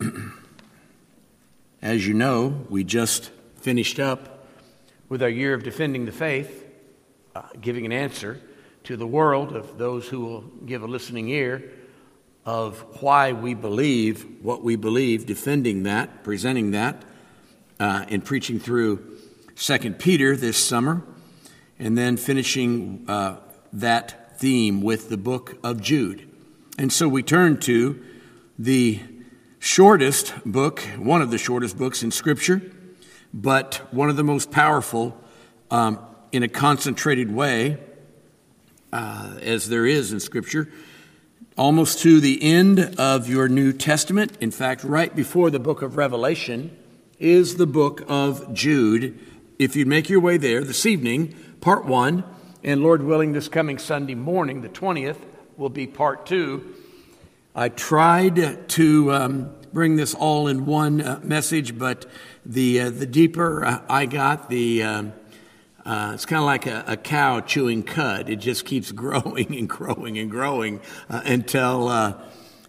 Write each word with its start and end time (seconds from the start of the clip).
As 1.82 2.06
you 2.06 2.14
know, 2.14 2.66
we 2.68 2.84
just 2.84 3.30
finished 3.60 3.98
up 3.98 4.46
with 5.08 5.22
our 5.22 5.28
year 5.28 5.54
of 5.54 5.62
defending 5.62 6.04
the 6.04 6.12
faith, 6.12 6.64
uh, 7.34 7.42
giving 7.60 7.86
an 7.86 7.92
answer 7.92 8.40
to 8.84 8.96
the 8.96 9.06
world 9.06 9.54
of 9.54 9.78
those 9.78 10.08
who 10.08 10.20
will 10.20 10.42
give 10.64 10.82
a 10.82 10.86
listening 10.86 11.28
ear 11.28 11.70
of 12.44 12.78
why 13.02 13.32
we 13.32 13.54
believe 13.54 14.24
what 14.42 14.62
we 14.62 14.76
believe, 14.76 15.26
defending 15.26 15.84
that, 15.84 16.22
presenting 16.22 16.72
that, 16.72 17.02
uh, 17.80 18.04
and 18.08 18.24
preaching 18.24 18.60
through 18.60 19.18
Second 19.54 19.98
Peter 19.98 20.36
this 20.36 20.56
summer, 20.56 21.02
and 21.78 21.96
then 21.96 22.16
finishing 22.16 23.04
uh, 23.08 23.36
that 23.72 24.38
theme 24.38 24.82
with 24.82 25.08
the 25.08 25.16
book 25.16 25.58
of 25.64 25.80
Jude. 25.80 26.28
And 26.78 26.92
so 26.92 27.08
we 27.08 27.22
turn 27.22 27.58
to 27.60 28.02
the 28.58 29.00
shortest 29.66 30.32
book, 30.46 30.78
one 30.96 31.20
of 31.20 31.32
the 31.32 31.38
shortest 31.38 31.76
books 31.76 32.04
in 32.04 32.12
Scripture, 32.12 32.62
but 33.34 33.74
one 33.90 34.08
of 34.08 34.14
the 34.14 34.22
most 34.22 34.52
powerful 34.52 35.20
um, 35.72 35.98
in 36.30 36.44
a 36.44 36.48
concentrated 36.48 37.34
way, 37.34 37.76
uh, 38.92 39.36
as 39.42 39.68
there 39.68 39.84
is 39.84 40.12
in 40.12 40.20
Scripture, 40.20 40.70
almost 41.58 41.98
to 41.98 42.20
the 42.20 42.40
end 42.44 42.94
of 42.96 43.28
your 43.28 43.48
New 43.48 43.72
Testament. 43.72 44.38
In 44.40 44.52
fact, 44.52 44.84
right 44.84 45.14
before 45.14 45.50
the 45.50 45.58
book 45.58 45.82
of 45.82 45.96
Revelation 45.96 46.74
is 47.18 47.56
the 47.56 47.66
book 47.66 48.04
of 48.06 48.54
Jude. 48.54 49.18
If 49.58 49.74
you 49.74 49.84
make 49.84 50.08
your 50.08 50.20
way 50.20 50.36
there 50.36 50.62
this 50.62 50.86
evening, 50.86 51.34
part 51.60 51.84
one, 51.84 52.22
and 52.62 52.84
Lord 52.84 53.02
willing, 53.02 53.32
this 53.32 53.48
coming 53.48 53.78
Sunday 53.78 54.14
morning, 54.14 54.62
the 54.62 54.68
20th, 54.68 55.18
will 55.56 55.70
be 55.70 55.88
part 55.88 56.24
two. 56.24 56.76
I 57.58 57.70
tried 57.70 58.68
to 58.68 59.12
um, 59.14 59.50
bring 59.72 59.96
this 59.96 60.12
all 60.12 60.46
in 60.46 60.66
one 60.66 61.00
uh, 61.00 61.20
message, 61.22 61.78
but 61.78 62.04
the, 62.44 62.82
uh, 62.82 62.90
the 62.90 63.06
deeper 63.06 63.64
uh, 63.64 63.80
I 63.88 64.04
got, 64.04 64.50
the 64.50 64.82
um, 64.82 65.14
uh, 65.82 66.10
it's 66.12 66.26
kind 66.26 66.40
of 66.40 66.44
like 66.44 66.66
a, 66.66 66.84
a, 66.86 66.98
cow 66.98 67.40
chewing 67.40 67.82
cud. 67.82 68.28
It 68.28 68.36
just 68.36 68.66
keeps 68.66 68.92
growing 68.92 69.56
and 69.56 69.70
growing 69.70 70.18
and 70.18 70.30
growing 70.30 70.82
uh, 71.08 71.22
until 71.24 71.88
uh, 71.88 72.20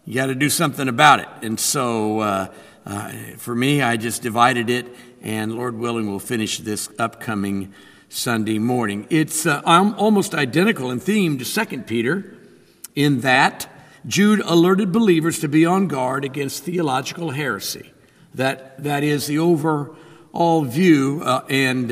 you 0.06 0.14
got 0.14 0.28
to 0.28 0.36
do 0.36 0.50
something 0.50 0.88
about 0.88 1.20
it. 1.20 1.28
And 1.42 1.60
so 1.60 2.50
for 3.36 3.54
me, 3.54 3.82
I 3.82 3.98
just 3.98 4.22
divided 4.22 4.70
it, 4.70 4.88
and 5.22 5.54
Lord 5.54 5.78
willing, 5.78 6.10
we'll 6.10 6.20
finish 6.20 6.60
this 6.60 6.88
upcoming 6.98 7.74
Sunday 8.08 8.58
morning. 8.58 9.06
It's 9.10 9.46
almost 9.46 10.34
identical 10.34 10.92
in 10.92 11.02
theme 11.02 11.40
to 11.40 11.66
2 11.66 11.82
Peter 11.82 12.38
in 12.96 13.20
that 13.20 13.68
Jude 14.08 14.40
alerted 14.46 14.92
believers 14.92 15.40
to 15.40 15.50
be 15.50 15.66
on 15.66 15.88
guard 15.88 16.24
against 16.24 16.64
theological 16.64 17.32
heresy. 17.32 17.92
That, 18.36 18.82
that 18.84 19.04
is 19.04 19.28
the 19.28 19.40
overall 19.40 20.64
view 20.64 21.24
and 21.24 21.92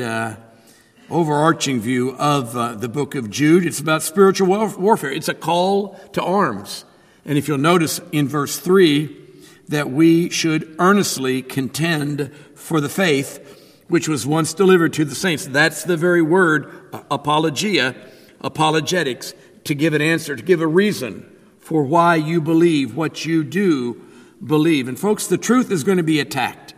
overarching 1.10 1.80
view 1.80 2.16
of 2.16 2.56
uh, 2.56 2.74
the 2.74 2.88
book 2.88 3.14
of 3.14 3.30
Jude. 3.30 3.66
It's 3.66 3.80
about 3.80 4.02
spiritual 4.02 4.48
warfare. 4.48 5.12
It's 5.12 5.28
a 5.28 5.34
call 5.34 5.94
to 6.12 6.22
arms. 6.22 6.84
And 7.24 7.36
if 7.36 7.48
you'll 7.48 7.58
notice 7.58 8.00
in 8.12 8.28
verse 8.28 8.58
3 8.58 9.24
that 9.68 9.90
we 9.90 10.30
should 10.30 10.74
earnestly 10.78 11.42
contend 11.42 12.32
for 12.54 12.80
the 12.80 12.88
faith 12.88 13.42
which 13.88 14.08
was 14.08 14.26
once 14.26 14.52
delivered 14.52 14.92
to 14.94 15.04
the 15.04 15.14
saints. 15.14 15.46
That's 15.46 15.84
the 15.84 15.96
very 15.96 16.22
word, 16.22 16.72
uh, 16.92 17.02
apologia, 17.10 17.94
apologetics, 18.40 19.32
to 19.64 19.74
give 19.74 19.94
an 19.94 20.02
answer, 20.02 20.34
to 20.34 20.42
give 20.42 20.60
a 20.60 20.66
reason 20.66 21.35
for 21.66 21.82
why 21.82 22.14
you 22.14 22.40
believe 22.40 22.94
what 22.94 23.24
you 23.24 23.42
do 23.42 24.00
believe. 24.44 24.86
And 24.86 24.96
folks, 24.96 25.26
the 25.26 25.36
truth 25.36 25.72
is 25.72 25.82
going 25.82 25.98
to 25.98 26.04
be 26.04 26.20
attacked. 26.20 26.74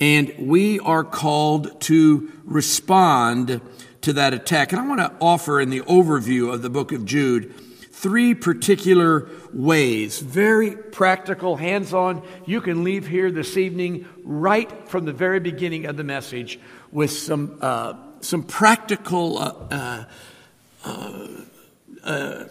And 0.00 0.32
we 0.38 0.80
are 0.80 1.04
called 1.04 1.78
to 1.82 2.32
respond 2.44 3.60
to 4.00 4.14
that 4.14 4.32
attack. 4.32 4.72
And 4.72 4.80
I 4.80 4.88
want 4.88 5.00
to 5.00 5.12
offer 5.20 5.60
in 5.60 5.68
the 5.68 5.82
overview 5.82 6.50
of 6.50 6.62
the 6.62 6.70
book 6.70 6.90
of 6.92 7.04
Jude 7.04 7.54
three 7.92 8.34
particular 8.34 9.28
ways, 9.52 10.20
very 10.20 10.70
practical, 10.74 11.56
hands 11.56 11.92
on. 11.92 12.26
You 12.46 12.62
can 12.62 12.82
leave 12.82 13.06
here 13.06 13.30
this 13.30 13.58
evening 13.58 14.08
right 14.24 14.88
from 14.88 15.04
the 15.04 15.12
very 15.12 15.40
beginning 15.40 15.84
of 15.84 15.98
the 15.98 16.04
message 16.04 16.58
with 16.90 17.10
some, 17.10 17.58
uh, 17.60 17.92
some 18.22 18.44
practical 18.44 19.36
uh, 19.36 20.04
uh, 20.82 21.26
uh, 22.02 22.44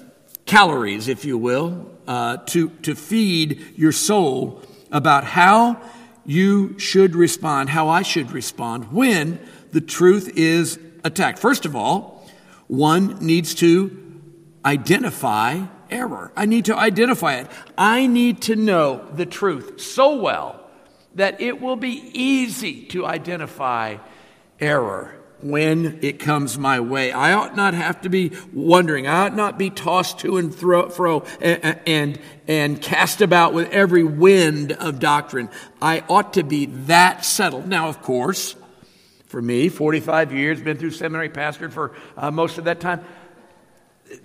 calories, 0.49 1.07
if 1.07 1.25
you 1.25 1.37
will, 1.37 1.85
uh, 2.07 2.37
to, 2.37 2.69
to 2.81 2.95
feed 2.95 3.63
your 3.75 3.91
soul 3.91 4.59
about 4.91 5.23
how 5.23 5.79
you 6.25 6.77
should 6.79 7.15
respond, 7.15 7.69
how 7.69 7.87
I 7.87 8.01
should 8.01 8.31
respond 8.31 8.91
when 8.91 9.39
the 9.71 9.79
truth 9.79 10.31
is 10.35 10.79
attacked. 11.03 11.37
First 11.37 11.67
of 11.67 11.75
all, 11.75 12.27
one 12.65 13.23
needs 13.23 13.53
to 13.55 13.95
identify 14.65 15.61
error. 15.91 16.31
I 16.35 16.47
need 16.47 16.65
to 16.65 16.75
identify 16.75 17.35
it. 17.35 17.47
I 17.77 18.07
need 18.07 18.41
to 18.43 18.55
know 18.55 19.07
the 19.13 19.27
truth 19.27 19.79
so 19.79 20.15
well 20.15 20.67
that 21.13 21.39
it 21.41 21.61
will 21.61 21.75
be 21.75 22.09
easy 22.15 22.85
to 22.87 23.05
identify 23.05 23.97
error 24.59 25.13
when 25.41 25.99
it 26.01 26.19
comes 26.19 26.57
my 26.57 26.79
way. 26.79 27.11
I 27.11 27.33
ought 27.33 27.55
not 27.55 27.73
have 27.73 28.01
to 28.01 28.09
be 28.09 28.31
wondering. 28.53 29.07
I 29.07 29.25
ought 29.25 29.35
not 29.35 29.57
be 29.57 29.69
tossed 29.69 30.19
to 30.19 30.37
and 30.37 30.53
fro 30.53 31.25
and, 31.41 31.79
and, 31.85 32.19
and 32.47 32.81
cast 32.81 33.21
about 33.21 33.53
with 33.53 33.69
every 33.71 34.03
wind 34.03 34.73
of 34.73 34.99
doctrine. 34.99 35.49
I 35.81 36.03
ought 36.09 36.33
to 36.33 36.43
be 36.43 36.65
that 36.65 37.25
settled. 37.25 37.67
Now, 37.67 37.89
of 37.89 38.01
course, 38.01 38.55
for 39.27 39.41
me, 39.41 39.69
45 39.69 40.33
years, 40.33 40.61
been 40.61 40.77
through 40.77 40.91
seminary, 40.91 41.29
pastored 41.29 41.71
for 41.71 41.95
uh, 42.17 42.31
most 42.31 42.57
of 42.57 42.65
that 42.65 42.79
time. 42.79 43.05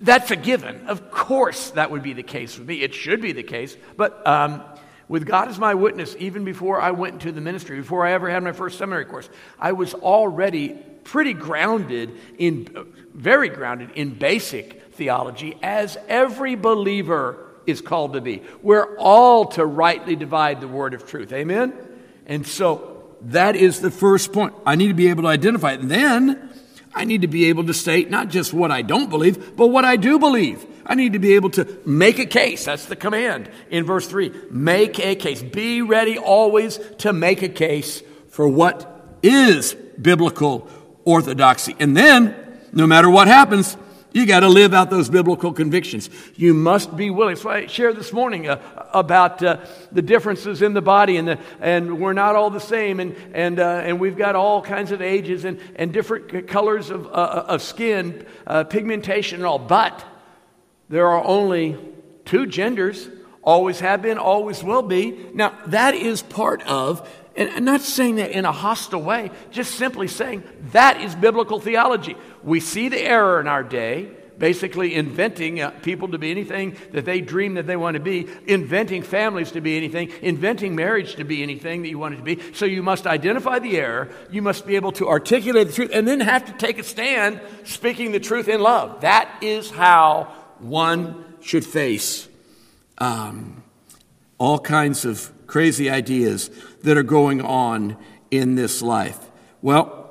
That's 0.01 0.31
a 0.31 0.35
given. 0.35 0.87
Of 0.87 1.11
course, 1.11 1.69
that 1.71 1.91
would 1.91 2.01
be 2.01 2.13
the 2.13 2.23
case 2.23 2.57
with 2.57 2.67
me. 2.67 2.81
It 2.81 2.93
should 2.93 3.21
be 3.21 3.31
the 3.31 3.43
case. 3.43 3.77
But 3.95 4.25
um, 4.25 4.63
with 5.07 5.27
God 5.27 5.47
as 5.47 5.59
my 5.59 5.75
witness, 5.75 6.15
even 6.17 6.43
before 6.43 6.81
I 6.81 6.91
went 6.91 7.13
into 7.13 7.31
the 7.31 7.41
ministry, 7.41 7.77
before 7.77 8.05
I 8.05 8.13
ever 8.13 8.29
had 8.29 8.43
my 8.43 8.51
first 8.51 8.79
seminary 8.79 9.05
course, 9.05 9.29
I 9.59 9.73
was 9.73 9.93
already 9.93 10.83
pretty 11.05 11.33
grounded 11.33 12.11
in, 12.37 12.67
very 13.13 13.47
grounded 13.47 13.91
in 13.95 14.15
basic 14.15 14.93
theology, 14.93 15.57
as 15.63 15.97
every 16.09 16.55
believer 16.55 17.37
is 17.65 17.79
called 17.79 18.13
to 18.13 18.21
be. 18.21 18.41
We're 18.61 18.97
all 18.97 19.45
to 19.49 19.65
rightly 19.65 20.15
divide 20.15 20.59
the 20.59 20.67
word 20.67 20.93
of 20.93 21.07
truth. 21.07 21.31
Amen? 21.31 21.73
And 22.25 22.45
so 22.45 23.03
that 23.21 23.55
is 23.55 23.79
the 23.79 23.91
first 23.91 24.33
point. 24.33 24.53
I 24.65 24.75
need 24.75 24.89
to 24.89 24.93
be 24.93 25.09
able 25.09 25.23
to 25.23 25.29
identify 25.29 25.73
it. 25.73 25.79
And 25.79 25.89
then 25.89 26.49
I 26.93 27.05
need 27.05 27.21
to 27.21 27.27
be 27.27 27.45
able 27.45 27.65
to 27.65 27.73
state 27.73 28.09
not 28.09 28.29
just 28.29 28.53
what 28.53 28.71
I 28.71 28.81
don't 28.81 29.09
believe, 29.09 29.55
but 29.55 29.67
what 29.67 29.85
I 29.85 29.95
do 29.95 30.19
believe. 30.19 30.65
I 30.85 30.95
need 30.95 31.13
to 31.13 31.19
be 31.19 31.33
able 31.33 31.49
to 31.51 31.79
make 31.85 32.19
a 32.19 32.25
case. 32.25 32.65
That's 32.65 32.85
the 32.85 32.95
command 32.95 33.49
in 33.69 33.85
verse 33.85 34.07
3. 34.07 34.31
Make 34.51 34.99
a 34.99 35.15
case. 35.15 35.41
Be 35.41 35.81
ready 35.81 36.17
always 36.17 36.79
to 36.99 37.11
make 37.13 37.41
a 37.41 37.49
case 37.49 38.01
for 38.29 38.47
what 38.47 39.17
is 39.23 39.73
biblical 39.99 40.69
orthodoxy. 41.05 41.75
And 41.79 41.95
then, 41.95 42.35
no 42.73 42.85
matter 42.85 43.09
what 43.09 43.27
happens, 43.27 43.77
you 44.15 44.25
got 44.25 44.39
to 44.39 44.47
live 44.47 44.73
out 44.73 44.89
those 44.89 45.09
biblical 45.09 45.51
convictions. 45.51 46.09
You 46.35 46.53
must 46.53 46.95
be 46.95 47.09
willing. 47.09 47.35
Why 47.37 47.57
I 47.57 47.67
shared 47.67 47.97
this 47.97 48.13
morning 48.13 48.47
uh, 48.47 48.61
about 48.93 49.43
uh, 49.43 49.57
the 49.91 50.01
differences 50.01 50.61
in 50.61 50.73
the 50.73 50.81
body, 50.81 51.17
and, 51.17 51.27
the, 51.27 51.39
and 51.59 51.99
we're 51.99 52.13
not 52.13 52.37
all 52.37 52.49
the 52.49 52.61
same, 52.61 53.01
and, 53.01 53.13
and, 53.33 53.59
uh, 53.59 53.81
and 53.83 53.99
we've 53.99 54.17
got 54.17 54.35
all 54.35 54.61
kinds 54.61 54.91
of 54.91 55.01
ages 55.01 55.43
and, 55.43 55.59
and 55.75 55.91
different 55.91 56.47
colors 56.47 56.91
of, 56.91 57.07
uh, 57.07 57.09
uh, 57.09 57.45
of 57.49 57.61
skin, 57.61 58.25
uh, 58.47 58.63
pigmentation, 58.63 59.39
and 59.39 59.45
all. 59.45 59.59
But 59.59 60.05
there 60.87 61.07
are 61.07 61.21
only 61.21 61.77
two 62.23 62.45
genders, 62.45 63.09
always 63.43 63.81
have 63.81 64.01
been, 64.01 64.17
always 64.17 64.63
will 64.63 64.81
be. 64.81 65.29
Now, 65.33 65.57
that 65.67 65.93
is 65.93 66.21
part 66.21 66.63
of 66.63 67.05
and 67.35 67.49
I'm 67.49 67.65
not 67.65 67.81
saying 67.81 68.15
that 68.15 68.31
in 68.31 68.45
a 68.45 68.51
hostile 68.51 69.01
way, 69.01 69.31
just 69.51 69.75
simply 69.75 70.07
saying 70.07 70.43
that 70.71 71.01
is 71.01 71.15
biblical 71.15 71.59
theology. 71.59 72.15
We 72.43 72.59
see 72.59 72.87
the 72.87 73.01
error 73.01 73.41
in 73.41 73.47
our 73.47 73.63
day, 73.63 74.09
basically 74.37 74.95
inventing 74.95 75.61
uh, 75.61 75.71
people 75.81 76.09
to 76.09 76.17
be 76.17 76.31
anything 76.31 76.77
that 76.91 77.05
they 77.05 77.21
dream 77.21 77.55
that 77.55 77.67
they 77.67 77.75
want 77.75 77.95
to 77.95 77.99
be, 77.99 78.27
inventing 78.47 79.03
families 79.03 79.51
to 79.51 79.61
be 79.61 79.75
anything, 79.75 80.11
inventing 80.21 80.75
marriage 80.75 81.15
to 81.15 81.25
be 81.25 81.43
anything 81.43 81.81
that 81.81 81.89
you 81.89 81.99
want 81.99 82.13
it 82.13 82.17
to 82.17 82.23
be. 82.23 82.39
So 82.53 82.65
you 82.65 82.83
must 82.83 83.05
identify 83.05 83.59
the 83.59 83.77
error, 83.77 84.09
you 84.31 84.41
must 84.41 84.65
be 84.65 84.75
able 84.75 84.91
to 84.93 85.07
articulate 85.07 85.67
the 85.67 85.73
truth, 85.73 85.91
and 85.93 86.07
then 86.07 86.21
have 86.21 86.45
to 86.45 86.53
take 86.53 86.79
a 86.79 86.83
stand 86.83 87.41
speaking 87.65 88.11
the 88.11 88.19
truth 88.19 88.47
in 88.47 88.61
love. 88.61 89.01
That 89.01 89.29
is 89.41 89.71
how 89.71 90.33
one 90.59 91.25
should 91.41 91.65
face 91.65 92.27
um, 92.97 93.63
all 94.37 94.59
kinds 94.59 95.03
of 95.05 95.31
crazy 95.47 95.89
ideas 95.89 96.49
that 96.83 96.97
are 96.97 97.03
going 97.03 97.41
on 97.41 97.97
in 98.31 98.55
this 98.55 98.81
life. 98.81 99.19
Well, 99.61 100.05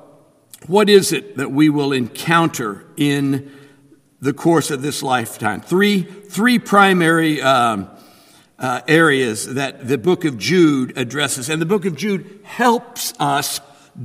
what 0.67 0.89
is 0.89 1.11
it 1.11 1.37
that 1.37 1.51
we 1.51 1.69
will 1.69 1.91
encounter 1.91 2.85
in 2.97 3.51
the 4.19 4.33
course 4.33 4.71
of 4.71 4.81
this 4.81 5.03
lifetime? 5.03 5.61
Three, 5.61 6.01
three 6.01 6.59
primary 6.59 7.41
um, 7.41 7.89
uh, 8.57 8.81
areas 8.87 9.53
that 9.53 9.87
the 9.87 9.97
book 9.97 10.25
of 10.25 10.37
Jude 10.37 10.97
addresses, 10.97 11.49
and 11.49 11.61
the 11.61 11.65
book 11.65 11.85
of 11.85 11.95
Jude 11.95 12.39
helps 12.43 13.13
us 13.19 13.59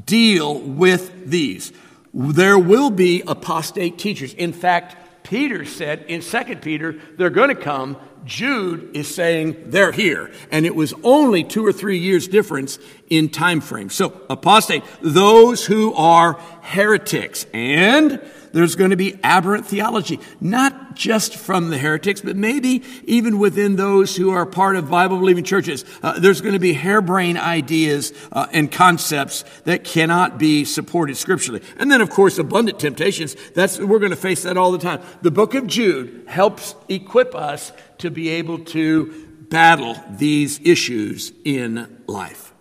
deal 0.05 0.59
with 0.59 1.31
these. 1.31 1.73
There 2.13 2.59
will 2.59 2.91
be 2.91 3.23
apostate 3.27 3.99
teachers. 3.99 4.35
In 4.35 4.53
fact, 4.53 5.25
Peter 5.25 5.65
said 5.65 6.05
in 6.09 6.21
2 6.21 6.57
Peter, 6.57 7.01
they're 7.17 7.31
going 7.31 7.55
to 7.55 7.61
come. 7.61 7.97
Jude 8.25 8.97
is 8.97 9.13
saying 9.13 9.57
they're 9.67 9.93
here. 9.93 10.31
And 10.51 10.67
it 10.67 10.75
was 10.75 10.95
only 11.03 11.45
two 11.45 11.67
or 11.67 11.73
three 11.73 11.99
years 11.99 12.29
difference 12.29 12.79
in 13.09 13.29
time 13.29 13.61
frame. 13.61 13.91
So, 13.91 14.21
apostate, 14.31 14.85
those 15.01 15.67
who 15.67 15.95
are 15.95 16.35
heretics. 16.63 17.47
And 17.53 18.21
there's 18.53 18.77
going 18.77 18.91
to 18.91 18.97
be 18.97 19.19
aberrant 19.23 19.67
theology, 19.67 20.21
not 20.41 20.95
just 20.95 21.37
from 21.37 21.71
the 21.71 21.79
heretics, 21.79 22.21
but 22.21 22.37
maybe 22.37 22.83
even 23.05 23.39
within 23.39 23.77
those 23.77 24.17
who 24.17 24.31
are 24.31 24.47
part 24.47 24.77
of 24.77 24.91
Bible 24.91 25.19
believing 25.19 25.45
churches. 25.45 25.85
Uh, 26.03 26.19
there's 26.19 26.41
going 26.41 26.55
to 26.55 26.59
be 26.61 26.73
harebrained 26.73 27.39
ideas 27.39 28.13
uh, 28.33 28.47
and 28.53 28.71
concepts 28.71 29.45
that 29.65 29.85
cannot 29.85 30.39
be 30.39 30.65
supported 30.65 31.17
scripturally. 31.17 31.63
And 31.79 31.91
then, 31.91 32.01
of 32.01 32.11
course, 32.11 32.39
abundant 32.39 32.79
temptations. 32.79 33.37
That's, 33.55 33.79
we're 33.79 33.99
going 33.99 34.11
to 34.11 34.17
face 34.17 34.43
that 34.43 34.57
all 34.57 34.73
the 34.73 34.79
time. 34.79 35.01
The 35.23 35.31
book 35.31 35.55
of 35.55 35.67
Jude 35.67 36.25
helps 36.27 36.75
equip 36.89 37.35
us 37.35 37.73
to 37.99 38.11
be 38.11 38.29
able 38.31 38.61
to 38.67 39.29
battle 39.51 39.97
these 40.11 40.61
issues 40.61 41.33
in 41.45 42.03
life. 42.07 42.55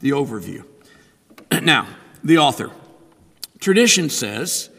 The 0.00 0.10
overview. 0.10 0.64
now, 1.62 1.86
the 2.24 2.38
author. 2.38 2.70
Tradition 3.60 4.08
says 4.08 4.69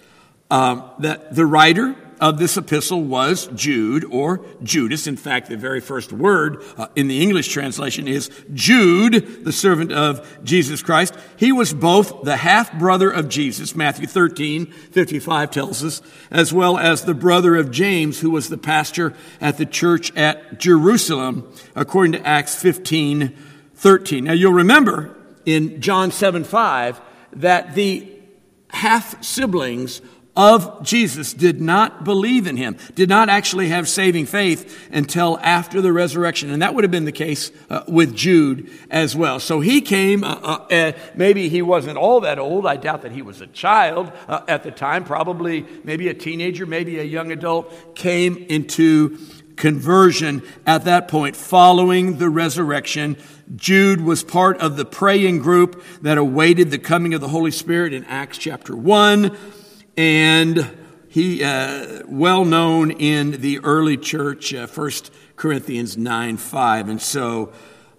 that 0.51 1.33
the 1.33 1.45
writer 1.45 1.95
of 2.21 2.37
this 2.37 2.55
epistle 2.55 3.03
was 3.03 3.47
Jude 3.47 4.05
or 4.05 4.45
Judas. 4.61 5.07
In 5.07 5.17
fact, 5.17 5.49
the 5.49 5.57
very 5.57 5.81
first 5.81 6.13
word 6.13 6.63
uh, 6.77 6.87
in 6.95 7.07
the 7.07 7.19
English 7.19 7.47
translation 7.47 8.07
is 8.07 8.29
Jude, 8.53 9.43
the 9.43 9.51
servant 9.51 9.91
of 9.91 10.43
Jesus 10.43 10.83
Christ. 10.83 11.15
He 11.35 11.51
was 11.51 11.73
both 11.73 12.21
the 12.21 12.37
half 12.37 12.77
brother 12.77 13.09
of 13.09 13.27
Jesus, 13.27 13.75
Matthew 13.75 14.05
13, 14.05 14.67
55 14.67 15.49
tells 15.49 15.83
us, 15.83 16.01
as 16.29 16.53
well 16.53 16.77
as 16.77 17.03
the 17.03 17.15
brother 17.15 17.55
of 17.55 17.71
James, 17.71 18.19
who 18.19 18.29
was 18.29 18.49
the 18.49 18.57
pastor 18.57 19.15
at 19.41 19.57
the 19.57 19.65
church 19.65 20.15
at 20.15 20.59
Jerusalem, 20.59 21.51
according 21.75 22.11
to 22.11 22.25
Acts 22.25 22.55
15, 22.61 23.35
13. 23.73 24.23
Now 24.23 24.33
you'll 24.33 24.53
remember 24.53 25.17
in 25.43 25.81
John 25.81 26.11
7, 26.11 26.43
5 26.43 27.01
that 27.33 27.73
the 27.73 28.07
half 28.69 29.23
siblings 29.23 30.01
of 30.35 30.83
Jesus 30.83 31.33
did 31.33 31.59
not 31.59 32.05
believe 32.05 32.47
in 32.47 32.55
him, 32.55 32.77
did 32.95 33.09
not 33.09 33.27
actually 33.27 33.67
have 33.67 33.89
saving 33.89 34.25
faith 34.25 34.89
until 34.91 35.37
after 35.41 35.81
the 35.81 35.91
resurrection. 35.91 36.49
And 36.51 36.61
that 36.61 36.73
would 36.73 36.85
have 36.85 36.91
been 36.91 37.05
the 37.05 37.11
case 37.11 37.51
uh, 37.69 37.83
with 37.87 38.15
Jude 38.15 38.69
as 38.89 39.13
well. 39.13 39.41
So 39.41 39.59
he 39.59 39.81
came, 39.81 40.23
uh, 40.23 40.35
uh, 40.41 40.73
uh 40.73 40.91
maybe 41.15 41.49
he 41.49 41.61
wasn't 41.61 41.97
all 41.97 42.21
that 42.21 42.39
old. 42.39 42.65
I 42.65 42.77
doubt 42.77 43.01
that 43.01 43.11
he 43.11 43.21
was 43.21 43.41
a 43.41 43.47
child 43.47 44.11
uh, 44.29 44.41
at 44.47 44.63
the 44.63 44.71
time, 44.71 45.03
probably 45.03 45.65
maybe 45.83 46.07
a 46.07 46.13
teenager, 46.13 46.65
maybe 46.65 46.99
a 46.99 47.03
young 47.03 47.31
adult, 47.31 47.95
came 47.95 48.37
into 48.37 49.17
conversion 49.57 50.41
at 50.65 50.85
that 50.85 51.09
point 51.09 51.35
following 51.35 52.19
the 52.19 52.29
resurrection. 52.29 53.17
Jude 53.53 53.99
was 53.99 54.23
part 54.23 54.57
of 54.61 54.77
the 54.77 54.85
praying 54.85 55.39
group 55.39 55.83
that 56.01 56.17
awaited 56.17 56.71
the 56.71 56.79
coming 56.79 57.13
of 57.13 57.19
the 57.19 57.27
Holy 57.27 57.51
Spirit 57.51 57.91
in 57.91 58.05
Acts 58.05 58.37
chapter 58.37 58.77
1 58.77 59.37
and 59.97 60.77
he 61.09 61.43
uh, 61.43 62.03
well 62.07 62.45
known 62.45 62.91
in 62.91 63.41
the 63.41 63.59
early 63.59 63.97
church, 63.97 64.53
uh, 64.53 64.67
1 64.67 64.91
Corinthians 65.35 65.97
9 65.97 66.37
5. 66.37 66.89
And 66.89 67.01
so 67.01 67.51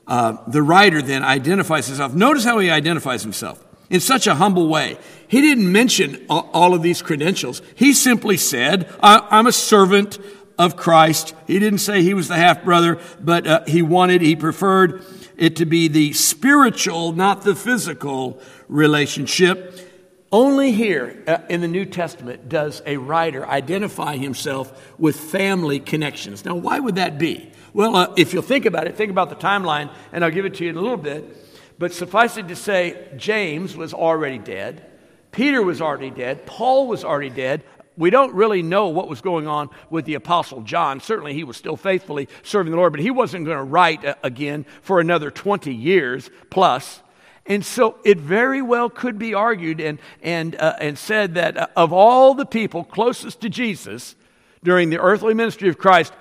uh, 0.07 0.39
the 0.47 0.63
writer 0.63 1.03
then 1.03 1.23
identifies 1.23 1.87
himself. 1.87 2.15
Notice 2.15 2.45
how 2.45 2.59
he 2.59 2.71
identifies 2.71 3.23
himself 3.23 3.63
in 3.91 4.01
such 4.01 4.27
a 4.27 4.35
humble 4.35 4.69
way. 4.69 4.97
He 5.29 5.41
didn't 5.41 5.71
mention 5.71 6.25
all 6.29 6.75
of 6.75 6.83
these 6.83 7.03
credentials. 7.03 7.61
He 7.75 7.93
simply 7.93 8.39
said, 8.39 8.91
I'm 9.03 9.47
a 9.47 9.53
servant 9.53 10.19
of 10.59 10.77
Christ. 10.77 11.35
He 11.47 11.59
didn't 11.59 11.81
say 11.81 12.03
he 12.03 12.15
was 12.15 12.29
the 12.29 12.37
half 12.37 12.65
brother, 12.65 12.99
but 13.21 13.47
uh, 13.47 13.65
he 13.67 13.83
wanted, 13.83 14.23
he 14.23 14.37
preferred 14.37 15.05
it 15.37 15.57
to 15.57 15.67
be 15.67 15.89
the 15.89 16.13
spiritual, 16.15 17.13
not 17.13 17.43
the 17.43 17.55
physical 17.55 18.41
relationship. 18.69 19.92
Only 20.33 20.73
here 20.73 21.23
uh, 21.27 21.39
in 21.51 21.61
the 21.61 21.69
New 21.69 21.85
Testament 21.85 22.49
does 22.49 22.81
a 22.87 22.97
writer 22.97 23.47
identify 23.47 24.17
himself 24.17 24.97
with 24.99 25.15
family 25.15 25.79
connections. 25.79 26.43
Now, 26.47 26.55
why 26.55 26.79
would 26.79 26.95
that 26.95 27.19
be? 27.19 27.53
Well, 27.75 27.95
uh, 27.95 28.15
if 28.17 28.33
you'll 28.33 28.43
think 28.43 28.65
about 28.65 28.87
it, 28.87 28.97
think 28.97 29.11
about 29.11 29.29
the 29.29 29.37
timeline, 29.37 29.93
and 30.11 30.25
I'll 30.25 30.31
give 30.31 30.47
it 30.47 30.55
to 30.55 30.65
you 30.65 30.71
in 30.71 30.77
a 30.77 30.81
little 30.81 30.97
bit. 30.97 31.37
But 31.79 31.93
suffice 31.93 32.39
it 32.39 32.49
to 32.49 32.57
say, 32.57 33.09
James 33.17 33.77
was 33.77 33.93
already 33.93 34.39
dead. 34.39 34.87
Peter 35.33 35.63
was 35.63 35.83
already 35.83 36.11
dead. 36.11 36.47
Paul 36.47 36.87
was 36.87 37.05
already 37.05 37.31
dead. 37.31 37.63
We 37.99 38.09
don't 38.09 38.33
really 38.33 38.63
know 38.63 38.89
what 38.89 39.09
was 39.09 39.21
going 39.21 39.47
on 39.47 39.69
with 39.91 40.07
the 40.07 40.15
Apostle 40.15 40.63
John. 40.63 41.01
Certainly, 41.01 41.35
he 41.35 41.45
was 41.45 41.59
still 41.59 41.77
faithfully 41.77 42.27
serving 42.43 42.71
the 42.71 42.79
Lord, 42.79 42.95
but 42.95 43.01
he 43.01 43.11
wasn't 43.11 43.45
going 43.45 43.59
to 43.59 43.65
write 43.65 44.03
uh, 44.03 44.15
again 44.23 44.65
for 44.81 44.99
another 44.99 45.31
20 45.31 45.75
years 45.75 46.31
plus. 46.49 47.03
And 47.47 47.65
so 47.65 47.99
it 48.05 48.19
very 48.19 48.63
well 48.63 48.89
could 48.89 49.19
be 49.19 49.35
argued 49.35 49.81
and, 49.81 49.99
and, 50.23 50.55
uh, 50.55 50.77
and 50.81 50.97
said 50.97 51.35
that 51.35 51.57
uh, 51.57 51.67
of 51.77 51.93
all 51.93 52.35
the 52.35 52.47
people 52.47 52.85
closest 52.85 53.41
to 53.41 53.49
Jesus 53.49 54.15
during 54.63 54.91
the 54.91 55.01
earthly 55.01 55.35
ministry 55.35 55.69
of 55.69 55.77
Christ, 55.77 56.13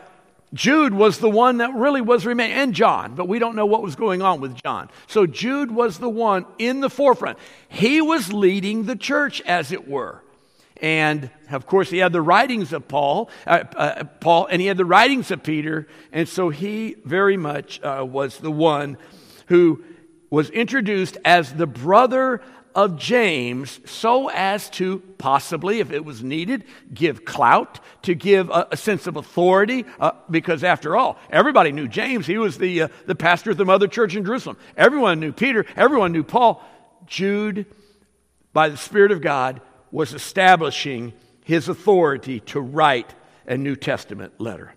Jude 0.53 0.93
was 0.93 1.19
the 1.19 1.29
one 1.29 1.57
that 1.57 1.73
really 1.75 2.01
was 2.01 2.25
remaining, 2.25 2.57
and 2.57 2.73
John, 2.73 3.15
but 3.15 3.27
we 3.27 3.39
don't 3.39 3.55
know 3.55 3.65
what 3.65 3.81
was 3.81 3.95
going 3.95 4.21
on 4.21 4.41
with 4.41 4.55
John. 4.55 4.89
So 5.07 5.25
Jude 5.25 5.71
was 5.71 5.97
the 5.97 6.09
one 6.09 6.45
in 6.57 6.81
the 6.81 6.89
forefront. 6.89 7.37
He 7.69 8.01
was 8.01 8.33
leading 8.33 8.85
the 8.85 8.97
church, 8.97 9.41
as 9.41 9.71
it 9.71 9.87
were. 9.87 10.21
And 10.81 11.29
of 11.51 11.67
course, 11.67 11.89
he 11.89 11.99
had 11.99 12.11
the 12.11 12.21
writings 12.21 12.73
of 12.73 12.87
Paul, 12.87 13.29
uh, 13.47 13.63
uh, 13.75 14.03
Paul, 14.19 14.47
and 14.47 14.59
he 14.59 14.67
had 14.67 14.77
the 14.77 14.85
writings 14.85 15.31
of 15.31 15.43
Peter, 15.43 15.87
and 16.11 16.27
so 16.27 16.49
he 16.49 16.95
very 17.05 17.37
much 17.37 17.81
uh, 17.81 18.05
was 18.05 18.39
the 18.39 18.51
one 18.51 18.97
who 19.45 19.83
was 20.31 20.49
introduced 20.49 21.17
as 21.23 21.53
the 21.53 21.67
brother 21.67 22.41
of 22.73 22.97
James 22.97 23.81
so 23.85 24.29
as 24.29 24.69
to 24.71 24.99
possibly, 25.17 25.79
if 25.79 25.91
it 25.91 26.05
was 26.05 26.23
needed, 26.23 26.63
give 26.93 27.25
clout, 27.25 27.79
to 28.03 28.15
give 28.15 28.49
a, 28.49 28.69
a 28.71 28.77
sense 28.77 29.07
of 29.07 29.17
authority, 29.17 29.85
uh, 29.99 30.11
because 30.29 30.63
after 30.63 30.95
all, 30.95 31.19
everybody 31.29 31.73
knew 31.73 31.87
James. 31.87 32.25
He 32.25 32.37
was 32.37 32.57
the, 32.57 32.83
uh, 32.83 32.87
the 33.05 33.15
pastor 33.15 33.51
of 33.51 33.57
the 33.57 33.65
mother 33.65 33.89
church 33.89 34.15
in 34.15 34.25
Jerusalem. 34.25 34.57
Everyone 34.77 35.19
knew 35.19 35.33
Peter, 35.33 35.65
everyone 35.75 36.13
knew 36.13 36.23
Paul. 36.23 36.63
Jude, 37.05 37.65
by 38.53 38.69
the 38.69 38.77
Spirit 38.77 39.11
of 39.11 39.21
God, 39.21 39.59
was 39.91 40.13
establishing 40.13 41.11
his 41.43 41.67
authority 41.67 42.39
to 42.39 42.61
write 42.61 43.13
a 43.45 43.57
New 43.57 43.75
Testament 43.75 44.39
letter. 44.39 44.73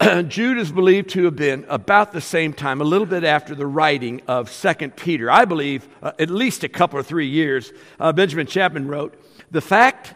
Jude 0.28 0.58
is 0.58 0.70
believed 0.70 1.10
to 1.10 1.24
have 1.24 1.34
been 1.34 1.66
about 1.68 2.12
the 2.12 2.20
same 2.20 2.52
time, 2.52 2.80
a 2.80 2.84
little 2.84 3.06
bit 3.06 3.24
after 3.24 3.54
the 3.54 3.66
writing 3.66 4.22
of 4.28 4.48
Second 4.48 4.94
Peter. 4.96 5.28
I 5.28 5.44
believe 5.44 5.88
uh, 6.02 6.12
at 6.20 6.30
least 6.30 6.62
a 6.62 6.68
couple 6.68 7.00
or 7.00 7.02
three 7.02 7.26
years. 7.26 7.72
Uh, 7.98 8.12
Benjamin 8.12 8.46
Chapman 8.46 8.86
wrote, 8.86 9.20
The 9.50 9.60
fact 9.60 10.14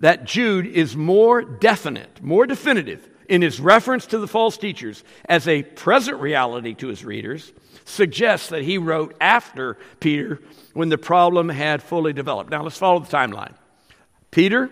that 0.00 0.24
Jude 0.24 0.66
is 0.66 0.94
more 0.94 1.40
definite, 1.42 2.22
more 2.22 2.46
definitive 2.46 3.08
in 3.26 3.40
his 3.40 3.60
reference 3.60 4.06
to 4.06 4.18
the 4.18 4.28
false 4.28 4.58
teachers 4.58 5.02
as 5.26 5.48
a 5.48 5.62
present 5.62 6.20
reality 6.20 6.74
to 6.74 6.88
his 6.88 7.02
readers 7.02 7.52
suggests 7.86 8.48
that 8.50 8.62
he 8.62 8.76
wrote 8.76 9.16
after 9.20 9.78
Peter 10.00 10.42
when 10.74 10.90
the 10.90 10.98
problem 10.98 11.48
had 11.48 11.82
fully 11.82 12.12
developed. 12.12 12.50
Now 12.50 12.62
let's 12.62 12.76
follow 12.76 13.00
the 13.00 13.16
timeline. 13.16 13.54
Peter 14.30 14.70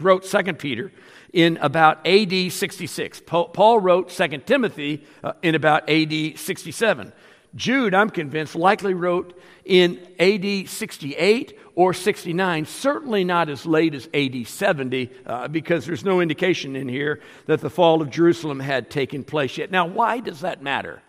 wrote 0.00 0.24
Second 0.24 0.58
Peter 0.58 0.90
in 1.32 1.56
about 1.58 2.06
AD 2.06 2.52
66. 2.52 3.22
Paul 3.26 3.80
wrote 3.80 4.10
2 4.10 4.28
Timothy 4.38 5.04
uh, 5.22 5.32
in 5.42 5.54
about 5.54 5.88
AD 5.88 6.38
67. 6.38 7.12
Jude, 7.54 7.94
I'm 7.94 8.10
convinced, 8.10 8.54
likely 8.54 8.94
wrote 8.94 9.38
in 9.64 9.98
AD 10.18 10.68
68 10.68 11.58
or 11.74 11.94
69, 11.94 12.66
certainly 12.66 13.24
not 13.24 13.48
as 13.48 13.64
late 13.64 13.94
as 13.94 14.08
AD 14.12 14.46
70, 14.46 15.10
uh, 15.26 15.48
because 15.48 15.86
there's 15.86 16.04
no 16.04 16.20
indication 16.20 16.76
in 16.76 16.88
here 16.88 17.20
that 17.46 17.60
the 17.60 17.70
fall 17.70 18.02
of 18.02 18.10
Jerusalem 18.10 18.60
had 18.60 18.90
taken 18.90 19.24
place 19.24 19.56
yet. 19.56 19.70
Now, 19.70 19.86
why 19.86 20.20
does 20.20 20.40
that 20.40 20.62
matter? 20.62 21.02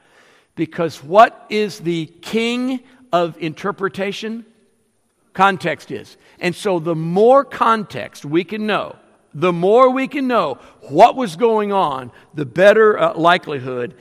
Because 0.55 1.03
what 1.03 1.45
is 1.49 1.79
the 1.79 2.05
king 2.21 2.81
of 3.11 3.37
interpretation? 3.39 4.45
Context 5.33 5.91
is. 5.91 6.17
And 6.39 6.55
so 6.55 6.79
the 6.79 6.95
more 6.95 7.43
context 7.43 8.25
we 8.25 8.43
can 8.43 8.65
know, 8.65 8.95
the 9.33 9.53
more 9.53 9.89
we 9.89 10.07
can 10.07 10.27
know 10.27 10.55
what 10.81 11.15
was 11.15 11.35
going 11.35 11.71
on, 11.71 12.11
the 12.33 12.45
better 12.45 12.97
uh, 12.97 13.13
likelihood 13.15 13.95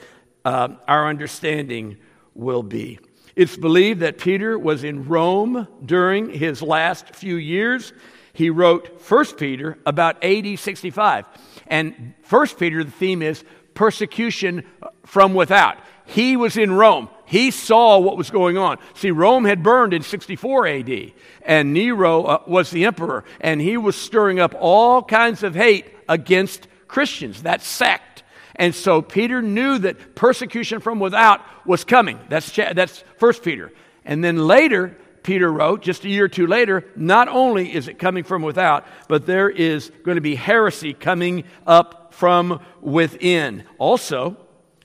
uh, 0.44 0.68
our 0.86 1.08
understanding 1.08 1.96
will 2.34 2.62
be. 2.62 2.98
It's 3.36 3.56
believed 3.56 4.00
that 4.00 4.18
Peter 4.18 4.58
was 4.58 4.82
in 4.84 5.06
Rome 5.06 5.68
during 5.84 6.30
his 6.30 6.62
last 6.62 7.14
few 7.14 7.36
years. 7.36 7.92
He 8.32 8.50
wrote 8.50 9.00
1 9.08 9.24
Peter 9.36 9.78
about 9.86 10.22
AD 10.24 10.58
65. 10.58 11.26
And 11.68 12.14
1 12.28 12.46
Peter, 12.58 12.82
the 12.82 12.90
theme 12.90 13.22
is 13.22 13.44
persecution 13.74 14.64
from 15.04 15.34
without. 15.34 15.78
He 16.08 16.38
was 16.38 16.56
in 16.56 16.72
Rome. 16.72 17.10
He 17.26 17.50
saw 17.50 17.98
what 17.98 18.16
was 18.16 18.30
going 18.30 18.56
on. 18.56 18.78
See, 18.94 19.10
Rome 19.10 19.44
had 19.44 19.62
burned 19.62 19.92
in 19.92 20.00
64 20.00 20.66
AD, 20.66 21.12
and 21.42 21.74
Nero 21.74 22.22
uh, 22.22 22.42
was 22.46 22.70
the 22.70 22.86
emperor, 22.86 23.24
and 23.42 23.60
he 23.60 23.76
was 23.76 23.94
stirring 23.94 24.40
up 24.40 24.54
all 24.58 25.02
kinds 25.02 25.42
of 25.42 25.54
hate 25.54 25.84
against 26.08 26.66
Christians, 26.86 27.42
that 27.42 27.60
sect. 27.60 28.22
And 28.56 28.74
so 28.74 29.02
Peter 29.02 29.42
knew 29.42 29.78
that 29.80 30.14
persecution 30.14 30.80
from 30.80 30.98
without 30.98 31.42
was 31.66 31.84
coming. 31.84 32.18
That's, 32.30 32.50
that's 32.56 33.00
1 33.18 33.34
Peter. 33.44 33.70
And 34.06 34.24
then 34.24 34.38
later, 34.38 34.96
Peter 35.22 35.52
wrote, 35.52 35.82
just 35.82 36.06
a 36.06 36.08
year 36.08 36.24
or 36.24 36.28
two 36.28 36.46
later, 36.46 36.86
not 36.96 37.28
only 37.28 37.74
is 37.74 37.86
it 37.86 37.98
coming 37.98 38.24
from 38.24 38.40
without, 38.40 38.86
but 39.08 39.26
there 39.26 39.50
is 39.50 39.92
going 40.04 40.14
to 40.14 40.22
be 40.22 40.36
heresy 40.36 40.94
coming 40.94 41.44
up 41.66 42.14
from 42.14 42.60
within. 42.80 43.64
Also, 43.76 44.38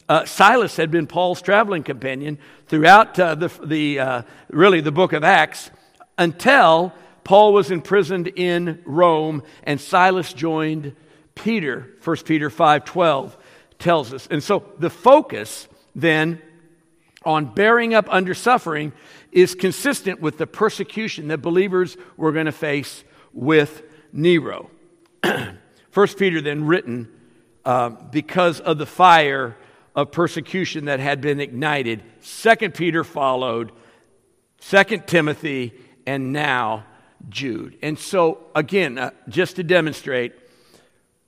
uh, 0.10 0.26
Silas 0.26 0.76
had 0.76 0.92
been 0.92 1.08
Paul's 1.08 1.42
traveling 1.42 1.84
companion 1.84 2.38
throughout 2.68 3.18
uh, 3.20 3.36
the, 3.36 3.48
the 3.64 4.00
uh, 4.00 4.22
really 4.50 4.82
the 4.82 4.92
book 4.92 5.14
of 5.14 5.24
Acts 5.24 5.72
until 6.18 6.94
Paul 7.24 7.54
was 7.54 7.72
imprisoned 7.72 8.28
in 8.28 8.82
Rome 8.86 9.44
and 9.64 9.80
Silas 9.80 10.34
joined 10.34 10.96
Peter. 11.36 11.96
1 12.04 12.18
Peter 12.26 12.50
5:12 12.50 13.36
tells 13.80 14.14
us. 14.14 14.28
And 14.30 14.44
so 14.44 14.64
the 14.80 14.90
focus 14.90 15.68
then 15.96 16.42
on 17.26 17.54
bearing 17.54 17.94
up 17.94 18.08
under 18.10 18.34
suffering 18.34 18.92
is 19.32 19.56
consistent 19.56 20.20
with 20.20 20.38
the 20.38 20.48
persecution 20.48 21.30
that 21.30 21.40
believers 21.40 21.98
were 22.18 22.32
going 22.32 22.46
to 22.46 22.52
face 22.52 23.04
with 23.32 23.84
Nero. 24.12 24.70
First 25.92 26.18
Peter, 26.18 26.42
then 26.42 26.66
written 26.66 27.10
uh, 27.66 27.90
because 27.90 28.60
of 28.60 28.78
the 28.78 28.86
fire 28.86 29.56
of 29.96 30.12
persecution 30.12 30.86
that 30.86 31.00
had 31.00 31.22
been 31.22 31.40
ignited. 31.40 32.04
Second 32.22 32.74
Peter 32.74 33.04
followed, 33.04 33.72
Second 34.60 35.08
Timothy, 35.08 35.74
and 36.06 36.34
now 36.34 36.86
Jude. 37.30 37.78
And 37.82 37.98
so, 37.98 38.40
again, 38.56 38.98
uh, 38.98 39.12
just 39.30 39.58
to 39.58 39.64
demonstrate 39.64 40.34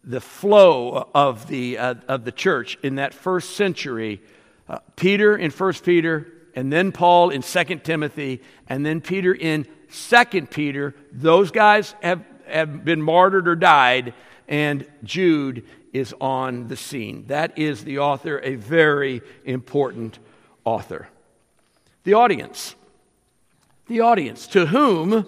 the 0.04 0.22
flow 0.22 1.10
of 1.14 1.48
the, 1.48 1.78
uh, 1.78 1.96
of 2.08 2.26
the 2.26 2.32
church 2.32 2.78
in 2.84 2.96
that 2.96 3.14
first 3.14 3.52
century, 3.52 4.22
uh, 4.70 4.80
Peter 4.96 5.36
in 5.36 5.52
First 5.52 5.84
Peter, 5.84 6.28
and 6.56 6.72
then 6.72 6.92
Paul 6.92 7.30
in 7.30 7.42
Second 7.42 7.84
Timothy, 7.84 8.42
and 8.68 8.86
then 8.86 9.02
Peter 9.02 9.34
in 9.34 9.68
Second 9.90 10.50
Peter. 10.52 10.96
Those 11.12 11.52
guys 11.52 11.96
have, 12.02 12.24
have 12.48 12.86
been 12.86 13.02
martyred 13.02 13.48
or 13.48 13.56
died, 13.56 14.14
and 14.48 14.86
Jude 15.04 15.66
is 15.94 16.14
on 16.20 16.68
the 16.68 16.76
scene. 16.76 17.26
That 17.28 17.58
is 17.58 17.84
the 17.84 18.00
author, 18.00 18.40
a 18.40 18.56
very 18.56 19.22
important 19.46 20.20
author. 20.64 21.08
The 22.04 22.14
audience. 22.14 22.76
The 23.88 24.02
audience 24.02 24.48
to 24.48 24.66
whom 24.66 25.26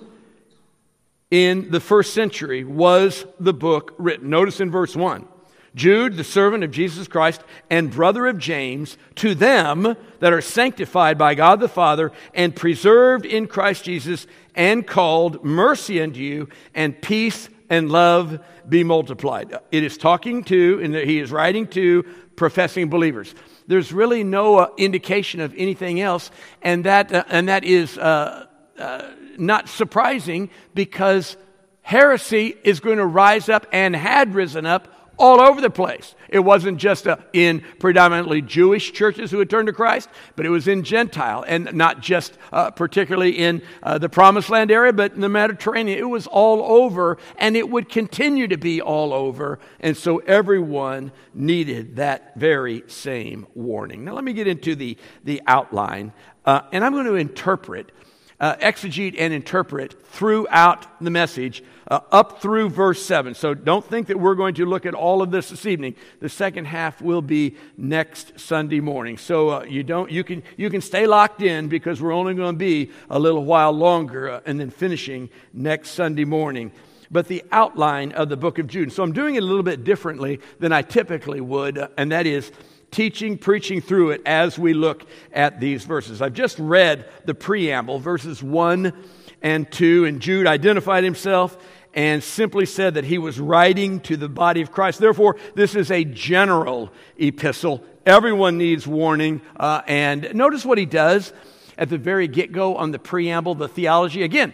in 1.31 1.71
the 1.71 1.79
first 1.79 2.13
century 2.13 2.63
was 2.63 3.25
the 3.39 3.53
book 3.53 3.93
written. 3.97 4.29
Notice 4.29 4.59
in 4.59 4.71
verse 4.71 4.95
1 4.95 5.27
Jude, 5.75 6.17
the 6.17 6.24
servant 6.24 6.63
of 6.63 6.71
Jesus 6.71 7.07
Christ 7.07 7.41
and 7.69 7.91
brother 7.91 8.25
of 8.25 8.39
James, 8.39 8.97
to 9.15 9.36
them 9.36 9.95
that 10.19 10.33
are 10.33 10.41
sanctified 10.41 11.17
by 11.19 11.36
God 11.36 11.59
the 11.59 11.67
Father 11.67 12.12
and 12.33 12.55
preserved 12.55 13.25
in 13.25 13.47
Christ 13.47 13.83
Jesus 13.83 14.25
and 14.55 14.88
called, 14.88 15.45
mercy 15.45 16.01
unto 16.01 16.19
you 16.19 16.50
and 16.74 17.00
peace 17.00 17.47
and 17.69 17.91
love 17.91 18.39
be 18.67 18.83
multiplied. 18.83 19.57
It 19.71 19.83
is 19.83 19.97
talking 19.97 20.43
to, 20.45 20.79
and 20.81 20.95
he 20.95 21.19
is 21.19 21.31
writing 21.31 21.67
to 21.67 22.03
professing 22.36 22.89
believers. 22.89 23.33
There's 23.67 23.91
really 23.91 24.24
no 24.24 24.57
uh, 24.57 24.69
indication 24.77 25.41
of 25.41 25.53
anything 25.57 26.00
else, 26.00 26.31
and 26.62 26.86
that, 26.86 27.12
uh, 27.13 27.24
and 27.29 27.50
that 27.50 27.63
is 27.63 27.97
uh, 27.97 28.45
uh 28.77 29.12
not 29.38 29.69
surprising 29.69 30.50
because 30.74 31.38
heresy 31.81 32.55
is 32.63 32.79
going 32.79 32.97
to 32.97 33.05
rise 33.05 33.50
up 33.50 33.67
and 33.71 33.95
had 33.95 34.33
risen 34.33 34.65
up 34.65 34.88
all 35.17 35.41
over 35.41 35.62
the 35.62 35.69
place. 35.69 36.15
It 36.29 36.39
wasn't 36.39 36.77
just 36.77 37.07
uh, 37.07 37.17
in 37.33 37.63
predominantly 37.79 38.41
Jewish 38.41 38.91
churches 38.93 39.31
who 39.31 39.39
had 39.39 39.50
turned 39.50 39.67
to 39.67 39.74
Christ, 39.74 40.09
but 40.36 40.45
it 40.45 40.50
was 40.50 40.67
in 40.67 40.83
Gentile, 40.83 41.43
and 41.47 41.74
not 41.74 42.01
just 42.01 42.38
uh, 42.51 42.71
particularly 42.71 43.38
in 43.38 43.62
uh, 43.83 43.97
the 43.97 44.09
Promised 44.09 44.50
Land 44.50 44.71
area, 44.71 44.93
but 44.93 45.13
in 45.13 45.21
the 45.21 45.29
Mediterranean. 45.29 45.97
It 45.97 46.09
was 46.09 46.27
all 46.27 46.62
over, 46.63 47.17
and 47.38 47.55
it 47.55 47.69
would 47.69 47.89
continue 47.89 48.47
to 48.47 48.57
be 48.57 48.81
all 48.81 49.13
over. 49.13 49.59
And 49.79 49.95
so 49.95 50.17
everyone 50.19 51.12
needed 51.33 51.95
that 51.95 52.33
very 52.36 52.83
same 52.88 53.47
warning. 53.55 54.05
Now, 54.05 54.13
let 54.13 54.24
me 54.24 54.33
get 54.33 54.47
into 54.47 54.75
the, 54.75 54.97
the 55.24 55.41
outline, 55.47 56.13
uh, 56.45 56.62
and 56.71 56.83
I'm 56.83 56.93
going 56.93 57.05
to 57.05 57.15
interpret 57.15 57.91
uh, 58.39 58.56
exegete 58.58 59.15
and 59.17 59.34
interpret 59.34 59.96
throughout 60.08 60.86
the 61.01 61.10
message 61.10 61.63
uh, 61.89 62.00
up 62.12 62.41
through 62.41 62.70
verse 62.70 63.03
7. 63.03 63.34
So 63.34 63.53
don't 63.53 63.84
think 63.84 64.08
that 64.08 64.20
we're 64.20 64.36
going 64.36 64.56
to 64.56 64.65
look 64.65 64.86
at 64.86 64.94
all 64.94 65.22
of 65.22 65.32
this 65.32 65.50
this 65.50 65.65
evening. 65.65 65.96
The 66.20 66.29
second 66.29 66.65
half 66.65 67.01
will 67.01 67.22
be 67.22 67.56
next 67.77 68.39
Sunday 68.39 68.79
morning. 68.79 69.17
So 69.17 69.50
uh, 69.50 69.63
you, 69.63 69.84
don't, 69.84 70.12
you, 70.12 70.24
can, 70.24 70.44
you 70.56 70.70
can 70.70 70.82
stay 70.82 71.08
locked 71.08 71.41
in 71.41 71.67
because 71.67 72.01
we're 72.01 72.13
only 72.13 72.36
going 72.36 72.56
to 72.56 72.60
be 72.60 72.91
a 73.10 73.17
little 73.17 73.44
while 73.44 73.72
longer 73.72 74.29
uh, 74.29 74.41
and 74.46 74.60
then 74.60 74.70
finishing 74.70 75.29
next 75.53 75.91
Sunday 75.91 76.25
morning 76.25 76.72
but 77.10 77.29
the 77.29 77.41
outline 77.53 78.12
of 78.12 78.27
the 78.27 78.36
book 78.36 78.60
of 78.60 78.67
Jude. 78.67 78.91
So 78.91 79.01
I'm 79.01 79.13
doing 79.13 79.36
it 79.36 79.44
a 79.44 79.46
little 79.46 79.63
bit 79.63 79.86
differently 79.86 80.41
than 80.60 80.74
I 80.74 80.82
typically 80.82 81.39
would, 81.39 81.77
uh, 81.77 81.88
and 81.98 82.12
that 82.12 82.27
is 82.27 82.51
teaching, 82.91 83.38
preaching 83.38 83.82
through 83.82 84.12
it 84.12 84.22
as 84.25 84.58
we 84.58 84.74
look 84.74 85.08
at 85.34 85.60
these 85.60 85.84
verses. 85.84 86.22
I've 86.22 86.34
just 86.34 86.58
read 86.60 87.06
the 87.25 87.34
preamble, 87.34 88.00
verses 88.00 88.41
1 88.41 88.94
and 89.41 89.72
2, 89.72 90.06
and 90.06 90.20
Jude 90.22 90.48
identified 90.48 91.03
himself 91.03 91.58
and 91.94 92.24
simply 92.24 92.65
said 92.65 92.94
that 92.94 93.06
he 93.06 93.17
was 93.17 93.39
writing 93.39 94.00
to 94.01 94.17
the 94.17 94.29
body 94.29 94.62
of 94.62 94.72
Christ. 94.72 95.00
Therefore, 95.00 95.36
this 95.56 95.75
is 95.75 95.89
a 95.89 96.03
general 96.03 96.91
epistle. 97.17 97.84
Everyone 98.06 98.58
needs 98.58 98.86
warning. 98.86 99.41
Uh, 99.56 99.82
and 99.88 100.34
notice 100.34 100.63
what 100.63 100.77
he 100.77 100.86
does 100.86 101.34
at 101.77 101.89
the 101.89 101.98
very 101.98 102.27
get 102.27 102.51
go 102.51 102.75
on 102.75 102.91
the 102.91 103.00
preamble, 103.00 103.56
the 103.56 103.67
theology. 103.67 104.24
Again, 104.24 104.53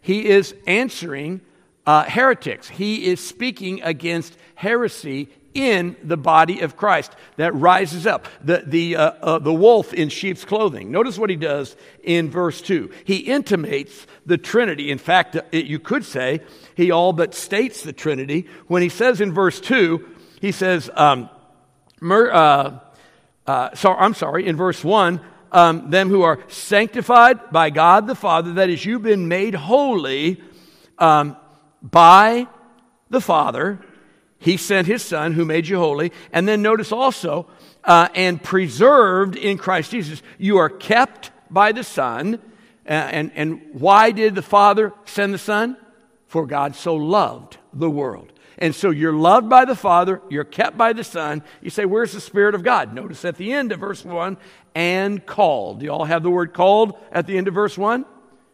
he 0.00 0.26
is 0.26 0.54
answering 0.66 1.40
uh, 1.86 2.04
heretics, 2.04 2.68
he 2.68 3.06
is 3.06 3.20
speaking 3.20 3.82
against 3.82 4.38
heresy 4.54 5.28
in 5.54 5.96
the 6.02 6.16
body 6.16 6.60
of 6.60 6.76
Christ 6.76 7.14
that 7.36 7.54
rises 7.54 8.06
up, 8.06 8.26
the, 8.42 8.64
the, 8.66 8.96
uh, 8.96 9.10
uh, 9.22 9.38
the 9.38 9.52
wolf 9.52 9.94
in 9.94 10.08
sheep's 10.08 10.44
clothing. 10.44 10.90
Notice 10.90 11.16
what 11.16 11.30
he 11.30 11.36
does 11.36 11.76
in 12.02 12.28
verse 12.28 12.60
2. 12.60 12.90
He 13.04 13.18
intimates 13.18 14.06
the 14.26 14.36
Trinity. 14.36 14.90
In 14.90 14.98
fact, 14.98 15.36
it, 15.52 15.66
you 15.66 15.78
could 15.78 16.04
say 16.04 16.40
he 16.76 16.90
all 16.90 17.12
but 17.12 17.34
states 17.34 17.82
the 17.82 17.92
Trinity 17.92 18.48
when 18.66 18.82
he 18.82 18.88
says 18.88 19.20
in 19.20 19.32
verse 19.32 19.60
2, 19.60 20.06
he 20.40 20.52
says, 20.52 20.90
um, 20.94 21.30
mer, 22.00 22.30
uh, 22.30 22.78
uh, 23.46 23.74
so, 23.74 23.94
I'm 23.94 24.14
sorry, 24.14 24.46
in 24.46 24.56
verse 24.56 24.82
1, 24.82 25.20
um, 25.52 25.90
them 25.90 26.08
who 26.08 26.22
are 26.22 26.40
sanctified 26.48 27.52
by 27.52 27.70
God 27.70 28.06
the 28.06 28.16
Father, 28.16 28.54
that 28.54 28.68
is, 28.68 28.84
you've 28.84 29.02
been 29.02 29.28
made 29.28 29.54
holy 29.54 30.42
um, 30.98 31.36
by 31.80 32.48
the 33.10 33.20
Father 33.20 33.78
he 34.44 34.58
sent 34.58 34.86
his 34.86 35.02
son 35.02 35.32
who 35.32 35.46
made 35.46 35.66
you 35.66 35.78
holy. 35.78 36.12
And 36.30 36.46
then 36.46 36.60
notice 36.60 36.92
also, 36.92 37.46
uh, 37.82 38.08
and 38.14 38.42
preserved 38.42 39.36
in 39.36 39.56
Christ 39.56 39.90
Jesus. 39.90 40.22
You 40.36 40.58
are 40.58 40.68
kept 40.68 41.30
by 41.50 41.72
the 41.72 41.82
Son. 41.82 42.34
Uh, 42.86 42.92
and, 42.92 43.32
and 43.34 43.62
why 43.72 44.10
did 44.10 44.34
the 44.34 44.42
Father 44.42 44.92
send 45.06 45.32
the 45.32 45.38
Son? 45.38 45.78
For 46.26 46.46
God 46.46 46.76
so 46.76 46.94
loved 46.94 47.56
the 47.72 47.88
world. 47.88 48.32
And 48.58 48.74
so 48.74 48.90
you're 48.90 49.14
loved 49.14 49.48
by 49.48 49.64
the 49.64 49.74
Father, 49.74 50.20
you're 50.28 50.44
kept 50.44 50.76
by 50.76 50.92
the 50.92 51.04
Son. 51.04 51.42
You 51.62 51.70
say, 51.70 51.86
Where's 51.86 52.12
the 52.12 52.20
Spirit 52.20 52.54
of 52.54 52.62
God? 52.62 52.92
Notice 52.92 53.24
at 53.24 53.36
the 53.36 53.50
end 53.50 53.72
of 53.72 53.80
verse 53.80 54.04
1, 54.04 54.36
and 54.74 55.24
called. 55.24 55.80
Do 55.80 55.86
you 55.86 55.90
all 55.90 56.04
have 56.04 56.22
the 56.22 56.30
word 56.30 56.52
called 56.52 56.98
at 57.10 57.26
the 57.26 57.38
end 57.38 57.48
of 57.48 57.54
verse 57.54 57.78
1? 57.78 58.04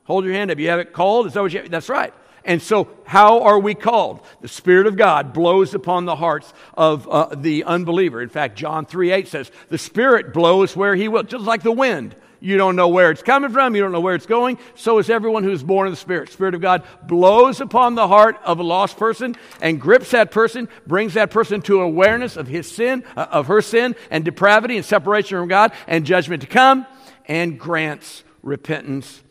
Hold 0.05 0.25
your 0.25 0.35
hand 0.35 0.53
up. 0.53 0.59
You 0.59 0.69
have 0.69 0.79
it 0.79 0.93
called? 0.93 1.27
Is 1.27 1.33
that 1.33 1.43
what 1.43 1.53
you 1.53 1.61
have? 1.61 1.71
That's 1.71 1.89
right. 1.89 2.15
And 2.45 2.63
so, 2.63 2.89
how 3.05 3.43
are 3.43 3.59
we 3.59 3.75
called? 3.75 4.21
The 4.41 4.49
Spirit 4.49 4.87
of 4.87 4.97
God 4.97 5.33
blows 5.33 5.75
upon 5.75 6.05
the 6.05 6.17
hearts 6.17 6.53
of 6.75 7.09
uh, 7.09 7.35
the 7.35 7.65
unbeliever. 7.65 8.23
In 8.23 8.29
fact, 8.29 8.57
John 8.57 8.87
3 8.87 9.11
8 9.11 9.29
says, 9.29 9.51
The 9.69 9.79
Spirit 9.79 10.33
blows 10.33 10.77
where 10.77 10.95
He 10.95 11.09
will, 11.09 11.23
just 11.23 11.45
like 11.45 11.63
the 11.63 11.73
wind. 11.73 12.17
You 12.43 12.57
don't 12.57 12.75
know 12.75 12.89
where 12.89 13.11
it's 13.11 13.23
coming 13.23 13.51
from, 13.51 13.77
you 13.77 13.83
don't 13.83 13.93
know 13.93 14.01
where 14.01 14.15
it's 14.15 14.27
going. 14.27 14.59
So 14.75 14.99
is 14.99 15.11
everyone 15.11 15.45
who's 15.45 15.63
born 15.63 15.87
of 15.87 15.93
the 15.93 15.99
Spirit. 15.99 16.31
Spirit 16.31 16.55
of 16.55 16.63
God 16.63 16.85
blows 17.07 17.61
upon 17.61 17.95
the 17.95 18.09
heart 18.09 18.41
of 18.45 18.59
a 18.59 18.63
lost 18.63 18.97
person 18.97 19.37
and 19.61 19.79
grips 19.79 20.13
that 20.13 20.31
person, 20.31 20.69
brings 20.87 21.15
that 21.15 21.31
person 21.31 21.61
to 21.63 21.83
awareness 21.83 22.39
of 22.39 22.49
his 22.49 22.71
sin, 22.71 23.05
uh, 23.15 23.27
of 23.31 23.49
her 23.49 23.61
sin, 23.61 23.95
and 24.11 24.25
depravity 24.25 24.77
and 24.77 24.87
separation 24.87 25.39
from 25.39 25.49
God 25.49 25.73
and 25.87 26.07
judgment 26.07 26.41
to 26.41 26.49
come, 26.49 26.87
and 27.27 27.61
grants 27.61 28.25
repentance 28.43 29.23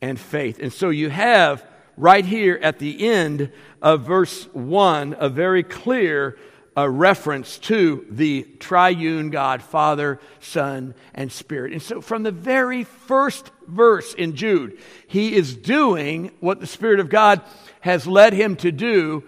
and 0.00 0.18
faith. 0.18 0.58
And 0.58 0.72
so 0.72 0.90
you 0.90 1.08
have 1.08 1.64
right 1.96 2.24
here 2.24 2.58
at 2.62 2.78
the 2.78 3.08
end 3.08 3.50
of 3.80 4.02
verse 4.02 4.44
1 4.52 5.16
a 5.18 5.28
very 5.28 5.62
clear 5.62 6.36
a 6.76 6.88
reference 6.88 7.56
to 7.56 8.04
the 8.10 8.42
triune 8.60 9.30
God, 9.30 9.62
Father, 9.62 10.20
Son, 10.40 10.94
and 11.14 11.32
Spirit. 11.32 11.72
And 11.72 11.80
so, 11.80 12.02
from 12.02 12.22
the 12.22 12.30
very 12.30 12.84
first 12.84 13.50
verse 13.66 14.12
in 14.12 14.36
Jude, 14.36 14.78
he 15.06 15.34
is 15.34 15.56
doing 15.56 16.32
what 16.40 16.60
the 16.60 16.66
Spirit 16.66 17.00
of 17.00 17.08
God 17.08 17.40
has 17.80 18.06
led 18.06 18.34
him 18.34 18.56
to 18.56 18.70
do 18.70 19.24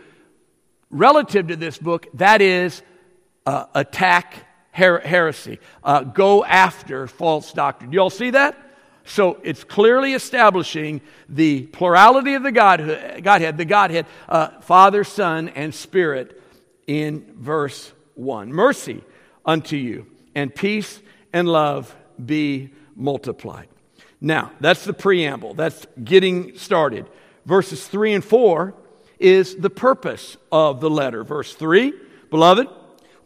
relative 0.91 1.49
to 1.49 1.57
this 1.57 1.79
book 1.79 2.07
that 2.15 2.43
is, 2.43 2.83
uh, 3.47 3.65
attack 3.75 4.35
her- 4.73 5.01
heresy, 5.01 5.59
uh, 5.83 6.03
go 6.03 6.45
after 6.45 7.07
false 7.07 7.53
doctrine. 7.53 7.93
You 7.93 8.01
all 8.01 8.11
see 8.11 8.31
that? 8.31 8.57
So 9.09 9.41
it's 9.43 9.65
clearly 9.65 10.13
establishing 10.13 11.01
the 11.29 11.63
plurality 11.63 12.35
of 12.35 12.43
the 12.43 12.53
Godhead, 12.53 13.57
the 13.57 13.65
Godhead, 13.65 14.07
uh, 14.29 14.61
Father, 14.61 15.03
Son, 15.03 15.49
and 15.49 15.75
Spirit 15.75 16.41
in 16.87 17.27
verse 17.37 17.91
1. 18.15 18.53
Mercy 18.53 19.03
unto 19.47 19.77
you, 19.77 20.07
and 20.35 20.55
peace 20.55 21.01
and 21.33 21.49
love 21.49 21.97
be 22.25 22.71
multiplied. 22.95 23.69
Now, 24.21 24.53
that's 24.61 24.85
the 24.85 24.93
preamble. 24.93 25.55
That's 25.55 25.87
getting 26.03 26.59
started. 26.59 27.07
Verses 27.47 27.87
3 27.87 28.15
and 28.15 28.25
4 28.25 28.75
is 29.19 29.57
the 29.57 29.71
purpose 29.71 30.37
of 30.53 30.81
the 30.81 30.91
letter. 30.91 31.25
Verse 31.25 31.55
3 31.55 31.95
Beloved, 32.31 32.69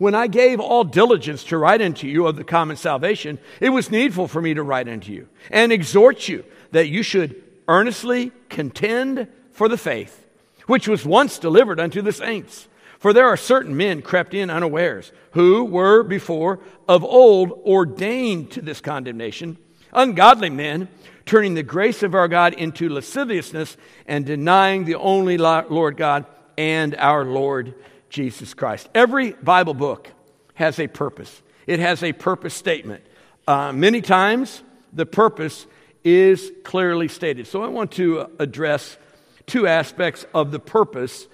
when 0.03 0.17
I 0.17 0.27
gave 0.27 0.59
all 0.59 0.83
diligence 0.83 1.45
to 1.45 1.57
write 1.57 1.81
unto 1.81 2.09
you 2.09 2.27
of 2.27 2.35
the 2.35 2.43
common 2.43 2.77
salvation, 2.77 3.39
it 3.61 3.69
was 3.69 3.89
needful 3.89 4.27
for 4.27 4.43
me 4.43 4.53
to 4.53 4.63
write 4.65 4.89
unto 4.89 5.13
you 5.13 5.29
and 5.49 5.71
exhort 5.71 6.27
you 6.27 6.45
that 6.73 6.89
you 6.89 7.05
should 7.05 7.41
earnestly 7.69 8.33
contend 8.49 9.29
for 9.53 9.69
the 9.69 9.79
faith, 9.79 10.27
which 10.67 10.89
was 10.89 11.07
once 11.07 11.39
delivered 11.39 11.79
unto 11.79 12.03
the 12.03 12.11
saints. 12.11 12.67
For 12.99 13.13
there 13.13 13.29
are 13.29 13.37
certain 13.37 13.77
men 13.77 14.03
crept 14.03 14.35
in 14.35 14.51
unawares, 14.51 15.13
who 15.35 15.63
were 15.63 16.03
before 16.03 16.59
of 16.89 17.05
old 17.05 17.53
ordained 17.65 18.51
to 18.53 18.61
this 18.61 18.81
condemnation, 18.81 19.57
ungodly 19.93 20.51
men, 20.51 20.89
turning 21.27 21.55
the 21.55 21.63
grace 21.63 22.03
of 22.03 22.17
our 22.17 22.27
God 22.27 22.55
into 22.55 22.89
lasciviousness 22.89 23.77
and 24.09 24.27
denying 24.27 24.85
the 24.85 24.97
only 24.97 25.39
Lord 25.39 25.97
God 25.97 26.27
and 26.59 26.97
our 26.97 27.25
Lord 27.25 27.75
Jesus 28.13 28.53
Christ. 28.53 28.89
Every 28.95 29.33
Bible 29.33 29.75
book 29.75 30.11
has 30.55 30.79
a 30.79 30.87
purpose, 30.87 31.43
it 31.67 31.81
has 31.81 32.03
a 32.03 32.13
purpose 32.13 32.55
statement. 32.55 33.03
Uh, 33.49 33.73
many 33.73 34.01
times, 34.03 34.63
the 34.93 35.07
purpose 35.07 35.67
is 36.05 36.53
clearly 36.63 37.09
stated. 37.09 37.47
So 37.47 37.63
I 37.63 37.69
want 37.69 37.93
to 37.93 38.31
address 38.39 38.97
two 39.47 39.67
aspects 39.67 40.27
of 40.35 40.53
the 40.53 40.61
purpose 40.61 41.27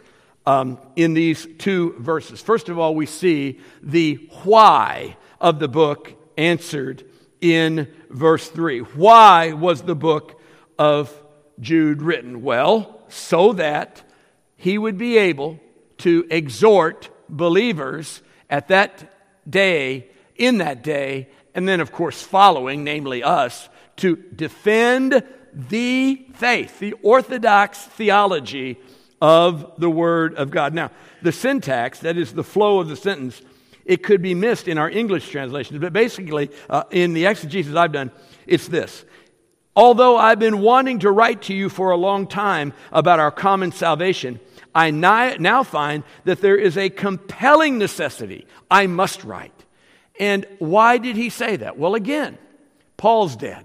um, 0.47 0.78
in 0.97 1.14
these 1.14 1.47
two 1.58 1.94
verses. 1.99 2.40
First 2.40 2.68
of 2.68 2.78
all, 2.78 2.94
we 2.94 3.06
see 3.06 3.61
the 3.82 4.14
why 4.44 5.16
of 5.40 5.58
the 5.58 5.68
book 5.68 6.14
answered 6.38 7.04
in 7.40 7.92
verse 8.08 8.49
3. 8.49 8.80
Why 8.80 9.52
was 9.52 9.82
the 9.82 9.97
book 9.97 10.40
of 10.78 11.12
Jude 11.61 12.02
written? 12.02 12.42
Well, 12.42 13.02
so 13.08 13.52
that 13.54 14.02
he 14.56 14.78
would 14.78 14.97
be 14.97 15.18
able 15.18 15.61
to 15.99 16.26
exhort 16.31 17.11
believers 17.28 18.23
at 18.49 18.69
that 18.69 19.12
day, 19.49 20.09
in 20.37 20.59
that 20.59 20.83
day, 20.83 21.28
and 21.55 21.69
then, 21.69 21.81
of 21.81 21.93
course, 21.93 22.23
following, 22.23 22.85
namely 22.85 23.23
us, 23.23 23.69
to 23.97 24.17
defend 24.17 25.23
the 25.52 26.26
faith, 26.35 26.78
the 26.78 26.93
orthodox 27.02 27.83
theology 27.83 28.78
of 29.21 29.73
the 29.78 29.90
Word 29.90 30.35
of 30.35 30.50
God. 30.50 30.73
Now, 30.75 30.90
the 31.23 31.33
syntax, 31.33 32.00
that 32.00 32.17
is 32.17 32.33
the 32.33 32.45
flow 32.45 32.78
of 32.78 32.88
the 32.88 32.97
sentence, 32.97 33.43
it 33.85 34.02
could 34.02 34.23
be 34.23 34.35
missed 34.35 34.69
in 34.69 34.78
our 34.78 34.88
English 34.88 35.31
translations, 35.31 35.81
but 35.81 35.93
basically, 35.93 36.50
uh, 36.69 36.85
in 36.90 37.14
the 37.14 37.26
exegesis 37.26 37.75
I've 37.75 37.93
done, 37.93 38.12
it's 38.47 38.69
this. 38.69 39.05
Although 39.75 40.17
I've 40.17 40.38
been 40.38 40.61
wanting 40.61 41.00
to 41.00 41.11
write 41.11 41.43
to 41.43 41.54
you 41.54 41.69
for 41.69 41.91
a 41.91 41.97
long 41.97 42.26
time 42.26 42.73
about 42.93 43.19
our 43.19 43.30
common 43.30 43.73
salvation, 43.73 44.41
I 44.75 44.91
now 44.91 45.63
find 45.63 46.04
that 46.25 46.41
there 46.41 46.57
is 46.57 46.76
a 46.76 46.91
compelling 46.91 47.78
necessity. 47.78 48.47
I 48.71 48.87
must 48.87 49.25
write. 49.25 49.52
And 50.19 50.47
why 50.59 50.99
did 50.99 51.17
he 51.17 51.31
say 51.31 51.57
that? 51.57 51.78
Well, 51.78 51.95
again, 51.95 52.39
Paul's 52.97 53.37
dead, 53.37 53.65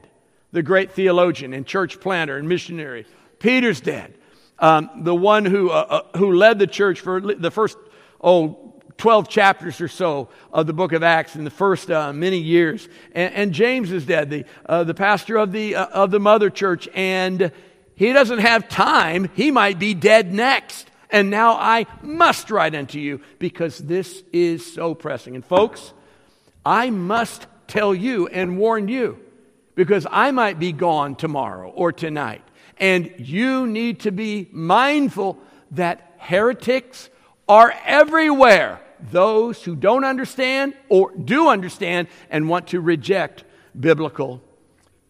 the 0.52 0.62
great 0.62 0.92
theologian 0.92 1.54
and 1.54 1.66
church 1.66 2.00
planter 2.00 2.38
and 2.38 2.48
missionary. 2.48 3.06
Peter's 3.39 3.82
dead, 3.82 4.13
um, 4.60 4.89
the 4.98 5.16
one 5.16 5.46
who, 5.46 5.70
uh, 5.70 6.04
uh, 6.13 6.18
who 6.18 6.34
led 6.34 6.60
the 6.60 6.68
church 6.68 7.00
for 7.02 7.20
the 7.20 7.52
first, 7.52 7.78
oh, 8.22 8.74
12 8.98 9.28
chapters 9.28 9.82
or 9.82 9.88
so 9.88 10.30
of 10.54 10.68
the 10.68 10.74
book 10.74 10.94
of 10.94 11.02
Acts 11.02 11.36
in 11.36 11.44
the 11.44 11.50
first 11.50 11.89
uh, 11.89 12.13
many 12.13 12.38
years. 12.38 12.88
And, 13.13 13.34
and, 13.34 13.52
James 13.52 13.92
is 13.92 14.06
dead, 14.06 14.30
the, 14.30 14.46
uh, 14.68 14.84
the 14.84 14.94
pastor 14.94 15.38
of 15.38 15.52
the, 15.52 15.76
uh, 15.76 15.88
of 15.88 16.12
the 16.12 16.20
mother 16.20 16.52
church. 16.52 16.88
And 16.94 17.52
he 17.96 18.13
doesn't 18.13 18.39
have 18.39 18.70
time. 18.70 19.30
He 19.34 19.50
might 19.50 19.80
be 19.80 19.96
dead 19.96 20.32
next 20.32 20.89
and 21.13 21.30
now 21.30 21.54
I 21.54 21.86
must 22.02 22.49
write 22.49 22.73
unto 22.73 22.99
you 22.99 23.21
because 23.38 23.78
this 23.78 24.23
is 24.34 24.73
so 24.73 24.95
pressing. 24.95 25.36
And 25.36 25.45
folks, 25.45 25.93
I 26.65 26.89
must 26.89 27.45
tell 27.67 27.93
you 27.93 28.28
and 28.28 28.58
warn 28.58 28.88
you 28.88 29.19
because 29.76 30.08
I 30.10 30.32
might 30.32 30.58
be 30.58 30.71
gone 30.71 31.15
tomorrow 31.15 31.69
or 31.69 31.91
tonight. 31.91 32.41
And 32.78 33.13
you 33.17 33.67
need 33.67 34.02
to 34.02 34.12
be 34.12 34.49
mindful 34.52 35.38
that 35.71 36.15
heretics 36.17 37.10
are 37.47 37.71
everywhere. 37.86 38.82
Those 39.12 39.63
who 39.63 39.76
don't 39.76 40.06
understand 40.06 40.73
or 40.89 41.12
do 41.15 41.47
understand 41.47 42.08
and 42.32 42.49
want 42.49 42.69
to 42.69 42.82
reject 42.82 43.43
biblical, 43.80 44.41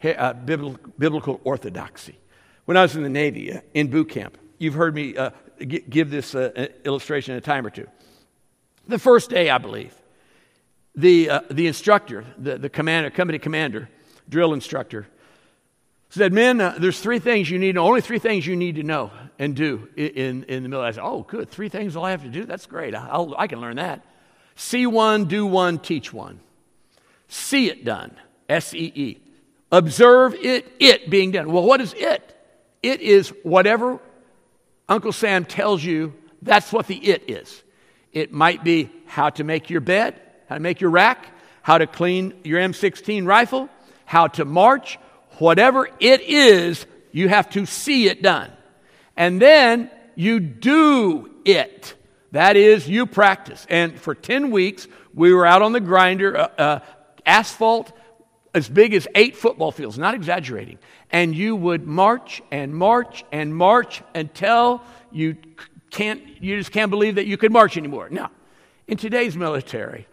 uh, 0.03 0.33
biblical, 0.33 0.79
biblical 0.97 1.39
orthodoxy. 1.45 2.19
When 2.65 2.75
I 2.75 2.81
was 2.81 2.95
in 2.97 3.03
the 3.03 3.09
Navy 3.09 3.53
uh, 3.53 3.61
in 3.73 3.89
boot 3.89 4.09
camp, 4.09 4.37
you've 4.57 4.73
heard 4.73 4.95
me 4.95 5.15
uh, 5.15 5.29
give 5.59 6.09
this 6.09 6.35
uh, 6.35 6.67
illustration 6.83 7.35
a 7.35 7.41
time 7.41 7.65
or 7.65 7.69
two. 7.69 7.87
The 8.87 8.99
first 8.99 9.29
day, 9.29 9.49
I 9.49 9.57
believe, 9.57 9.93
the, 10.95 11.29
uh, 11.29 11.41
the 11.49 11.67
instructor, 11.67 12.25
the, 12.37 12.57
the 12.57 12.69
commander, 12.69 13.09
company 13.09 13.39
commander, 13.39 13.89
drill 14.29 14.53
instructor, 14.53 15.07
said, 16.09 16.31
Men, 16.31 16.61
uh, 16.61 16.75
there's 16.77 16.99
three 16.99 17.19
things 17.19 17.49
you 17.49 17.57
need, 17.57 17.77
only 17.77 18.01
three 18.01 18.19
things 18.19 18.45
you 18.45 18.55
need 18.55 18.75
to 18.75 18.83
know 18.83 19.11
and 19.39 19.55
do 19.55 19.87
in, 19.95 20.43
in 20.43 20.63
the 20.63 20.69
middle. 20.69 20.85
I 20.85 20.91
said, 20.91 21.03
Oh, 21.03 21.23
good. 21.23 21.49
Three 21.49 21.69
things 21.69 21.95
all 21.95 22.05
I 22.05 22.11
have 22.11 22.23
to 22.23 22.29
do? 22.29 22.45
That's 22.45 22.65
great. 22.65 22.93
I'll, 22.93 23.33
I 23.37 23.47
can 23.47 23.61
learn 23.61 23.77
that. 23.77 24.05
See 24.55 24.85
one, 24.85 25.25
do 25.25 25.45
one, 25.45 25.79
teach 25.79 26.13
one. 26.13 26.39
See 27.27 27.67
it 27.67 27.83
done. 27.83 28.15
S 28.47 28.73
E 28.75 28.91
E. 28.93 29.17
Observe 29.71 30.35
it, 30.35 30.71
it 30.79 31.09
being 31.09 31.31
done. 31.31 31.51
Well, 31.51 31.63
what 31.63 31.81
is 31.81 31.95
it? 31.97 32.29
It 32.83 33.01
is 33.01 33.29
whatever 33.41 33.99
Uncle 34.89 35.11
Sam 35.11 35.45
tells 35.45 35.83
you 35.83 36.13
that's 36.41 36.71
what 36.73 36.87
the 36.87 36.97
it 36.97 37.29
is. 37.29 37.63
It 38.11 38.31
might 38.31 38.63
be 38.63 38.89
how 39.05 39.29
to 39.31 39.43
make 39.43 39.69
your 39.69 39.81
bed, 39.81 40.19
how 40.47 40.55
to 40.55 40.61
make 40.61 40.81
your 40.81 40.91
rack, 40.91 41.25
how 41.61 41.77
to 41.77 41.87
clean 41.87 42.33
your 42.43 42.59
M16 42.59 43.25
rifle, 43.25 43.69
how 44.05 44.27
to 44.27 44.45
march, 44.45 44.99
whatever 45.39 45.89
it 45.99 46.21
is, 46.21 46.85
you 47.11 47.29
have 47.29 47.49
to 47.51 47.65
see 47.65 48.07
it 48.07 48.21
done. 48.21 48.51
And 49.15 49.41
then 49.41 49.89
you 50.15 50.39
do 50.39 51.31
it. 51.45 51.95
That 52.31 52.57
is, 52.57 52.89
you 52.89 53.05
practice. 53.05 53.65
And 53.69 53.99
for 53.99 54.15
10 54.15 54.51
weeks, 54.51 54.87
we 55.13 55.33
were 55.33 55.45
out 55.45 55.61
on 55.61 55.71
the 55.71 55.79
grinder, 55.79 56.37
uh, 56.37 56.49
uh, 56.57 56.79
asphalt 57.25 57.91
as 58.53 58.69
big 58.69 58.93
as 58.93 59.07
eight 59.15 59.35
football 59.35 59.71
fields, 59.71 59.97
not 59.97 60.13
exaggerating 60.13 60.77
and 61.13 61.35
you 61.35 61.55
would 61.55 61.87
march 61.87 62.41
and 62.51 62.75
march 62.75 63.23
and 63.31 63.55
march 63.55 64.01
until 64.15 64.81
you 65.11 65.37
can't, 65.91 66.21
you 66.41 66.57
just 66.57 66.71
can't 66.71 66.89
believe 66.89 67.15
that 67.15 67.27
you 67.27 67.37
could 67.37 67.53
march 67.53 67.77
anymore. 67.77 68.09
Now, 68.09 68.31
in 68.87 68.97
today's 68.97 69.37
military, 69.37 70.07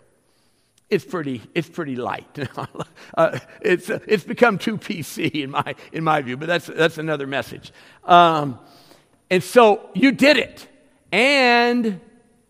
it's 0.90 1.04
pretty, 1.04 1.40
it's 1.54 1.68
pretty 1.68 1.96
light. 1.96 2.38
uh, 3.16 3.38
it's, 3.62 3.88
uh, 3.88 4.00
it's 4.06 4.24
become 4.24 4.58
too 4.58 4.76
PC 4.76 5.42
in 5.42 5.50
my, 5.50 5.74
in 5.90 6.04
my 6.04 6.20
view, 6.20 6.36
but 6.36 6.46
that's, 6.46 6.66
that's 6.66 6.98
another 6.98 7.26
message. 7.26 7.72
Um, 8.04 8.58
and 9.30 9.42
so 9.42 9.88
you 9.94 10.12
did 10.12 10.36
it. 10.36 10.68
And 11.12 12.00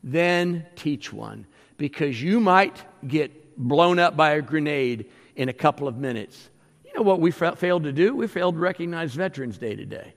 then 0.03 0.66
teach 0.74 1.12
one 1.12 1.46
because 1.76 2.20
you 2.20 2.40
might 2.40 2.83
get 3.07 3.57
blown 3.57 3.98
up 3.98 4.16
by 4.16 4.33
a 4.33 4.42
grenade 4.42 5.07
in 5.37 5.49
a 5.49 5.53
couple 5.53 5.88
of 5.88 5.97
minutes 5.97 6.51
you 6.90 6.99
know 6.99 7.03
what 7.03 7.21
we 7.21 7.31
failed 7.31 7.85
to 7.85 7.93
do? 7.93 8.16
We 8.16 8.27
failed 8.27 8.55
to 8.57 8.61
recognize 8.61 9.14
Veterans 9.14 9.59
Day 9.59 9.77
today, 9.77 10.12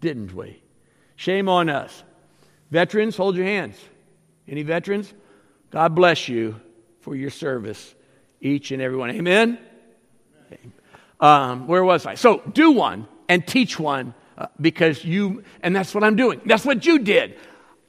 didn't 0.00 0.32
we? 0.32 0.62
Shame 1.16 1.48
on 1.48 1.68
us. 1.68 2.04
Veterans, 2.70 3.16
hold 3.16 3.36
your 3.36 3.46
hands. 3.46 3.76
Any 4.46 4.62
veterans? 4.62 5.12
God 5.70 5.94
bless 5.96 6.28
you 6.28 6.60
for 7.00 7.16
your 7.16 7.30
service, 7.30 7.94
each 8.40 8.70
and 8.70 8.80
every 8.80 8.96
one. 8.96 9.10
Amen? 9.10 9.58
Um, 11.18 11.66
where 11.66 11.82
was 11.82 12.06
I? 12.06 12.14
So, 12.14 12.42
do 12.52 12.70
one 12.70 13.08
and 13.28 13.44
teach 13.44 13.78
one 13.78 14.14
uh, 14.38 14.46
because 14.60 15.04
you, 15.04 15.42
and 15.62 15.74
that's 15.74 15.94
what 15.94 16.04
I'm 16.04 16.14
doing. 16.14 16.40
That's 16.46 16.64
what 16.64 16.86
you 16.86 17.00
did. 17.00 17.36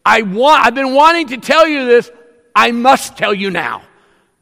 I 0.04 0.24
want, 0.24 0.66
I've 0.66 0.76
been 0.76 0.96
wanting 0.96 1.28
to 1.28 1.38
tell 1.38 1.68
you 1.68 1.86
this 1.86 2.10
I 2.56 2.72
must 2.72 3.18
tell 3.18 3.34
you 3.36 3.52
now. 3.52 3.84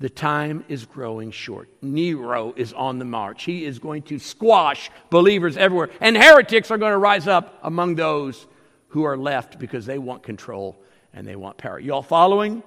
The 0.03 0.09
time 0.09 0.65
is 0.67 0.83
growing 0.83 1.31
short. 1.31 1.69
Nero 1.81 2.53
is 2.57 2.73
on 2.73 2.99
the 2.99 3.05
march. 3.05 3.45
He 3.45 3.63
is 3.63 3.79
going 3.79 4.01
to 4.01 4.19
squash 4.19 4.91
believers 5.09 5.55
everywhere. 5.55 5.91
And 6.01 6.17
heretics 6.17 6.71
are 6.71 6.77
going 6.77 6.91
to 6.91 6.97
rise 6.97 7.25
up 7.25 7.57
among 7.63 7.95
those 7.95 8.45
who 8.89 9.03
are 9.03 9.15
left 9.15 9.59
because 9.59 9.85
they 9.85 9.97
want 9.97 10.21
control 10.21 10.75
and 11.13 11.25
they 11.25 11.37
want 11.37 11.55
power. 11.55 11.79
You 11.79 11.93
all 11.93 12.03
following 12.03 12.63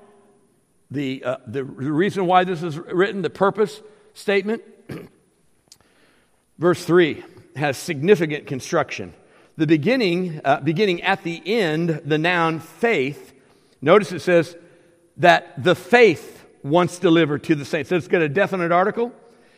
the, 0.90 1.22
uh, 1.24 1.36
the 1.46 1.62
reason 1.62 2.24
why 2.24 2.44
this 2.44 2.62
is 2.62 2.78
written, 2.78 3.20
the 3.20 3.28
purpose 3.28 3.82
statement? 4.14 4.62
Verse 6.58 6.82
3 6.86 7.22
has 7.56 7.76
significant 7.76 8.46
construction. 8.46 9.12
The 9.58 9.66
beginning, 9.66 10.40
uh, 10.42 10.60
beginning 10.60 11.02
at 11.02 11.22
the 11.22 11.42
end, 11.44 12.00
the 12.02 12.16
noun 12.16 12.60
faith, 12.60 13.34
notice 13.82 14.10
it 14.12 14.20
says 14.20 14.56
that 15.18 15.62
the 15.62 15.74
faith 15.74 16.35
once 16.66 16.98
delivered 16.98 17.44
to 17.44 17.54
the 17.54 17.64
saints. 17.64 17.90
So 17.90 17.96
it's 17.96 18.08
got 18.08 18.22
a 18.22 18.28
definite 18.28 18.72
article. 18.72 19.12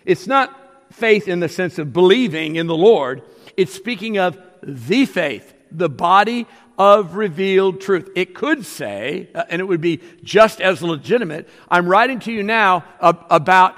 It's 0.04 0.26
not 0.26 0.54
faith 0.92 1.28
in 1.28 1.40
the 1.40 1.48
sense 1.48 1.78
of 1.78 1.92
believing 1.92 2.56
in 2.56 2.66
the 2.66 2.76
Lord, 2.76 3.22
it's 3.56 3.74
speaking 3.74 4.18
of 4.18 4.38
the 4.62 5.06
faith, 5.06 5.54
the 5.70 5.88
body 5.88 6.46
of 6.78 7.14
revealed 7.14 7.80
truth. 7.80 8.08
It 8.14 8.34
could 8.34 8.64
say, 8.64 9.28
uh, 9.34 9.44
and 9.48 9.60
it 9.60 9.64
would 9.64 9.80
be 9.80 10.00
just 10.22 10.60
as 10.60 10.82
legitimate, 10.82 11.48
I'm 11.68 11.86
writing 11.86 12.20
to 12.20 12.32
you 12.32 12.42
now 12.42 12.84
uh, 13.00 13.12
about 13.30 13.76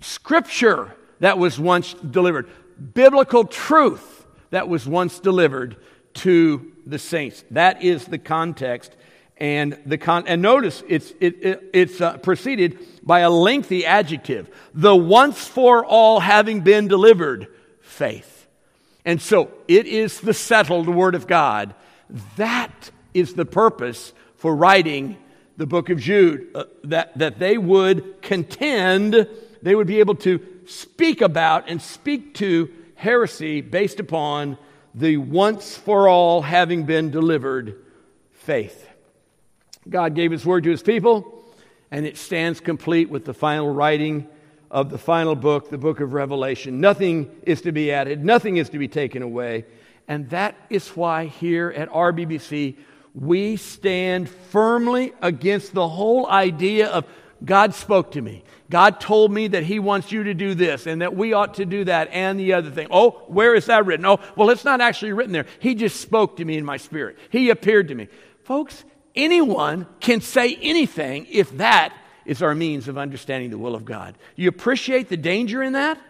scripture 0.00 0.94
that 1.20 1.38
was 1.38 1.58
once 1.58 1.94
delivered, 1.94 2.48
biblical 2.94 3.44
truth 3.44 4.26
that 4.50 4.68
was 4.68 4.86
once 4.86 5.18
delivered 5.18 5.76
to 6.12 6.72
the 6.86 6.98
saints. 6.98 7.44
That 7.50 7.82
is 7.82 8.06
the 8.06 8.18
context. 8.18 8.94
And, 9.40 9.78
the 9.86 9.96
con- 9.96 10.24
and 10.26 10.42
notice 10.42 10.82
it's, 10.86 11.12
it, 11.18 11.42
it, 11.42 11.70
it's 11.72 12.00
uh, 12.00 12.18
preceded 12.18 12.78
by 13.02 13.20
a 13.20 13.30
lengthy 13.30 13.86
adjective 13.86 14.50
the 14.74 14.94
once 14.94 15.48
for 15.48 15.84
all 15.84 16.20
having 16.20 16.60
been 16.60 16.88
delivered 16.88 17.48
faith. 17.80 18.46
And 19.04 19.20
so 19.20 19.50
it 19.66 19.86
is 19.86 20.20
the 20.20 20.34
settled 20.34 20.88
word 20.88 21.14
of 21.14 21.26
God. 21.26 21.74
That 22.36 22.90
is 23.14 23.34
the 23.34 23.46
purpose 23.46 24.12
for 24.36 24.54
writing 24.54 25.16
the 25.56 25.66
book 25.66 25.90
of 25.90 25.98
Jude, 26.00 26.48
uh, 26.54 26.64
that, 26.84 27.16
that 27.18 27.38
they 27.38 27.58
would 27.58 28.22
contend, 28.22 29.28
they 29.60 29.74
would 29.74 29.86
be 29.86 30.00
able 30.00 30.14
to 30.16 30.40
speak 30.66 31.20
about 31.20 31.68
and 31.68 31.82
speak 31.82 32.34
to 32.34 32.70
heresy 32.94 33.60
based 33.60 34.00
upon 34.00 34.56
the 34.94 35.18
once 35.18 35.76
for 35.76 36.08
all 36.08 36.42
having 36.42 36.84
been 36.84 37.10
delivered 37.10 37.82
faith. 38.32 38.86
God 39.90 40.14
gave 40.14 40.30
his 40.30 40.46
word 40.46 40.64
to 40.64 40.70
his 40.70 40.82
people, 40.82 41.44
and 41.90 42.06
it 42.06 42.16
stands 42.16 42.60
complete 42.60 43.10
with 43.10 43.24
the 43.24 43.34
final 43.34 43.72
writing 43.72 44.28
of 44.70 44.88
the 44.88 44.98
final 44.98 45.34
book, 45.34 45.68
the 45.68 45.78
book 45.78 46.00
of 46.00 46.12
Revelation. 46.12 46.80
Nothing 46.80 47.30
is 47.42 47.62
to 47.62 47.72
be 47.72 47.90
added, 47.90 48.24
nothing 48.24 48.56
is 48.56 48.68
to 48.70 48.78
be 48.78 48.88
taken 48.88 49.22
away. 49.22 49.64
And 50.06 50.30
that 50.30 50.56
is 50.70 50.88
why 50.88 51.26
here 51.26 51.72
at 51.76 51.90
RBBC, 51.90 52.76
we 53.14 53.56
stand 53.56 54.28
firmly 54.28 55.12
against 55.20 55.74
the 55.74 55.88
whole 55.88 56.28
idea 56.28 56.88
of 56.88 57.06
God 57.44 57.74
spoke 57.74 58.12
to 58.12 58.20
me. 58.20 58.44
God 58.68 59.00
told 59.00 59.32
me 59.32 59.48
that 59.48 59.64
He 59.64 59.78
wants 59.78 60.12
you 60.12 60.24
to 60.24 60.34
do 60.34 60.54
this 60.54 60.86
and 60.86 61.02
that 61.02 61.16
we 61.16 61.32
ought 61.32 61.54
to 61.54 61.64
do 61.64 61.84
that 61.84 62.08
and 62.12 62.38
the 62.38 62.52
other 62.52 62.70
thing. 62.70 62.88
Oh, 62.90 63.22
where 63.28 63.54
is 63.54 63.66
that 63.66 63.86
written? 63.86 64.06
Oh, 64.06 64.20
well, 64.36 64.50
it's 64.50 64.64
not 64.64 64.80
actually 64.80 65.12
written 65.12 65.32
there. 65.32 65.46
He 65.58 65.74
just 65.74 66.00
spoke 66.00 66.36
to 66.36 66.44
me 66.44 66.56
in 66.56 66.64
my 66.64 66.76
spirit. 66.76 67.18
He 67.30 67.50
appeared 67.50 67.88
to 67.88 67.94
me. 67.94 68.08
Folks, 68.44 68.84
anyone 69.14 69.86
can 70.00 70.20
say 70.20 70.56
anything 70.60 71.26
if 71.30 71.56
that 71.58 71.94
is 72.24 72.42
our 72.42 72.54
means 72.54 72.88
of 72.88 72.98
understanding 72.98 73.50
the 73.50 73.58
will 73.58 73.74
of 73.74 73.84
God. 73.84 74.16
You 74.36 74.48
appreciate 74.48 75.08
the 75.08 75.16
danger 75.16 75.62
in 75.62 75.72
that? 75.72 76.00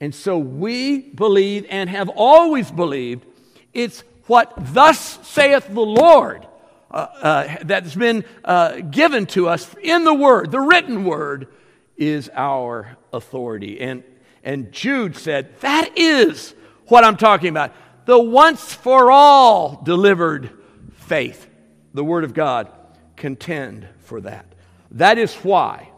And 0.00 0.14
so 0.14 0.36
we 0.38 0.98
believe 0.98 1.66
and 1.70 1.88
have 1.88 2.08
always 2.08 2.70
believed 2.70 3.24
it's 3.72 4.04
what 4.26 4.52
thus 4.56 5.18
saith 5.26 5.66
the 5.68 5.80
Lord 5.80 6.46
uh, 6.90 6.94
uh, 6.94 7.56
that's 7.64 7.94
been 7.94 8.24
uh, 8.44 8.76
given 8.76 9.26
to 9.26 9.48
us 9.48 9.74
in 9.82 10.04
the 10.04 10.14
Word, 10.14 10.50
the 10.50 10.60
written 10.60 11.04
Word, 11.04 11.48
is 11.96 12.30
our 12.34 12.96
authority. 13.12 13.80
And, 13.80 14.04
and 14.42 14.72
Jude 14.72 15.16
said, 15.16 15.58
That 15.60 15.98
is 15.98 16.54
what 16.86 17.04
I'm 17.04 17.16
talking 17.16 17.48
about. 17.48 17.72
The 18.04 18.18
once 18.18 18.72
for 18.72 19.10
all 19.10 19.82
delivered 19.82 20.50
faith, 20.92 21.48
the 21.94 22.04
Word 22.04 22.24
of 22.24 22.34
God. 22.34 22.70
Contend 23.16 23.88
for 24.00 24.20
that. 24.20 24.46
That 24.90 25.16
is 25.18 25.34
why. 25.36 25.90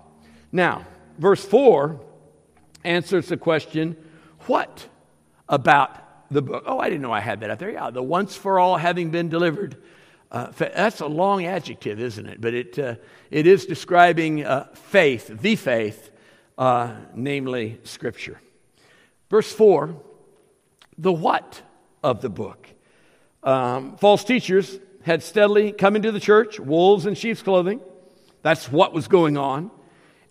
Now, 0.53 0.87
verse 1.19 1.45
4 1.45 2.01
answers 2.85 3.29
the 3.29 3.37
question 3.37 3.97
what 4.47 4.87
about 5.49 6.31
the 6.31 6.43
book? 6.43 6.63
Oh, 6.67 6.79
I 6.79 6.89
didn't 6.89 7.03
know 7.03 7.13
I 7.13 7.21
had 7.21 7.41
that 7.41 7.51
up 7.51 7.59
there. 7.59 7.71
Yeah, 7.71 7.91
the 7.91 8.03
once 8.03 8.37
for 8.37 8.61
all 8.61 8.77
having 8.77 9.11
been 9.11 9.29
delivered. 9.29 9.77
Uh, 10.31 10.53
that's 10.57 11.01
a 11.01 11.07
long 11.07 11.45
adjective, 11.47 12.01
isn't 12.01 12.27
it? 12.27 12.41
But 12.41 12.55
it, 12.55 12.79
uh, 12.79 12.97
it 13.31 13.47
is 13.47 13.67
describing 13.67 14.45
uh, 14.45 14.69
faith, 14.75 15.29
the 15.29 15.57
faith, 15.57 16.11
uh, 16.59 16.95
namely 17.15 17.81
Scripture. 17.85 18.41
Verse 19.31 19.53
4 19.53 20.03
the 20.99 21.13
what 21.13 21.61
of 22.03 22.23
the 22.23 22.31
book. 22.31 22.69
Um, 23.43 23.97
false 23.97 24.25
teachers 24.25 24.79
had 25.07 25.23
steadily 25.23 25.71
come 25.71 25.95
into 25.95 26.11
the 26.11 26.19
church, 26.19 26.59
wolves 26.59 27.07
in 27.07 27.15
sheep's 27.15 27.41
clothing. 27.41 27.81
That's 28.43 28.71
what 28.71 28.93
was 28.93 29.07
going 29.07 29.37
on. 29.39 29.71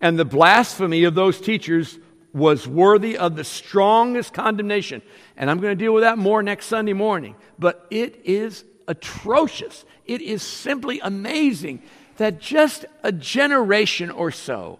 And 0.02 0.18
the 0.18 0.26
blasphemy 0.26 1.04
of 1.04 1.14
those 1.14 1.40
teachers 1.40 1.98
was 2.34 2.68
worthy 2.68 3.16
of 3.16 3.36
the 3.36 3.42
strongest 3.42 4.34
condemnation. 4.34 5.00
And 5.34 5.50
I'm 5.50 5.60
going 5.60 5.76
to 5.76 5.82
deal 5.82 5.94
with 5.94 6.02
that 6.02 6.18
more 6.18 6.42
next 6.42 6.66
Sunday 6.66 6.92
morning. 6.92 7.36
But 7.58 7.86
it 7.90 8.20
is 8.26 8.66
atrocious. 8.86 9.86
It 10.04 10.20
is 10.20 10.42
simply 10.42 11.00
amazing 11.00 11.82
that 12.18 12.38
just 12.38 12.84
a 13.02 13.12
generation 13.12 14.10
or 14.10 14.30
so 14.30 14.78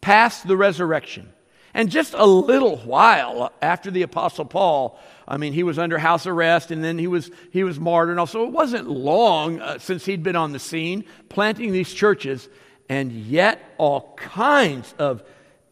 past 0.00 0.48
the 0.48 0.56
resurrection, 0.56 1.28
and 1.74 1.90
just 1.90 2.14
a 2.14 2.24
little 2.24 2.76
while 2.78 3.52
after 3.60 3.90
the 3.90 4.02
Apostle 4.02 4.44
Paul, 4.44 4.98
I 5.26 5.36
mean, 5.36 5.52
he 5.52 5.62
was 5.62 5.78
under 5.78 5.98
house 5.98 6.26
arrest 6.26 6.70
and 6.70 6.82
then 6.82 6.98
he 6.98 7.06
was, 7.06 7.30
he 7.50 7.62
was 7.62 7.78
martyred. 7.78 8.10
And 8.10 8.20
also, 8.20 8.44
it 8.44 8.52
wasn't 8.52 8.88
long 8.88 9.60
uh, 9.60 9.78
since 9.78 10.04
he'd 10.04 10.22
been 10.22 10.36
on 10.36 10.52
the 10.52 10.58
scene 10.58 11.04
planting 11.28 11.72
these 11.72 11.92
churches, 11.92 12.48
and 12.88 13.12
yet 13.12 13.74
all 13.76 14.14
kinds 14.16 14.94
of, 14.98 15.22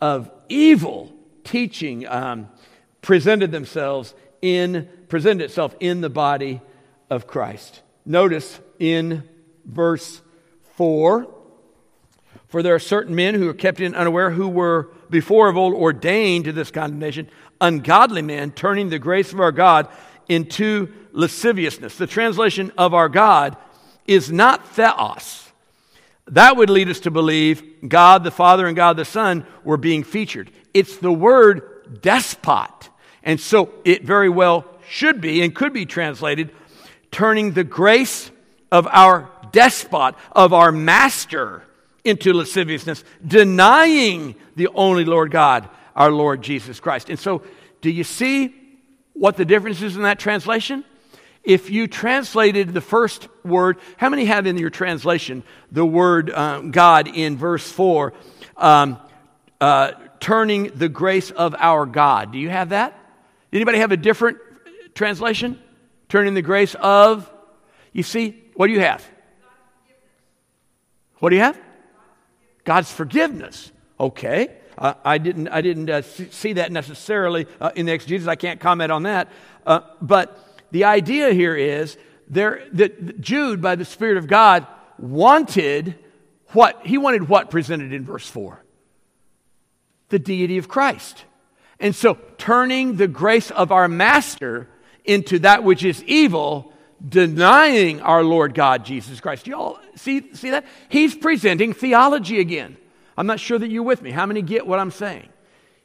of 0.01 0.31
evil 0.49 1.13
teaching 1.45 2.07
um, 2.07 2.49
presented 3.01 3.51
themselves 3.51 4.15
in, 4.43 4.89
presented 5.09 5.45
itself 5.45 5.75
in 5.81 6.03
the 6.03 6.11
body 6.11 6.61
of 7.09 7.27
Christ. 7.27 7.83
Notice 8.05 8.61
in 8.79 9.27
verse 9.65 10.21
4 10.75 11.27
For 12.49 12.63
there 12.63 12.75
are 12.75 12.81
certain 12.81 13.15
men 13.15 13.35
who 13.35 13.49
are 13.49 13.55
kept 13.55 13.81
in 13.81 13.95
unaware 13.95 14.31
who 14.31 14.49
were 14.49 14.91
before 15.11 15.49
of 15.49 15.57
old 15.57 15.75
ordained 15.75 16.47
to 16.47 16.53
this 16.53 16.71
condemnation, 16.71 17.29
ungodly 17.61 18.23
men 18.23 18.51
turning 18.51 18.89
the 18.89 18.99
grace 18.99 19.33
of 19.33 19.41
our 19.41 19.53
God 19.53 19.89
into 20.29 20.93
lasciviousness. 21.13 21.97
The 21.97 22.07
translation 22.07 22.73
of 22.77 22.95
our 22.95 23.09
God 23.09 23.57
is 24.07 24.31
not 24.31 24.69
theos. 24.69 25.51
That 26.29 26.57
would 26.57 26.71
lead 26.71 26.89
us 26.89 27.01
to 27.01 27.11
believe 27.11 27.89
God 27.89 28.25
the 28.25 28.31
Father 28.31 28.67
and 28.67 28.75
God 28.75 28.97
the 28.97 29.05
Son 29.05 29.47
were 29.65 29.77
being 29.77 30.03
featured. 30.03 30.51
It's 30.75 30.97
the 30.97 31.13
word 31.13 32.01
despot. 32.03 32.91
And 33.23 33.41
so 33.41 33.71
it 33.85 34.05
very 34.05 34.29
well 34.29 34.65
should 34.89 35.21
be 35.21 35.43
and 35.43 35.55
could 35.55 35.73
be 35.73 35.87
translated 35.87 36.53
turning 37.11 37.53
the 37.53 37.65
grace 37.65 38.31
of 38.71 38.87
our 38.89 39.31
despot, 39.53 40.15
of 40.33 40.53
our 40.53 40.73
master, 40.73 41.63
into 42.07 42.33
lasciviousness, 42.33 43.05
denying 43.27 44.37
the 44.55 44.69
only 44.69 45.05
Lord 45.05 45.31
God, 45.31 45.69
our 45.95 46.11
Lord 46.11 46.43
Jesus 46.43 46.81
Christ. 46.81 47.11
And 47.11 47.19
so, 47.19 47.43
do 47.81 47.91
you 47.91 48.05
see 48.05 48.55
what 49.13 49.37
the 49.37 49.45
difference 49.45 49.83
is 49.83 49.97
in 49.97 50.03
that 50.03 50.19
translation? 50.19 50.85
If 51.43 51.71
you 51.71 51.87
translated 51.87 52.75
the 52.75 52.81
first 52.81 53.29
word, 53.45 53.79
how 53.97 54.09
many 54.09 54.25
have 54.25 54.47
in 54.47 54.57
your 54.59 54.71
translation 54.71 55.43
the 55.71 55.85
word 55.85 56.31
um, 56.31 56.71
God 56.71 57.09
in 57.09 57.37
verse 57.37 57.71
4? 57.71 58.13
Um, 58.57 58.99
uh, 59.61 59.93
turning 60.21 60.73
the 60.75 60.89
grace 60.89 61.31
of 61.31 61.55
our 61.59 61.87
God. 61.87 62.33
Do 62.33 62.39
you 62.39 62.51
have 62.51 62.71
that? 62.71 62.99
Anybody 63.53 63.79
have 63.79 63.93
a 63.93 63.97
different 63.97 64.39
translation? 64.95 65.61
Turning 66.09 66.35
the 66.35 66.43
grace 66.43 66.75
of. 66.75 67.31
You 67.93 68.03
see, 68.03 68.43
what 68.55 68.67
do 68.67 68.73
you 68.73 68.81
have? 68.81 69.05
What 71.19 71.31
do 71.31 71.37
you 71.37 71.43
have? 71.43 71.59
God's 72.67 72.93
forgiveness. 72.93 73.73
Okay. 73.99 74.51
Uh, 74.77 74.93
I 75.03 75.17
didn't, 75.17 75.49
I 75.49 75.63
didn't 75.63 75.89
uh, 75.89 76.03
see 76.03 76.55
that 76.55 76.71
necessarily 76.71 77.47
uh, 77.61 77.71
in 77.75 77.87
the 77.87 77.93
exegesis. 77.93 78.29
I 78.29 78.35
can't 78.35 78.61
comment 78.61 78.93
on 78.93 79.05
that. 79.05 79.29
Uh, 79.65 79.81
but 80.03 80.39
the 80.71 80.85
idea 80.85 81.33
here 81.33 81.57
is 81.57 81.97
there, 82.29 82.63
that 82.73 83.23
Jude, 83.23 83.63
by 83.63 83.77
the 83.77 83.87
Spirit 83.87 84.19
of 84.19 84.27
God, 84.27 84.67
wanted 84.99 85.95
what 86.53 86.85
he 86.85 86.99
wanted 86.99 87.29
what 87.29 87.51
presented 87.51 87.93
in 87.93 88.05
verse 88.05 88.29
4? 88.29 88.63
The 90.11 90.19
deity 90.19 90.59
of 90.59 90.69
Christ. 90.69 91.25
And 91.81 91.95
so 91.95 92.19
turning 92.37 92.97
the 92.97 93.09
grace 93.09 93.51
of 93.51 93.73
our 93.73 93.89
master 93.89 94.69
into 95.05 95.39
that 95.41 95.65
which 95.65 95.85
is 95.85 96.03
evil, 96.05 96.73
denying 97.07 98.01
our 98.01 98.25
Lord 98.25 98.55
God 98.55 98.85
Jesus 98.85 99.21
Christ. 99.21 99.47
You 99.47 99.57
all 99.57 99.81
see, 99.95 100.33
see 100.35 100.51
that? 100.51 100.67
He's 100.89 101.15
presenting 101.15 101.73
theology 101.73 102.41
again. 102.41 102.77
I'm 103.17 103.27
not 103.27 103.41
sure 103.41 103.59
that 103.59 103.71
you're 103.71 103.83
with 103.83 104.03
me. 104.03 104.11
How 104.11 104.27
many 104.27 104.43
get 104.43 104.67
what 104.67 104.79
I'm 104.79 104.91
saying? 104.91 105.29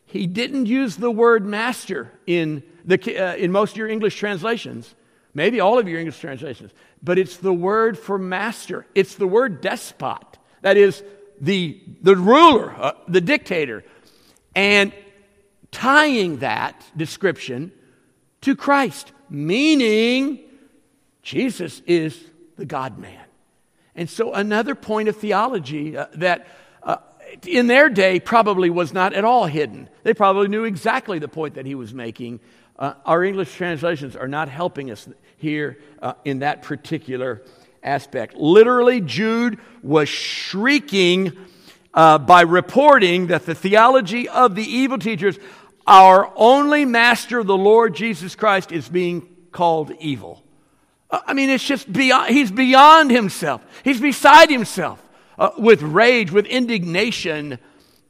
He 0.06 0.28
didn't 0.28 0.66
use 0.66 0.98
the 0.98 1.12
word 1.12 1.46
master 1.46 2.12
in, 2.28 2.64
the, 2.84 3.18
uh, 3.18 3.36
in 3.36 3.52
most 3.52 3.72
of 3.72 3.78
your 3.78 3.88
English 3.88 4.18
translations, 4.18 4.94
maybe 5.34 5.62
all 5.62 5.80
of 5.80 5.88
your 5.88 6.00
English 6.00 6.20
translations, 6.20 6.72
but 7.02 7.18
it's 7.18 7.38
the 7.38 7.54
word 7.54 7.98
for 7.98 8.18
master. 8.18 8.86
It's 8.94 9.16
the 9.16 9.28
word 9.28 9.62
despot. 9.62 10.38
That 10.62 10.76
is, 10.76 11.02
the, 11.40 11.82
the 12.02 12.16
ruler, 12.16 12.72
uh, 12.72 12.94
the 13.08 13.22
dictator. 13.22 13.86
And 14.54 14.92
tying 15.72 16.40
that 16.40 16.84
description 16.98 17.72
to 18.42 18.56
Christ, 18.56 19.14
meaning 19.30 20.40
Jesus 21.22 21.82
is 21.86 22.20
the 22.58 22.66
God 22.66 22.98
man. 22.98 23.26
And 23.96 24.10
so, 24.10 24.34
another 24.34 24.76
point 24.76 25.10
of 25.10 25.18
theology 25.18 25.98
uh, 25.98 26.08
that 26.16 26.48
uh, 26.82 26.98
in 27.46 27.68
their 27.68 27.90
day 27.90 28.20
probably 28.20 28.70
was 28.70 28.94
not 28.94 29.14
at 29.14 29.26
all 29.26 29.46
hidden. 29.46 29.90
They 30.04 30.14
probably 30.14 30.48
knew 30.48 30.64
exactly 30.64 31.20
the 31.20 31.28
point 31.28 31.56
that 31.56 31.66
he 31.66 31.76
was 31.76 31.94
making. 31.94 32.40
Uh, 32.80 32.94
our 33.06 33.24
English 33.24 33.54
translations 33.56 34.16
are 34.16 34.28
not 34.28 34.50
helping 34.50 34.90
us 34.92 35.08
here 35.38 35.78
uh, 36.02 36.14
in 36.26 36.40
that 36.40 36.62
particular 36.62 37.44
aspect. 37.84 38.36
Literally, 38.36 39.02
Jude 39.02 39.60
was 39.84 40.08
shrieking 40.08 41.34
uh, 41.94 42.18
by 42.18 42.42
reporting 42.42 43.28
that 43.28 43.46
the 43.46 43.56
theology 43.56 44.30
of 44.30 44.56
the 44.56 44.64
evil 44.64 44.98
teachers, 44.98 45.38
our 45.86 46.32
only 46.36 46.86
master, 46.86 47.44
the 47.44 47.58
Lord 47.58 47.96
Jesus 47.96 48.36
Christ, 48.36 48.72
is 48.72 48.88
being 48.88 49.28
called 49.52 49.92
evil. 50.00 50.44
Uh, 51.12 51.20
I 51.28 51.34
mean, 51.34 51.50
it's 51.50 51.64
just 51.64 51.92
beyond, 51.92 52.34
he's 52.34 52.52
beyond 52.52 53.12
himself. 53.12 53.62
He's 53.84 54.00
beside 54.00 54.50
himself 54.50 55.04
uh, 55.38 55.52
with 55.58 55.82
rage, 55.82 56.32
with 56.32 56.46
indignation, 56.46 57.60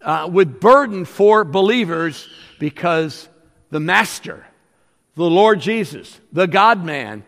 uh, 0.01 0.29
with 0.31 0.59
burden 0.59 1.05
for 1.05 1.43
believers 1.43 2.29
because 2.59 3.27
the 3.71 3.79
Master, 3.79 4.45
the 5.15 5.23
Lord 5.23 5.59
Jesus, 5.59 6.19
the 6.31 6.47
God 6.47 6.83
man, 6.85 7.23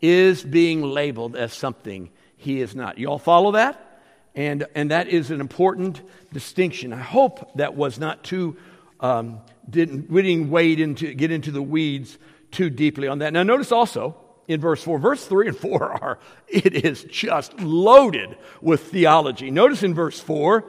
is 0.00 0.42
being 0.42 0.82
labeled 0.82 1.36
as 1.36 1.52
something 1.52 2.10
he 2.36 2.60
is 2.60 2.74
not. 2.74 2.98
You 2.98 3.08
all 3.08 3.18
follow 3.18 3.52
that? 3.52 4.00
And, 4.34 4.66
and 4.74 4.90
that 4.90 5.08
is 5.08 5.30
an 5.30 5.40
important 5.40 6.00
distinction. 6.32 6.92
I 6.92 6.98
hope 6.98 7.56
that 7.56 7.74
was 7.74 7.98
not 7.98 8.24
too, 8.24 8.56
um, 8.98 9.40
didn't, 9.68 10.10
we 10.10 10.22
didn't 10.22 10.50
wade 10.50 10.80
into, 10.80 11.12
get 11.12 11.30
into 11.30 11.50
the 11.50 11.62
weeds 11.62 12.16
too 12.50 12.70
deeply 12.70 13.08
on 13.08 13.18
that. 13.18 13.32
Now, 13.32 13.42
notice 13.42 13.70
also 13.70 14.16
in 14.48 14.60
verse 14.60 14.82
4, 14.82 14.98
verse 14.98 15.24
3 15.26 15.48
and 15.48 15.56
4 15.56 15.82
are, 16.02 16.18
it 16.48 16.84
is 16.84 17.04
just 17.04 17.58
loaded 17.60 18.36
with 18.60 18.84
theology. 18.84 19.50
Notice 19.50 19.82
in 19.82 19.94
verse 19.94 20.20
4, 20.20 20.64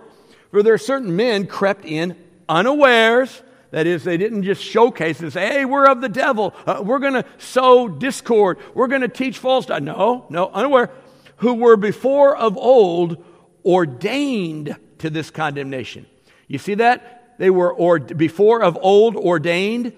for 0.51 0.63
there 0.63 0.73
are 0.73 0.77
certain 0.77 1.15
men 1.15 1.47
crept 1.47 1.85
in 1.85 2.15
unawares 2.47 3.41
that 3.73 3.87
is, 3.87 4.03
they 4.03 4.17
didn't 4.17 4.43
just 4.43 4.63
showcase 4.63 5.19
and 5.19 5.33
say, 5.33 5.47
hey, 5.47 5.65
we're 5.65 5.87
of 5.87 5.99
the 5.99 6.07
devil. 6.07 6.53
Uh, 6.67 6.83
we're 6.85 6.99
going 6.99 7.13
to 7.13 7.25
sow 7.39 7.87
discord. 7.87 8.59
We're 8.75 8.87
going 8.87 9.01
to 9.01 9.07
teach 9.07 9.39
false 9.39 9.65
doctrine. 9.65 9.85
No, 9.85 10.27
no, 10.29 10.51
unaware. 10.51 10.91
Who 11.37 11.55
were 11.55 11.75
before 11.75 12.37
of 12.37 12.55
old 12.55 13.25
ordained 13.65 14.77
to 14.99 15.09
this 15.09 15.31
condemnation. 15.31 16.05
You 16.47 16.59
see 16.59 16.75
that? 16.75 17.37
They 17.39 17.49
were 17.49 17.73
or, 17.73 17.97
before 17.97 18.61
of 18.61 18.77
old 18.79 19.15
ordained. 19.15 19.93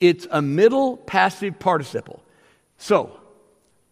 It's 0.00 0.26
a 0.28 0.42
middle 0.42 0.96
passive 0.96 1.60
participle. 1.60 2.24
So, 2.82 3.16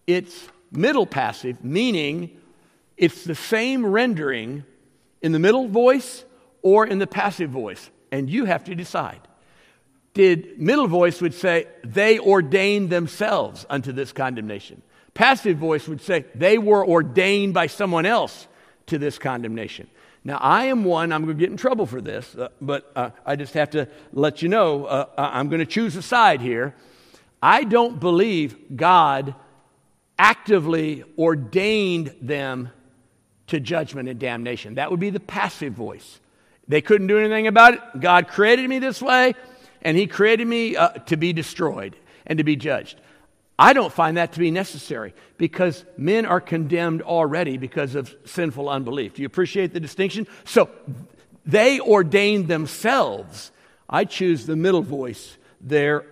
it's 0.08 0.48
middle 0.72 1.06
passive, 1.06 1.64
meaning 1.64 2.36
it's 2.96 3.22
the 3.22 3.36
same 3.36 3.86
rendering 3.86 4.64
in 5.22 5.30
the 5.30 5.38
middle 5.38 5.68
voice 5.68 6.24
or 6.62 6.88
in 6.88 6.98
the 6.98 7.06
passive 7.06 7.50
voice 7.50 7.88
and 8.10 8.28
you 8.28 8.46
have 8.46 8.64
to 8.64 8.74
decide. 8.74 9.20
Did 10.12 10.60
middle 10.60 10.88
voice 10.88 11.20
would 11.20 11.34
say, 11.34 11.68
they 11.84 12.18
ordained 12.18 12.90
themselves 12.90 13.64
unto 13.70 13.92
this 13.92 14.12
condemnation. 14.12 14.82
Passive 15.14 15.56
voice 15.56 15.86
would 15.86 16.00
say, 16.00 16.24
they 16.34 16.58
were 16.58 16.84
ordained 16.84 17.54
by 17.54 17.68
someone 17.68 18.06
else 18.06 18.48
to 18.86 18.98
this 18.98 19.20
condemnation. 19.20 19.88
Now, 20.24 20.38
I 20.38 20.64
am 20.64 20.82
one, 20.82 21.12
I'm 21.12 21.24
going 21.26 21.36
to 21.36 21.40
get 21.40 21.52
in 21.52 21.56
trouble 21.56 21.86
for 21.86 22.00
this, 22.00 22.34
uh, 22.34 22.48
but 22.60 22.90
uh, 22.96 23.10
I 23.24 23.36
just 23.36 23.54
have 23.54 23.70
to 23.70 23.86
let 24.12 24.42
you 24.42 24.48
know 24.48 24.86
uh, 24.86 25.06
I'm 25.16 25.48
going 25.48 25.60
to 25.60 25.64
choose 25.64 25.94
a 25.94 26.02
side 26.02 26.40
here. 26.40 26.74
I 27.42 27.64
don't 27.64 27.98
believe 27.98 28.76
God 28.76 29.34
actively 30.18 31.04
ordained 31.18 32.14
them 32.20 32.70
to 33.46 33.58
judgment 33.58 34.08
and 34.08 34.20
damnation. 34.20 34.74
That 34.74 34.90
would 34.90 35.00
be 35.00 35.10
the 35.10 35.20
passive 35.20 35.72
voice. 35.72 36.20
They 36.68 36.80
couldn't 36.80 37.08
do 37.08 37.18
anything 37.18 37.46
about 37.46 37.74
it. 37.74 37.80
God 37.98 38.28
created 38.28 38.68
me 38.68 38.78
this 38.78 39.02
way, 39.02 39.34
and 39.82 39.96
He 39.96 40.06
created 40.06 40.46
me 40.46 40.76
uh, 40.76 40.90
to 40.90 41.16
be 41.16 41.32
destroyed 41.32 41.96
and 42.26 42.38
to 42.38 42.44
be 42.44 42.54
judged. 42.54 43.00
I 43.58 43.72
don't 43.72 43.92
find 43.92 44.16
that 44.16 44.32
to 44.34 44.38
be 44.38 44.50
necessary 44.50 45.14
because 45.36 45.84
men 45.96 46.24
are 46.26 46.40
condemned 46.40 47.02
already 47.02 47.58
because 47.58 47.94
of 47.94 48.14
sinful 48.24 48.68
unbelief. 48.68 49.14
Do 49.14 49.22
you 49.22 49.26
appreciate 49.26 49.74
the 49.74 49.80
distinction? 49.80 50.26
So 50.44 50.70
they 51.44 51.80
ordained 51.80 52.48
themselves. 52.48 53.50
I 53.88 54.04
choose 54.04 54.46
the 54.46 54.56
middle 54.56 54.82
voice 54.82 55.36
there. 55.60 56.06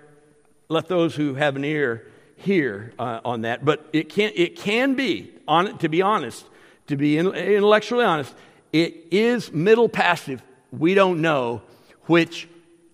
Let 0.69 0.89
those 0.89 1.15
who 1.15 1.35
have 1.35 1.57
an 1.57 1.65
ear 1.65 2.07
hear 2.37 2.93
uh, 2.99 3.21
on 3.25 3.43
that. 3.43 3.65
But 3.65 3.89
it 3.93 4.09
can, 4.09 4.33
it 4.35 4.57
can 4.57 4.95
be, 4.95 5.33
on, 5.47 5.79
to 5.79 5.89
be 5.89 6.03
honest, 6.03 6.45
to 6.89 6.97
be 6.97 7.19
intellectually 7.19 8.05
honest, 8.05 8.35
it 8.73 9.07
is 9.11 9.53
middle 9.53 9.89
passive 9.89 10.43
we 10.71 10.95
don't 10.95 11.21
know 11.21 11.63
which 12.07 12.49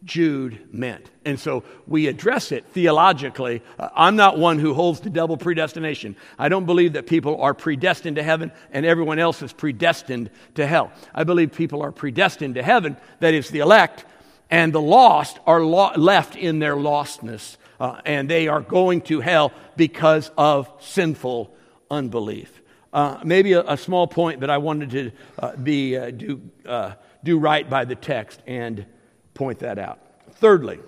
Jude 0.05 0.73
meant. 0.73 1.11
And 1.25 1.41
so 1.41 1.65
we 1.87 2.09
address 2.09 2.53
it 2.53 2.67
theologically. 2.67 3.63
Uh, 3.79 3.89
I'm 3.95 4.17
not 4.17 4.39
one 4.39 4.59
who 4.59 4.75
holds 4.75 5.01
to 5.01 5.11
double 5.11 5.37
predestination. 5.37 6.15
I 6.39 6.51
don't 6.51 6.67
believe 6.67 6.93
that 6.93 7.07
people 7.07 7.41
are 7.41 7.55
predestined 7.55 8.17
to 8.17 8.23
heaven 8.23 8.53
and 8.71 8.85
everyone 8.85 9.19
else 9.19 9.41
is 9.41 9.53
predestined 9.53 10.31
to 10.57 10.67
hell. 10.67 10.93
I 11.15 11.25
believe 11.25 11.53
people 11.53 11.83
are 11.83 11.93
predestined 11.93 12.57
to 12.57 12.63
heaven, 12.63 12.99
that 13.21 13.33
is, 13.33 13.49
the 13.49 13.61
elect, 13.61 14.05
and 14.51 14.73
the 14.73 14.81
lost 14.81 15.39
are 15.47 15.63
lo- 15.63 15.93
left 15.97 16.37
in 16.37 16.59
their 16.59 16.77
lostness. 16.77 17.57
Uh, 17.81 18.01
and 18.05 18.29
they 18.29 18.49
are 18.49 18.61
going 18.61 19.01
to 19.03 19.21
hell 19.21 19.53
because 19.77 20.31
of 20.37 20.71
sinful 20.81 21.55
unbelief. 21.91 22.63
Uh, 22.93 23.19
maybe 23.25 23.55
a, 23.55 23.63
a, 23.63 23.77
small 23.77 24.07
point 24.07 24.41
that 24.41 24.51
I 24.51 24.59
wanted 24.59 24.91
to 24.91 25.11
uh, 25.41 25.57
be 25.57 25.97
uh, 25.97 26.11
do 26.11 26.41
uh, 26.65 26.93
do 27.25 27.39
right 27.39 27.69
by 27.69 27.85
the 27.85 27.97
text 27.97 28.41
and 28.47 28.87
point 29.35 29.59
that 29.61 29.79
out. 29.79 29.99
Thirdly, 30.35 30.79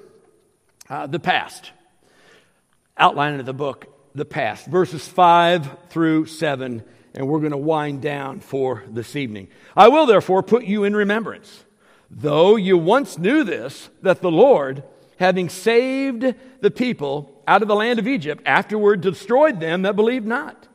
uh, 0.88 1.07
the 1.07 1.18
past. 1.18 1.72
Outline 2.99 3.38
of 3.38 3.44
the 3.44 3.53
book, 3.53 3.87
the 4.14 4.25
past, 4.25 4.66
verses 4.66 5.07
5 5.07 5.90
through 5.90 6.27
7, 6.27 6.83
and 7.14 7.29
we're 7.29 7.40
going 7.40 7.51
to 7.51 7.59
wind 7.59 8.01
down 8.01 8.40
for 8.40 8.85
this 8.88 9.16
evening. 9.16 9.49
I 9.77 9.88
will 9.88 10.07
therefore 10.07 10.42
put 10.42 10.64
you 10.64 10.85
in 10.85 10.96
remembrance, 10.96 11.64
though 12.11 12.57
you 12.57 12.79
once 12.79 13.18
knew 13.18 13.44
this, 13.44 13.90
that 14.01 14.22
the 14.22 14.31
Lord, 14.31 14.83
having 15.18 15.48
saved 15.48 16.35
the 16.61 16.70
people 16.70 17.42
out 17.46 17.62
of 17.62 17.68
the 17.68 17.76
land 17.76 17.98
of 17.98 18.09
Egypt, 18.09 18.42
afterward 18.46 19.00
destroyed 19.00 19.61
them 19.61 19.83
that 19.83 19.96
believed 19.96 20.26
not. 20.26 20.68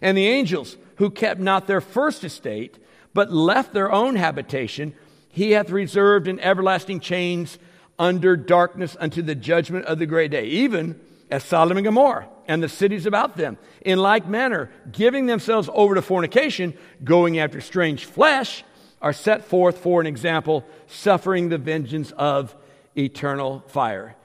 And 0.00 0.16
the 0.16 0.26
angels 0.26 0.76
who 0.96 1.10
kept 1.10 1.40
not 1.40 1.66
their 1.66 1.80
first 1.80 2.24
estate, 2.24 2.78
but 3.14 3.32
left 3.32 3.72
their 3.72 3.90
own 3.90 4.16
habitation, 4.16 4.94
he 5.28 5.52
hath 5.52 5.70
reserved 5.70 6.28
in 6.28 6.40
everlasting 6.40 7.00
chains 7.00 7.58
under 7.98 8.36
darkness 8.36 8.96
unto 9.00 9.22
the 9.22 9.34
judgment 9.34 9.86
of 9.86 9.98
the 9.98 10.06
great 10.06 10.30
day, 10.30 10.44
even 10.46 11.00
as 11.30 11.44
Sodom 11.44 11.76
and 11.76 11.84
Gomorrah 11.84 12.28
and 12.46 12.62
the 12.62 12.68
cities 12.68 13.06
about 13.06 13.36
them. 13.36 13.58
In 13.80 13.98
like 13.98 14.26
manner, 14.26 14.70
giving 14.92 15.26
themselves 15.26 15.68
over 15.72 15.94
to 15.94 16.02
fornication, 16.02 16.74
going 17.02 17.38
after 17.38 17.60
strange 17.60 18.04
flesh, 18.04 18.64
are 19.00 19.12
set 19.12 19.44
forth 19.44 19.78
for 19.78 20.00
an 20.00 20.06
example, 20.06 20.64
suffering 20.86 21.48
the 21.48 21.58
vengeance 21.58 22.12
of 22.12 22.54
eternal 22.96 23.64
fire. 23.68 24.16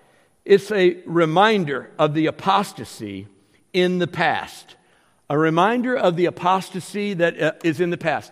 It's 0.46 0.72
a 0.72 0.98
reminder 1.06 1.92
of 2.00 2.14
the 2.14 2.26
apostasy 2.26 3.28
in 3.74 4.00
the 4.00 4.08
past. 4.08 4.76
A 5.30 5.38
reminder 5.38 5.96
of 5.96 6.16
the 6.16 6.26
apostasy 6.26 7.14
that 7.14 7.42
uh, 7.42 7.54
is 7.64 7.80
in 7.80 7.90
the 7.90 7.98
past. 7.98 8.32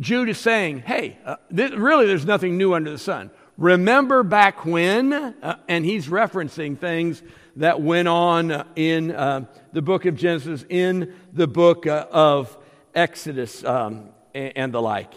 Jude 0.00 0.28
is 0.28 0.38
saying, 0.38 0.80
hey, 0.80 1.18
uh, 1.24 1.36
really 1.50 2.06
there's 2.06 2.26
nothing 2.26 2.56
new 2.56 2.74
under 2.74 2.90
the 2.90 2.98
sun. 2.98 3.30
Remember 3.56 4.24
back 4.24 4.64
when, 4.64 5.12
uh, 5.12 5.58
and 5.68 5.84
he's 5.84 6.08
referencing 6.08 6.76
things 6.76 7.22
that 7.56 7.80
went 7.80 8.08
on 8.08 8.66
in 8.74 9.12
uh, 9.12 9.44
the 9.72 9.82
book 9.82 10.06
of 10.06 10.16
Genesis, 10.16 10.64
in 10.68 11.14
the 11.32 11.46
book 11.46 11.86
uh, 11.86 12.06
of 12.10 12.56
Exodus. 12.94 13.62
Um, 13.62 14.08
and 14.34 14.72
the 14.72 14.82
like. 14.82 15.12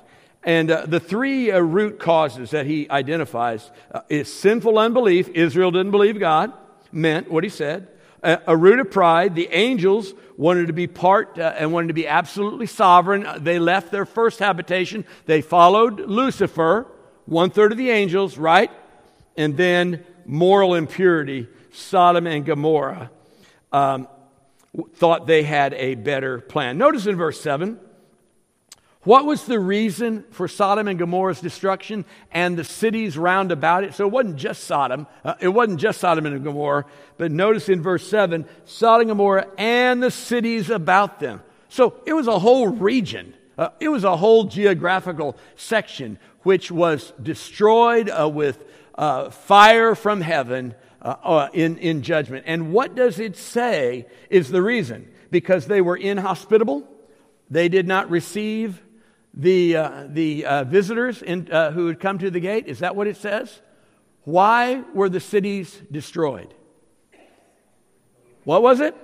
And 0.48 0.72
uh, 0.72 0.86
the 0.86 1.02
three 1.02 1.52
uh, 1.52 1.60
root 1.60 2.00
causes 2.00 2.52
that 2.52 2.66
he 2.66 2.90
identifies 2.90 3.70
uh, 3.92 4.00
is 4.08 4.34
sinful 4.34 4.80
unbelief. 4.80 5.28
Israel 5.28 5.72
didn't 5.72 5.92
believe 5.92 6.18
God, 6.22 6.54
meant 6.90 7.30
what 7.30 7.44
he 7.44 7.50
said. 7.50 7.90
a 8.24 8.56
root 8.56 8.80
of 8.80 8.90
pride. 8.90 9.36
The 9.36 9.50
angels 9.52 10.14
wanted 10.38 10.68
to 10.68 10.74
be 10.74 10.88
part 10.88 11.38
uh, 11.38 11.54
and 11.58 11.74
wanted 11.74 11.88
to 11.88 11.94
be 11.94 12.08
absolutely 12.08 12.66
sovereign. 12.66 13.28
They 13.40 13.60
left 13.60 13.92
their 13.92 14.06
first 14.06 14.40
habitation. 14.40 15.04
They 15.26 15.42
followed 15.42 16.00
Lucifer, 16.00 16.88
one 17.26 17.50
third 17.50 17.74
of 17.74 17.78
the 17.78 17.90
angels, 17.90 18.38
right? 18.38 18.72
And 19.36 19.58
then 19.58 20.06
moral 20.26 20.76
impurity. 20.76 21.50
Sodom 21.74 22.26
and 22.26 22.46
Gomorrah 22.46 23.12
um, 23.74 24.08
thought 24.96 25.28
they 25.28 25.44
had 25.44 25.74
a 25.74 25.96
better 25.96 26.40
plan. 26.40 26.78
Notice 26.78 27.06
in 27.06 27.18
verse 27.18 27.42
7 27.42 27.82
what 29.08 29.26
was 29.26 29.46
the 29.46 29.58
reason 29.58 30.26
for 30.32 30.50
Sodom 30.50 30.90
and 30.90 31.00
Gomorrah's 31.00 31.40
destruction 31.40 32.04
and 32.30 32.58
the 32.58 32.66
cities 32.66 33.18
round 33.18 33.54
about 33.54 33.86
it? 33.86 33.94
So 33.94 34.06
it 34.06 34.12
wasn't 34.12 34.36
just 34.36 34.66
Sodom. 34.66 35.08
Uh, 35.24 35.36
it 35.40 35.48
wasn't 35.48 35.80
just 35.80 36.02
Sodom 36.02 36.26
and 36.26 36.44
Gomorrah. 36.44 36.84
But 37.18 37.32
notice 37.32 37.70
in 37.70 37.82
verse 37.82 38.06
7 38.06 38.46
Sodom 38.66 39.04
and 39.04 39.12
Gomorrah 39.12 39.48
and 39.58 40.04
the 40.04 40.12
cities 40.12 40.70
about 40.70 41.22
them. 41.22 41.42
So 41.70 42.02
it 42.06 42.12
was 42.12 42.28
a 42.28 42.38
whole 42.38 42.68
region. 42.68 43.34
Uh, 43.58 43.70
it 43.80 43.88
was 43.88 44.04
a 44.04 44.18
whole 44.18 44.44
geographical 44.44 45.38
section 45.56 46.20
which 46.44 46.70
was 46.70 47.14
destroyed 47.24 48.10
uh, 48.10 48.28
with 48.28 48.62
uh, 48.96 49.30
fire 49.30 49.96
from 49.96 50.20
heaven 50.20 50.76
uh, 51.02 51.16
uh, 51.24 51.50
in, 51.54 51.78
in 51.78 52.02
judgment. 52.02 52.44
And 52.46 52.74
what 52.74 52.94
does 52.94 53.20
it 53.20 53.38
say 53.38 54.06
is 54.30 54.50
the 54.50 54.62
reason? 54.62 55.10
Because 55.32 55.68
they 55.68 55.80
were 55.80 55.96
inhospitable, 55.96 56.86
they 57.50 57.70
did 57.70 57.88
not 57.88 58.10
receive 58.10 58.82
the, 59.38 59.76
uh, 59.76 60.04
the 60.10 60.46
uh, 60.46 60.64
visitors 60.64 61.22
in, 61.22 61.50
uh, 61.52 61.72
who 61.72 61.88
had 61.88 62.00
come 62.00 62.18
to 62.18 62.32
the 62.32 62.40
gate? 62.40 62.66
Is 62.68 62.80
that 62.80 62.96
what 62.96 63.08
it 63.08 63.18
says? 63.18 63.62
Why 64.24 64.84
were 64.94 65.10
the 65.10 65.20
cities 65.20 65.80
destroyed? 65.92 66.54
What 68.44 68.64
was 68.64 68.80
it? 68.80 68.96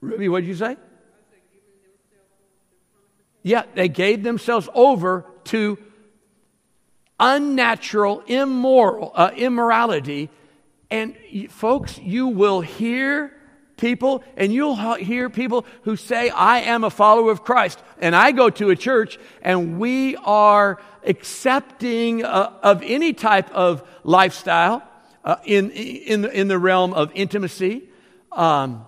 Ruby, 0.00 0.28
what 0.28 0.40
did 0.40 0.48
you 0.48 0.56
say? 0.56 0.76
Yeah, 3.42 3.62
they 3.74 3.88
gave 3.88 4.24
themselves 4.24 4.68
over 4.74 5.24
to 5.44 5.78
unnatural, 7.20 8.22
immoral, 8.26 9.12
uh, 9.14 9.30
immorality. 9.36 10.30
And 10.90 11.16
folks, 11.48 11.98
you 11.98 12.26
will 12.26 12.60
hear 12.60 13.35
people, 13.76 14.24
and 14.36 14.52
you'll 14.52 14.94
hear 14.94 15.30
people 15.30 15.66
who 15.82 15.96
say, 15.96 16.30
I 16.30 16.60
am 16.60 16.84
a 16.84 16.90
follower 16.90 17.30
of 17.30 17.44
Christ. 17.44 17.78
And 17.98 18.14
I 18.14 18.32
go 18.32 18.50
to 18.50 18.70
a 18.70 18.76
church, 18.76 19.18
and 19.42 19.78
we 19.78 20.16
are 20.16 20.80
accepting 21.04 22.24
uh, 22.24 22.52
of 22.62 22.82
any 22.82 23.12
type 23.12 23.50
of 23.52 23.86
lifestyle 24.02 24.82
uh, 25.24 25.36
in, 25.44 25.70
in, 25.70 26.24
in 26.24 26.48
the 26.48 26.58
realm 26.58 26.94
of 26.94 27.10
intimacy. 27.14 27.88
Um, 28.32 28.86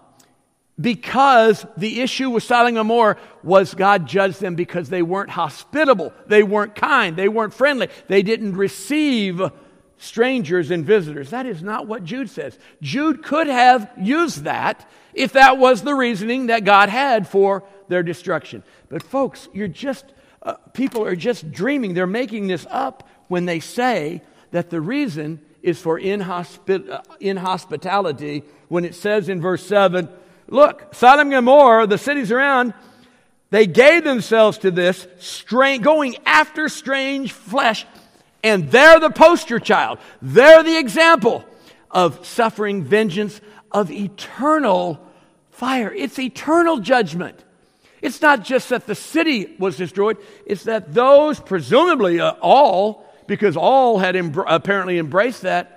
because 0.81 1.66
the 1.77 2.01
issue 2.01 2.31
with 2.31 2.44
Sodom 2.44 2.68
and 2.68 2.77
Gomorrah 2.77 3.16
was 3.42 3.74
God 3.74 4.07
judged 4.07 4.40
them 4.40 4.55
because 4.55 4.88
they 4.88 5.03
weren't 5.03 5.31
hospitable, 5.31 6.12
they 6.27 6.42
weren't 6.42 6.77
kind, 6.77 7.16
they 7.16 7.29
weren't 7.29 7.53
friendly, 7.53 7.88
they 8.07 8.22
didn't 8.22 8.57
receive 8.57 9.42
strangers 9.99 10.71
and 10.71 10.85
visitors. 10.85 11.31
That 11.31 11.47
is 11.47 11.63
not 11.63 11.87
what 11.87 12.05
Jude 12.05 12.31
says. 12.31 12.59
Jude 12.81 13.23
could 13.23 13.47
have 13.47 13.91
used 14.01 14.45
that 14.45 14.89
if 15.13 15.33
that 15.33 15.59
was 15.59 15.83
the 15.83 15.95
reasoning 15.95 16.47
that 16.47 16.65
God 16.65 16.89
had 16.89 17.29
for 17.29 17.65
their 17.89 18.03
destruction. 18.03 18.63
But, 18.89 19.03
folks, 19.03 19.49
you're 19.53 19.69
just, 19.69 20.07
uh, 20.43 20.55
people 20.73 21.05
are 21.05 21.17
just 21.17 21.51
dreaming. 21.51 21.95
They're 21.95 22.07
making 22.07 22.47
this 22.47 22.67
up 22.71 23.09
when 23.29 23.45
they 23.45 23.61
say 23.61 24.23
that 24.53 24.71
the 24.71 24.81
reason 24.81 25.41
is 25.63 25.81
for 25.81 26.01
inhospi- 26.01 26.89
uh, 26.89 27.03
inhospitality 27.21 28.45
when 28.69 28.85
it 28.85 28.95
says 28.95 29.29
in 29.29 29.41
verse 29.41 29.67
7 29.67 30.09
look, 30.49 30.95
Sodom 30.95 31.27
and 31.27 31.33
Gomorrah, 31.33 31.87
the 31.87 31.99
cities 31.99 32.33
around, 32.33 32.73
they 33.51 33.67
gave 33.67 34.05
themselves 34.05 34.59
to 34.59 34.71
this, 34.71 35.07
going 35.83 36.17
after 36.27 36.69
strange 36.69 37.33
flesh 37.33 37.87
and 38.42 38.70
they're 38.70 39.01
the 39.01 39.11
poster 39.11 39.59
child. 39.59 39.98
They're 40.22 40.62
the 40.62 40.79
example 40.79 41.44
of 41.90 42.24
suffering 42.27 42.85
vengeance 42.85 43.40
of 43.72 43.90
eternal 43.90 45.01
fire. 45.51 45.92
It's 45.92 46.18
eternal 46.18 46.79
judgment. 46.79 47.44
It's 48.01 48.22
not 48.22 48.44
just 48.44 48.68
that 48.68 48.87
the 48.87 48.94
city 48.94 49.57
was 49.59 49.77
destroyed, 49.77 50.18
it's 50.46 50.64
that 50.64 50.94
those, 50.94 51.40
presumably 51.40 52.20
uh, 52.20 52.35
all, 52.40 53.05
because 53.27 53.57
all 53.57 53.98
had 53.98 54.14
em- 54.14 54.33
apparently 54.46 54.98
embraced 54.98 55.42
that, 55.42 55.74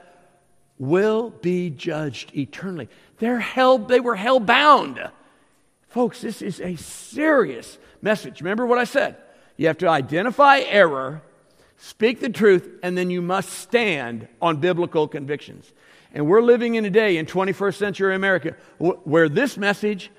will 0.78 1.30
be 1.30 1.70
judged 1.70 2.36
eternally. 2.36 2.90
They're 3.18 3.40
held, 3.40 3.88
they 3.88 4.00
were 4.00 4.16
hell 4.16 4.40
bound. 4.40 5.00
Folks, 5.90 6.22
this 6.22 6.42
is 6.42 6.62
a 6.62 6.76
serious 6.76 7.78
message. 8.02 8.42
Remember 8.42 8.66
what 8.66 8.80
I 8.80 8.86
said? 8.86 9.18
You 9.58 9.68
have 9.68 9.78
to 9.80 9.90
identify 9.90 10.60
error 10.60 11.22
Speak 11.84 12.20
the 12.20 12.30
truth, 12.30 12.70
and 12.84 12.96
then 12.96 13.10
you 13.10 13.24
must 13.24 13.50
stand 13.50 14.28
on 14.40 14.58
biblical 14.58 15.08
convictions. 15.08 15.74
And 16.14 16.28
we're 16.28 16.44
living 16.44 16.76
in 16.76 16.86
a 16.86 16.92
day 16.92 17.18
in 17.18 17.26
21st 17.26 17.76
century 17.76 18.14
America 18.14 18.56
where 18.78 19.28
this 19.28 19.58
message 19.58 20.12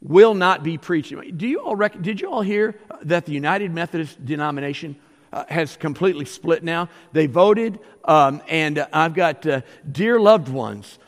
will 0.00 0.34
not 0.34 0.62
be 0.62 0.78
preached. 0.78 1.12
Do 1.36 1.48
you 1.48 1.58
all 1.62 1.74
rec- 1.74 2.00
did 2.00 2.20
you 2.20 2.30
all 2.30 2.42
hear 2.42 2.78
that 3.02 3.26
the 3.26 3.32
United 3.32 3.72
Methodist 3.72 4.24
denomination 4.24 4.94
uh, 5.32 5.46
has 5.48 5.76
completely 5.76 6.26
split 6.26 6.62
now? 6.62 6.88
They 7.10 7.26
voted, 7.26 7.80
um, 8.04 8.40
and 8.46 8.78
uh, 8.78 8.86
I've 8.92 9.14
got 9.14 9.44
uh, 9.44 9.62
dear 9.90 10.20
loved 10.20 10.48
ones 10.48 11.00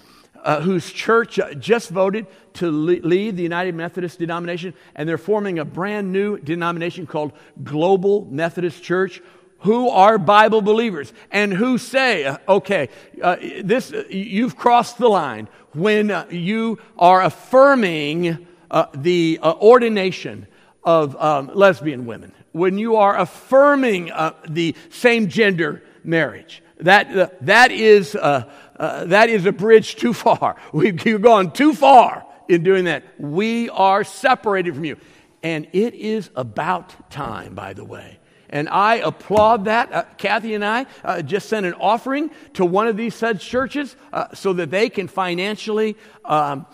uh, 0.43 0.63
whose 0.63 0.91
church 0.91 1.39
uh, 1.39 1.55
just 1.55 1.91
voted 1.91 2.27
to 2.55 2.73
leave 2.73 3.37
the 3.37 3.45
United 3.45 3.77
Methodist 3.77 4.19
denomination, 4.19 4.75
and 4.97 5.09
they're 5.09 5.17
forming 5.17 5.61
a 5.61 5.65
brand 5.65 6.11
new 6.11 6.39
denomination 6.39 7.07
called 7.07 7.33
Global 7.63 8.27
Methodist 8.33 8.83
Church 8.83 9.23
who 9.63 9.89
are 9.89 10.19
Bible 10.19 10.61
believers 10.61 11.13
and 11.31 11.53
who 11.53 11.79
say, 11.79 12.25
uh, 12.25 12.39
okay, 12.49 12.89
uh, 13.23 13.37
this, 13.63 13.93
uh, 13.93 14.05
you've 14.11 14.57
crossed 14.57 14.99
the 14.99 15.09
line 15.09 15.49
when 15.73 16.11
uh, 16.11 16.27
you 16.31 16.79
are 16.99 17.23
affirming 17.23 18.47
uh, 18.71 18.87
the 18.95 19.39
uh, 19.43 19.53
ordination 19.55 20.47
of 20.85 21.17
um, 21.17 21.51
lesbian 21.55 22.07
women, 22.07 22.33
when 22.51 22.77
you 22.77 22.97
are 22.97 23.17
affirming 23.17 24.11
the 24.49 24.75
same 24.91 25.29
gender 25.29 25.83
marriage. 26.03 26.63
That, 26.79 27.47
that, 27.47 27.71
is, 27.71 28.13
that 28.13 29.29
is 29.29 29.47
a 29.47 29.53
bridge 29.53 29.95
too 29.95 30.13
far. 30.13 30.57
We've 30.73 31.23
gone 31.23 31.53
too 31.53 31.73
far 31.73 32.27
in 32.49 32.65
doing 32.65 32.87
that. 32.87 33.05
We 33.21 33.69
are 33.71 34.03
separated 34.03 34.75
from 34.75 34.85
you. 34.85 34.97
And 35.45 35.69
it 35.73 35.95
is 35.95 36.31
about 36.35 37.11
time, 37.11 37.55
by 37.55 37.75
the 37.75 37.85
way 37.85 38.19
and 38.53 38.69
I 38.69 38.97
applaud 38.97 39.65
that. 39.65 39.93
Uh, 39.93 40.05
Kathy 40.19 40.55
and 40.55 40.65
I 40.65 40.87
uh, 41.03 41.23
just 41.23 41.49
sent 41.49 41.65
an 41.65 41.73
offering 41.75 42.31
to 42.55 42.65
one 42.65 42.87
of 42.87 42.97
these 42.97 43.15
such 43.15 43.45
churches 43.45 43.97
uh, 44.13 44.35
so 44.35 44.53
that 44.53 44.71
they 44.71 44.91
can 44.91 45.09
financially 45.09 45.97
um, 46.25 46.67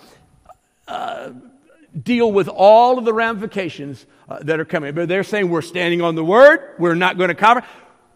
uh, 0.89 1.31
deal 2.03 2.31
with 2.31 2.49
all 2.49 2.99
of 2.99 3.05
the 3.05 3.15
ramifications 3.15 4.05
uh, 4.29 4.41
that 4.43 4.59
are 4.59 4.65
coming. 4.65 4.93
But 4.93 5.09
they're 5.09 5.23
saying 5.23 5.49
we're 5.49 5.63
standing 5.63 6.03
on 6.03 6.17
the 6.17 6.25
word, 6.25 6.75
we're 6.79 6.97
not 6.97 7.17
going 7.17 7.29
to 7.29 7.35
cover. 7.35 7.63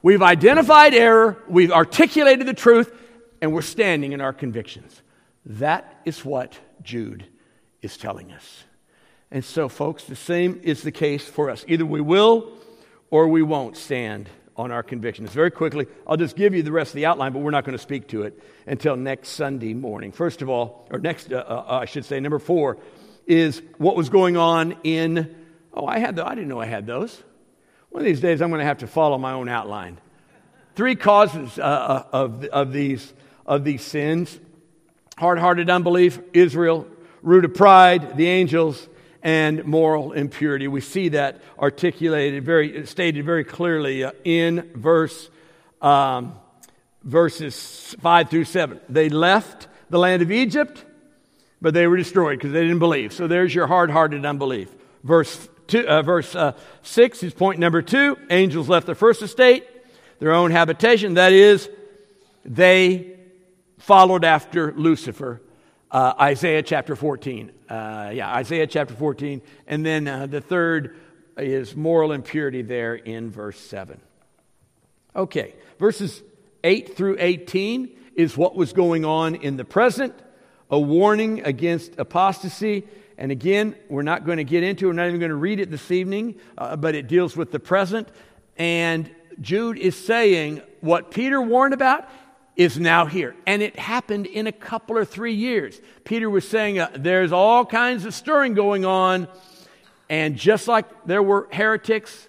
We've 0.03 0.23
identified 0.23 0.93
error, 0.95 1.41
we've 1.49 1.71
articulated 1.71 2.47
the 2.47 2.55
truth, 2.55 2.93
and 3.41 3.53
we're 3.53 3.63
standing 3.63 4.11
in 4.13 4.21
our 4.21 4.33
convictions. 4.33 5.01
That 5.47 6.01
is 6.05 6.25
what 6.25 6.59
Jude 6.83 7.25
is 7.81 7.97
telling 7.97 8.33
us. 8.33 8.65
And 9.31 9.45
so, 9.45 9.69
folks, 9.69 10.05
the 10.05 10.17
same 10.17 10.61
is 10.65 10.83
the 10.83 10.91
case 10.91 11.25
for 11.25 11.49
us. 11.49 11.65
Either 11.69 11.87
we 11.87 12.01
will 12.01 12.53
or 13.13 13.29
we 13.29 13.43
won't 13.43 13.77
stand 13.77 14.31
on 14.57 14.73
our 14.73 14.83
convictions. 14.83 15.31
Very 15.31 15.51
quickly, 15.51 15.87
I'll 16.07 16.17
just 16.17 16.35
give 16.35 16.55
you 16.55 16.63
the 16.63 16.73
rest 16.73 16.93
of 16.93 16.97
the 16.97 17.05
outline, 17.07 17.33
but 17.33 17.41
we're 17.41 17.51
not 17.51 17.65
going 17.65 17.77
to 17.77 17.83
speak 17.83 18.09
to 18.09 18.23
it 18.23 18.43
until 18.67 18.97
next 18.97 19.29
Sunday 19.29 19.75
morning. 19.75 20.13
First 20.13 20.41
of 20.41 20.49
all, 20.49 20.89
or 20.91 20.99
next, 20.99 21.31
uh, 21.31 21.37
uh, 21.37 21.79
I 21.83 21.85
should 21.85 22.07
say, 22.07 22.21
number 22.21 22.39
four 22.39 22.79
is 23.27 23.61
what 23.77 23.97
was 23.97 24.09
going 24.09 24.39
on 24.39 24.77
in. 24.83 25.37
Oh, 25.75 25.87
I 25.87 25.99
had 25.99 26.17
the, 26.17 26.27
I 26.27 26.35
didn't 26.35 26.49
know 26.49 26.59
I 26.59 26.67
had 26.67 26.87
those. 26.87 27.23
One 27.91 28.01
of 28.01 28.07
these 28.07 28.21
days, 28.21 28.41
I'm 28.41 28.49
going 28.49 28.61
to 28.61 28.65
have 28.65 28.79
to 28.79 28.87
follow 28.87 29.19
my 29.19 29.33
own 29.33 29.51
outline. 29.51 29.99
Three 30.75 30.97
causes 30.97 31.59
uh, 31.59 31.63
uh 31.63 32.05
of, 32.13 32.45
of, 32.47 32.73
these, 32.73 33.13
of 33.45 33.63
these 33.63 33.83
sins 33.83 34.41
hard 35.19 35.39
hearted 35.39 35.69
unbelief, 35.69 36.19
Israel, 36.33 36.87
root 37.23 37.45
of 37.45 37.53
pride, 37.53 38.17
the 38.17 38.27
angels, 38.27 38.89
and 39.23 39.65
moral 39.65 40.13
impurity. 40.13 40.69
We 40.69 40.81
see 40.81 41.11
that 41.11 41.41
articulated, 41.59 42.45
very 42.45 42.87
stated 42.87 43.25
very 43.25 43.45
clearly 43.45 44.05
uh, 44.05 44.13
in 44.25 44.71
verse 44.75 45.31
um, 45.81 46.35
verses 47.05 47.95
five 48.01 48.31
through 48.31 48.45
seven. 48.45 48.81
They 48.89 49.09
left 49.09 49.69
the 49.91 49.99
land 49.99 50.23
of 50.23 50.31
Egypt, 50.31 50.85
but 51.61 51.75
they 51.75 51.87
were 51.87 51.97
destroyed 51.97 52.39
because 52.39 52.53
they 52.53 52.63
didn't 52.63 52.79
believe. 52.79 53.13
So 53.13 53.27
there's 53.27 53.55
your 53.55 53.67
hard-hearted 53.67 54.25
unbelief. 54.25 54.71
Verse 55.05 55.49
two, 55.67 55.87
uh, 55.87 56.03
verse 56.03 56.35
uh, 56.35 56.53
6 56.83 57.23
is 57.23 57.35
point 57.35 57.59
number 57.59 57.83
two. 57.83 58.17
Angels 58.31 58.69
left 58.69 58.87
their 58.87 58.95
first 58.95 59.23
estate, 59.23 59.65
their 60.19 60.33
own 60.33 60.51
habitation. 60.51 61.15
That 61.15 61.33
is, 61.33 61.69
they 62.45 63.17
followed 63.79 64.25
after 64.25 64.73
Lucifer. 64.73 65.41
Uh, 65.93 66.15
Isaiah 66.19 66.63
chapter 66.63 66.97
14. 66.97 67.53
Uh, 67.69 68.13
yeah, 68.15 68.35
Isaiah 68.35 68.67
chapter 68.67 68.95
14. 68.95 69.43
And 69.67 69.85
then 69.85 70.09
uh, 70.09 70.27
the 70.27 70.41
third 70.41 70.97
is 71.37 71.77
moral 71.77 72.13
impurity 72.13 72.63
there 72.63 72.95
in 72.95 73.31
verse 73.31 73.61
7. 73.61 74.01
Okay, 75.15 75.55
verses 75.79 76.23
8 76.65 76.97
through 76.97 77.19
18 77.21 77.95
is 78.15 78.39
what 78.39 78.57
was 78.57 78.73
going 78.73 79.05
on 79.05 79.35
in 79.35 79.59
the 79.59 79.67
present, 79.67 80.15
a 80.71 80.81
warning 80.81 81.45
against 81.45 81.99
apostasy. 81.99 82.89
And 83.19 83.31
again, 83.31 83.77
we're 83.91 84.01
not 84.01 84.25
going 84.25 84.39
to 84.39 84.45
get 84.45 84.63
into 84.63 84.87
it, 84.87 84.89
we're 84.89 84.95
not 84.95 85.09
even 85.09 85.21
going 85.21 85.29
to 85.29 85.37
read 85.37 85.61
it 85.61 85.71
this 85.71 85.91
evening, 85.91 86.37
uh, 86.57 86.75
but 86.77 86.95
it 86.95 87.07
deals 87.07 87.37
with 87.37 87.53
the 87.53 87.61
present. 87.61 88.09
And 88.57 89.11
Jude 89.43 89.77
is 89.77 89.95
saying 89.95 90.63
what 90.81 91.11
Peter 91.11 91.43
warned 91.43 91.75
about 91.75 92.09
is 92.57 92.79
now 92.79 93.07
here. 93.07 93.35
And 93.47 93.63
it 93.63 93.79
happened 93.79 94.27
in 94.27 94.47
a 94.47 94.53
couple 94.53 94.97
or 94.97 95.05
three 95.05 95.35
years. 95.35 95.81
Peter 96.05 96.29
was 96.29 96.47
saying 96.47 96.79
uh, 96.79 96.91
there's 96.95 97.33
all 97.33 97.65
kinds 97.65 98.05
of 98.05 98.15
stirring 98.15 98.55
going 98.55 98.85
on. 98.85 99.29
And 100.09 100.37
just 100.37 100.69
like 100.69 101.07
there 101.07 101.23
were 101.23 101.49
heretics 101.51 102.29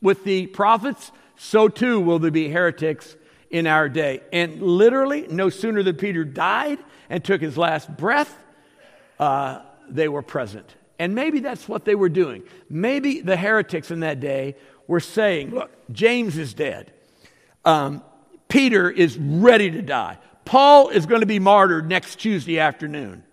with 0.00 0.24
the 0.24 0.48
prophets, 0.48 1.12
so 1.36 1.68
too 1.68 2.00
will 2.00 2.18
there 2.18 2.30
be 2.30 2.48
heretics 2.48 3.16
in 3.50 3.66
our 3.66 3.88
day. 3.88 4.20
And 4.32 4.60
literally, 4.60 5.26
no 5.28 5.48
sooner 5.48 5.82
than 5.82 5.96
Peter 5.96 6.24
died 6.24 6.78
and 7.08 7.24
took 7.24 7.40
his 7.40 7.56
last 7.56 7.94
breath, 7.96 8.36
uh, 9.20 9.60
they 9.88 10.08
were 10.08 10.22
present. 10.22 10.74
And 10.98 11.14
maybe 11.14 11.40
that's 11.40 11.68
what 11.68 11.84
they 11.84 11.94
were 11.94 12.08
doing. 12.08 12.42
Maybe 12.68 13.20
the 13.20 13.36
heretics 13.36 13.90
in 13.90 14.00
that 14.00 14.20
day 14.20 14.56
were 14.86 15.00
saying, 15.00 15.50
Look, 15.50 15.70
James 15.92 16.36
is 16.36 16.54
dead. 16.54 16.92
Um, 17.64 18.02
Peter 18.54 18.88
is 18.88 19.18
ready 19.18 19.68
to 19.68 19.82
die. 19.82 20.16
Paul 20.44 20.90
is 20.90 21.06
going 21.06 21.22
to 21.22 21.26
be 21.26 21.40
martyred 21.40 21.88
next 21.88 22.20
Tuesday 22.20 22.60
afternoon. 22.60 23.24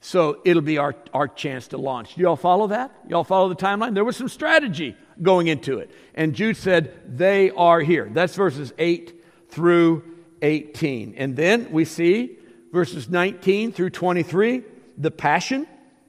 So 0.00 0.40
it'll 0.42 0.62
be 0.62 0.78
our, 0.78 0.94
our 1.12 1.28
chance 1.28 1.68
to 1.68 1.76
launch. 1.76 2.14
Do 2.14 2.22
y'all 2.22 2.36
follow 2.36 2.68
that? 2.68 2.92
Y'all 3.10 3.24
follow 3.24 3.50
the 3.50 3.54
timeline? 3.54 3.92
There 3.92 4.06
was 4.06 4.16
some 4.16 4.30
strategy 4.30 4.96
going 5.20 5.48
into 5.48 5.80
it. 5.80 5.90
And 6.14 6.34
Jude 6.34 6.56
said, 6.56 6.94
They 7.14 7.50
are 7.50 7.80
here. 7.80 8.08
That's 8.10 8.34
verses 8.34 8.72
8 8.78 9.22
through 9.50 10.02
18. 10.40 11.12
And 11.18 11.36
then 11.36 11.70
we 11.70 11.84
see 11.84 12.38
verses 12.72 13.10
19 13.10 13.72
through 13.72 13.90
23 13.90 14.62
the 14.96 15.10
passion. 15.10 15.66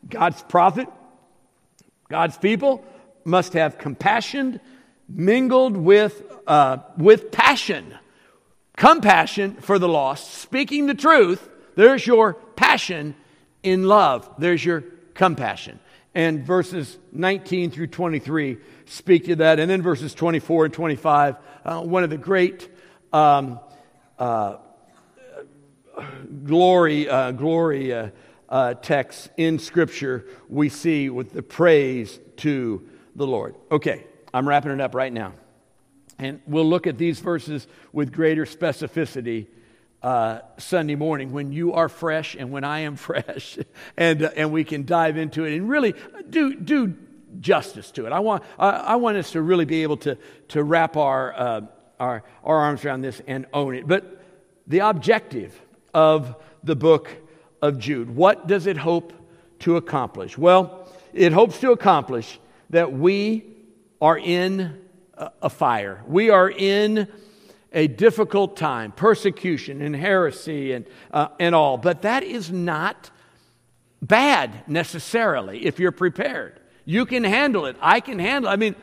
God's 0.08 0.42
prophet, 0.44 0.88
God's 2.08 2.38
people 2.38 2.86
must 3.26 3.52
have 3.52 3.78
compassion 3.78 4.62
mingled 5.10 5.76
with, 5.76 6.24
uh, 6.48 6.78
with 6.98 7.30
passion 7.30 7.98
compassion 8.84 9.54
for 9.56 9.80
the 9.80 9.88
lost, 9.88 10.34
speaking 10.34 10.88
the 10.88 10.94
truth. 10.94 11.50
There's 11.76 12.06
your 12.06 12.34
passion 12.34 13.16
in 13.64 13.88
love. 13.88 14.30
There's 14.38 14.64
your 14.64 14.84
compassion. 15.14 15.80
And 16.14 16.46
verses 16.46 16.98
19 17.14 17.72
through 17.72 17.88
23 17.88 18.58
speak 18.84 19.26
to 19.28 19.38
that. 19.38 19.62
And 19.62 19.72
then 19.72 19.82
verses 19.82 20.14
24 20.14 20.66
and 20.66 20.74
25, 20.74 21.38
uh, 21.64 21.82
one 21.82 22.04
of 22.04 22.10
the 22.10 22.18
great 22.18 22.70
um, 23.14 23.62
uh, 24.20 24.58
glory, 26.44 27.08
uh, 27.08 27.32
glory 27.32 27.94
uh, 27.94 28.10
uh, 28.50 28.74
texts 28.74 29.30
in 29.38 29.60
Scripture 29.60 30.26
we 30.50 30.68
see 30.68 31.10
with 31.10 31.32
the 31.32 31.42
praise 31.42 32.20
to 32.36 32.86
the 33.16 33.26
Lord. 33.26 33.56
Okay, 33.72 34.06
I'm 34.34 34.46
wrapping 34.46 34.74
it 34.74 34.82
up 34.82 34.94
right 34.94 35.14
now. 35.14 35.36
And 36.20 36.42
we'll 36.46 36.70
look 36.70 36.88
at 36.88 36.98
these 36.98 37.20
verses 37.20 37.68
with 37.92 38.12
greater 38.12 38.46
specificity 38.46 39.48
uh, 40.04 40.40
Sunday 40.58 40.96
morning 40.96 41.32
when 41.32 41.52
you 41.52 41.74
are 41.74 41.88
fresh 41.88 42.36
and 42.36 42.52
when 42.52 42.64
I 42.64 42.80
am 42.80 42.96
fresh, 42.98 43.58
and, 43.98 44.24
uh, 44.24 44.32
and 44.36 44.52
we 44.52 44.64
can 44.64 44.86
dive 44.86 45.18
into 45.18 45.46
it 45.46 45.56
and 45.56 45.70
really 45.70 45.96
do, 46.30 46.56
do 46.56 46.94
justice 47.40 47.90
to 47.92 48.06
it. 48.06 48.12
I 48.12 48.20
want, 48.20 48.44
I, 48.60 48.70
I 48.70 48.96
want 48.98 49.18
us 49.18 49.32
to 49.32 49.42
really 49.42 49.66
be 49.66 49.84
able 49.84 49.98
to, 49.98 50.18
to 50.50 50.64
wrap 50.64 50.98
our, 50.98 51.34
uh, 51.34 51.62
our, 52.00 52.24
our 52.44 52.58
arms 52.58 52.86
around 52.86 53.02
this 53.02 53.22
and 53.28 53.46
own 53.54 53.76
it. 53.76 53.88
But 53.88 54.22
the 54.68 54.80
objective 54.80 55.60
of 55.94 56.36
the 56.64 56.76
book 56.76 57.10
of 57.62 57.80
Jude, 57.80 58.14
what 58.16 58.48
does 58.48 58.68
it 58.68 58.78
hope 58.78 59.14
to 59.60 59.78
accomplish? 59.78 60.38
Well, 60.38 60.88
it 61.14 61.32
hopes 61.32 61.60
to 61.62 61.72
accomplish 61.72 62.40
that 62.72 62.92
we 62.92 63.46
are 64.02 64.18
in 64.18 64.83
a 65.18 65.50
fire. 65.50 66.04
We 66.08 66.30
are 66.30 66.50
in 66.50 67.08
a 67.74 67.88
difficult 67.88 68.56
time, 68.56 68.92
persecution 68.92 69.82
and 69.82 69.96
heresy 69.96 70.74
and, 70.74 70.86
uh, 71.12 71.30
and 71.40 71.56
all. 71.56 71.78
But 71.78 72.04
that 72.04 72.24
is 72.24 72.52
not 72.52 73.10
bad 74.02 74.68
necessarily 74.68 75.66
if 75.66 75.80
you're 75.80 75.92
prepared. 75.92 76.60
You 76.86 77.06
can 77.06 77.24
handle 77.24 77.66
it. 77.66 77.76
I 77.82 78.00
can 78.00 78.20
handle 78.20 78.52
it. 78.52 78.54
I 78.54 78.58
mean, 78.58 78.76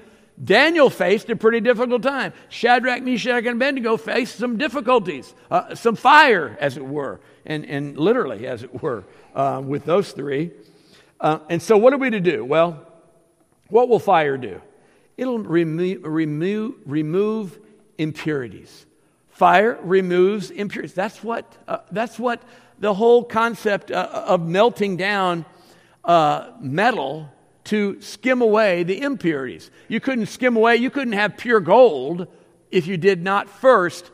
Daniel 0.43 0.89
faced 0.89 1.29
a 1.29 1.37
pretty 1.37 1.61
difficult 1.61 2.03
time. 2.03 2.33
Shadrach, 2.49 3.03
Meshach, 3.03 3.45
and 3.45 3.57
Abednego 3.57 3.97
faced 3.99 4.37
some 4.37 4.57
difficulties, 4.57 5.35
uh, 5.51 5.75
some 5.75 5.97
fire, 5.97 6.57
as 6.59 6.79
it 6.79 6.85
were, 6.85 7.21
and, 7.45 7.67
and 7.67 7.99
literally, 7.99 8.47
as 8.47 8.63
it 8.63 8.83
were, 8.83 9.05
uh, 9.35 9.61
with 9.63 9.85
those 9.85 10.13
three. 10.13 10.51
Uh, 11.21 11.41
and 11.51 11.61
so, 11.61 11.77
what 11.77 11.93
are 11.93 11.99
we 11.99 12.09
to 12.09 12.21
do? 12.21 12.43
Well, 12.43 12.87
what 13.69 13.91
will 13.91 13.99
fire 13.99 14.39
do? 14.39 14.63
It'll 15.21 15.39
remo- 15.39 16.01
remove, 16.01 16.77
remove 16.87 17.59
impurities. 17.99 18.87
Fire 19.29 19.79
removes 19.83 20.51
impurities. 20.51 20.95
That's 20.95 21.23
what, 21.23 21.45
uh, 21.69 21.81
that's 21.91 22.19
what 22.19 22.43
the 22.79 22.95
whole 22.95 23.23
concept 23.23 23.91
uh, 23.91 24.25
of 24.27 24.49
melting 24.49 24.97
down 24.97 25.45
uh, 26.07 26.53
metal 26.59 27.29
to 27.65 28.01
skim 28.01 28.41
away 28.41 28.83
the 28.83 29.03
impurities. 29.03 29.71
You 29.89 30.01
couldn't 30.01 30.25
skim 30.27 30.57
away, 30.57 30.77
you 30.77 30.89
couldn't 30.89 31.13
have 31.13 31.37
pure 31.37 31.61
gold 31.61 32.27
if 32.71 32.87
you 32.87 32.97
did 32.97 33.23
not 33.23 33.51
first 33.51 34.11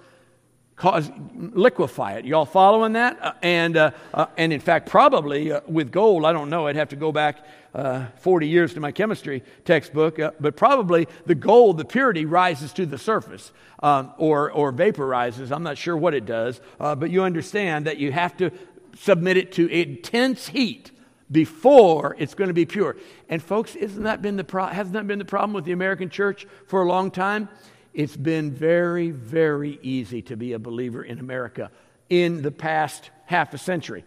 cause 0.77 1.11
liquefy 1.35 2.13
it. 2.13 2.25
Y'all 2.25 2.45
following 2.45 2.93
that? 2.93 3.19
Uh, 3.21 3.33
and 3.43 3.77
uh, 3.77 3.91
uh, 4.15 4.27
and 4.37 4.53
in 4.53 4.61
fact, 4.61 4.89
probably 4.89 5.51
uh, 5.51 5.61
with 5.67 5.91
gold, 5.91 6.25
I 6.25 6.33
don't 6.33 6.51
know. 6.51 6.67
I'd 6.67 6.77
have 6.77 6.91
to 6.91 6.97
go 6.97 7.11
back 7.11 7.45
uh, 7.75 8.07
40 8.21 8.49
years 8.49 8.75
to 8.75 8.81
my 8.81 8.93
chemistry 8.93 9.43
textbook, 9.65 10.19
uh, 10.19 10.33
but 10.39 10.57
probably 10.57 11.09
the 11.25 11.35
gold, 11.35 11.79
the 11.79 11.85
purity, 11.85 12.25
rises 12.25 12.73
to 12.75 12.87
the 12.87 12.99
surface 12.99 13.53
um, 13.83 14.13
or 14.19 14.53
or 14.53 14.73
vaporizes. 14.73 15.51
I'm 15.51 15.63
not 15.63 15.79
sure 15.79 15.97
what 15.97 16.15
it 16.15 16.27
does, 16.27 16.61
but 16.79 17.11
you 17.11 17.23
understand 17.23 17.87
that 17.87 17.97
you 17.97 18.13
have 18.13 18.37
to 18.37 18.51
submit 18.99 19.37
it 19.37 19.53
to 19.53 19.67
intense 19.69 20.49
heat 20.49 20.91
before 21.31 22.15
it's 22.19 22.35
going 22.35 22.49
to 22.49 22.55
be 22.55 22.65
pure. 22.65 22.97
And 23.29 23.43
folks, 23.43 23.75
isn't 23.75 24.05
that 24.05 24.23
been 24.23 24.37
the 24.37 24.45
pro- 24.45 24.67
hasn't 24.67 24.95
that 24.95 25.07
been 25.07 25.19
the 25.19 25.25
problem 25.25 25.53
with 25.55 25.65
the 25.65 25.73
American 25.73 26.09
church 26.09 26.47
for 26.67 26.83
a 26.83 26.89
long 26.89 27.11
time? 27.11 27.49
It's 27.97 28.15
been 28.15 28.51
very, 28.51 29.11
very 29.11 29.79
easy 29.81 30.21
to 30.21 30.37
be 30.37 30.53
a 30.53 30.59
believer 30.59 31.03
in 31.03 31.19
America 31.19 31.71
in 32.11 32.43
the 32.43 32.51
past 32.51 33.11
half 33.25 33.55
a 33.55 33.59
century. 33.59 34.05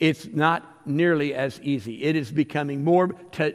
It's 0.00 0.26
not 0.26 0.66
nearly 0.84 1.34
as 1.34 1.60
easy. 1.62 2.02
It 2.02 2.16
is 2.16 2.32
becoming 2.32 2.82
more 2.82 3.12
to 3.34 3.54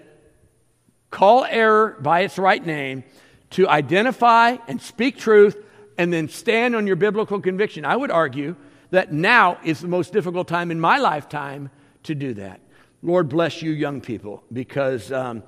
call 1.11 1.43
error 1.43 1.97
by 1.99 2.21
its 2.21 2.37
right 2.37 2.65
name, 2.65 3.03
to 3.49 3.67
identify 3.67 4.55
and 4.69 4.81
speak 4.81 5.17
truth, 5.17 5.57
and 5.97 6.13
then 6.13 6.29
stand 6.29 6.77
on 6.77 6.87
your 6.87 6.95
biblical 6.95 7.41
conviction. 7.41 7.83
I 7.83 7.97
would 7.97 8.09
argue 8.09 8.55
that 8.91 9.11
now 9.11 9.57
is 9.65 9.81
the 9.81 9.89
most 9.89 10.13
difficult 10.13 10.47
time 10.47 10.71
in 10.71 10.79
my 10.79 10.97
lifetime 10.97 11.69
to 12.03 12.15
do 12.15 12.33
that. 12.35 12.61
Lord 13.01 13.27
bless 13.27 13.61
you, 13.61 13.71
young 13.71 13.99
people, 13.99 14.45
because 14.53 15.11
um, 15.11 15.43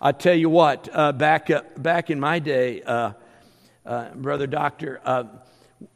I 0.00 0.12
tell 0.12 0.36
you 0.36 0.48
what, 0.48 0.88
uh, 0.92 1.10
back, 1.10 1.50
uh, 1.50 1.62
back 1.76 2.08
in 2.08 2.20
my 2.20 2.38
day, 2.38 2.82
uh, 2.82 3.14
uh, 3.84 4.10
brother 4.14 4.46
doctor, 4.46 5.00
uh, 5.04 5.24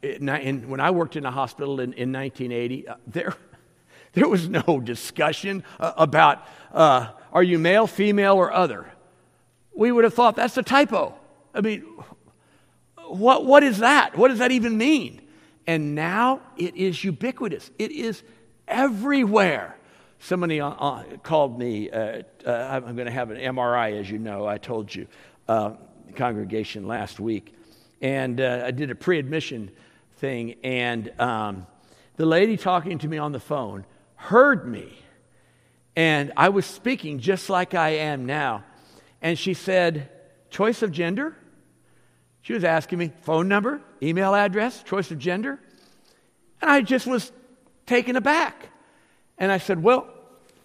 in, 0.01 0.27
in, 0.27 0.69
when 0.69 0.79
I 0.79 0.91
worked 0.91 1.15
in 1.15 1.25
a 1.25 1.31
hospital 1.31 1.79
in, 1.79 1.93
in 1.93 2.11
1980, 2.11 2.87
uh, 2.87 2.95
there, 3.07 3.35
there 4.13 4.27
was 4.27 4.49
no 4.49 4.81
discussion 4.83 5.63
uh, 5.79 5.93
about 5.97 6.45
uh, 6.73 7.09
are 7.31 7.43
you 7.43 7.59
male, 7.59 7.87
female, 7.87 8.35
or 8.35 8.51
other. 8.51 8.91
We 9.73 9.91
would 9.91 10.03
have 10.03 10.13
thought 10.13 10.35
that's 10.35 10.57
a 10.57 10.63
typo. 10.63 11.15
I 11.53 11.61
mean, 11.61 11.85
what, 13.07 13.45
what 13.45 13.63
is 13.63 13.79
that? 13.79 14.17
What 14.17 14.29
does 14.29 14.39
that 14.39 14.51
even 14.51 14.77
mean? 14.77 15.21
And 15.67 15.95
now 15.95 16.41
it 16.57 16.75
is 16.75 17.03
ubiquitous, 17.03 17.71
it 17.77 17.91
is 17.91 18.23
everywhere. 18.67 19.77
Somebody 20.19 20.59
uh, 20.59 21.03
called 21.21 21.59
me, 21.59 21.91
I'm 21.91 22.95
going 22.95 23.05
to 23.05 23.11
have 23.11 23.29
an 23.31 23.37
MRI, 23.37 23.99
as 23.99 24.09
you 24.09 24.17
know, 24.17 24.47
I 24.47 24.57
told 24.57 24.93
you, 24.95 25.07
congregation 26.15 26.87
last 26.87 27.19
week 27.19 27.55
and 28.01 28.39
uh, 28.39 28.63
I 28.65 28.71
did 28.71 28.91
a 28.91 28.95
pre 28.95 29.19
admission 29.19 29.71
thing, 30.17 30.55
and 30.63 31.11
um, 31.19 31.67
the 32.17 32.25
lady 32.25 32.57
talking 32.57 32.97
to 32.99 33.07
me 33.07 33.17
on 33.17 33.31
the 33.31 33.39
phone 33.39 33.85
heard 34.15 34.67
me. 34.67 34.93
And 35.95 36.33
I 36.35 36.49
was 36.49 36.65
speaking 36.65 37.19
just 37.19 37.49
like 37.49 37.73
I 37.73 37.89
am 37.89 38.25
now. 38.25 38.63
and 39.21 39.37
she 39.39 39.53
said, 39.53 40.09
Choice 40.49 40.81
of 40.81 40.91
gender? 40.91 41.35
She 42.41 42.53
was 42.53 42.63
asking 42.63 42.99
me 42.99 43.11
phone 43.23 43.47
number, 43.47 43.81
email 44.01 44.35
address, 44.35 44.83
choice 44.83 45.09
of 45.11 45.19
gender. 45.19 45.59
And 46.61 46.69
I 46.69 46.81
just 46.81 47.07
was 47.07 47.31
taken 47.85 48.15
aback. 48.15 48.69
And 49.37 49.51
I 49.51 49.57
said, 49.57 49.81
Well, 49.81 50.07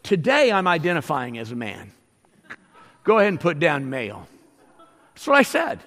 today 0.02 0.52
I'm 0.52 0.66
identifying 0.66 1.38
as 1.38 1.52
a 1.52 1.56
man. 1.56 1.92
Go 3.04 3.18
ahead 3.18 3.28
and 3.28 3.40
put 3.40 3.58
down 3.58 3.88
male. 3.88 4.28
That's 5.14 5.26
what 5.26 5.36
I 5.36 5.42
said. 5.42 5.80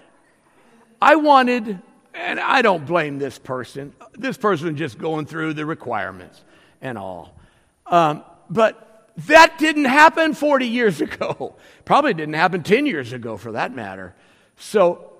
I 1.03 1.15
wanted, 1.17 1.81
and 2.13 2.39
I 2.39 2.61
don't 2.61 2.85
blame 2.85 3.19
this 3.19 3.37
person. 3.37 3.93
This 4.13 4.37
person 4.37 4.77
just 4.77 4.97
going 4.97 5.25
through 5.25 5.53
the 5.53 5.65
requirements 5.65 6.41
and 6.81 6.97
all. 6.97 7.37
Um, 7.85 8.23
but 8.49 9.11
that 9.27 9.57
didn't 9.57 9.83
happen 9.83 10.33
40 10.33 10.65
years 10.65 11.01
ago. 11.07 11.57
Probably 11.83 12.13
didn't 12.13 12.35
happen 12.35 12.63
10 12.63 12.85
years 12.85 13.11
ago 13.11 13.35
for 13.35 13.51
that 13.51 13.75
matter. 13.75 14.15
So 14.55 15.11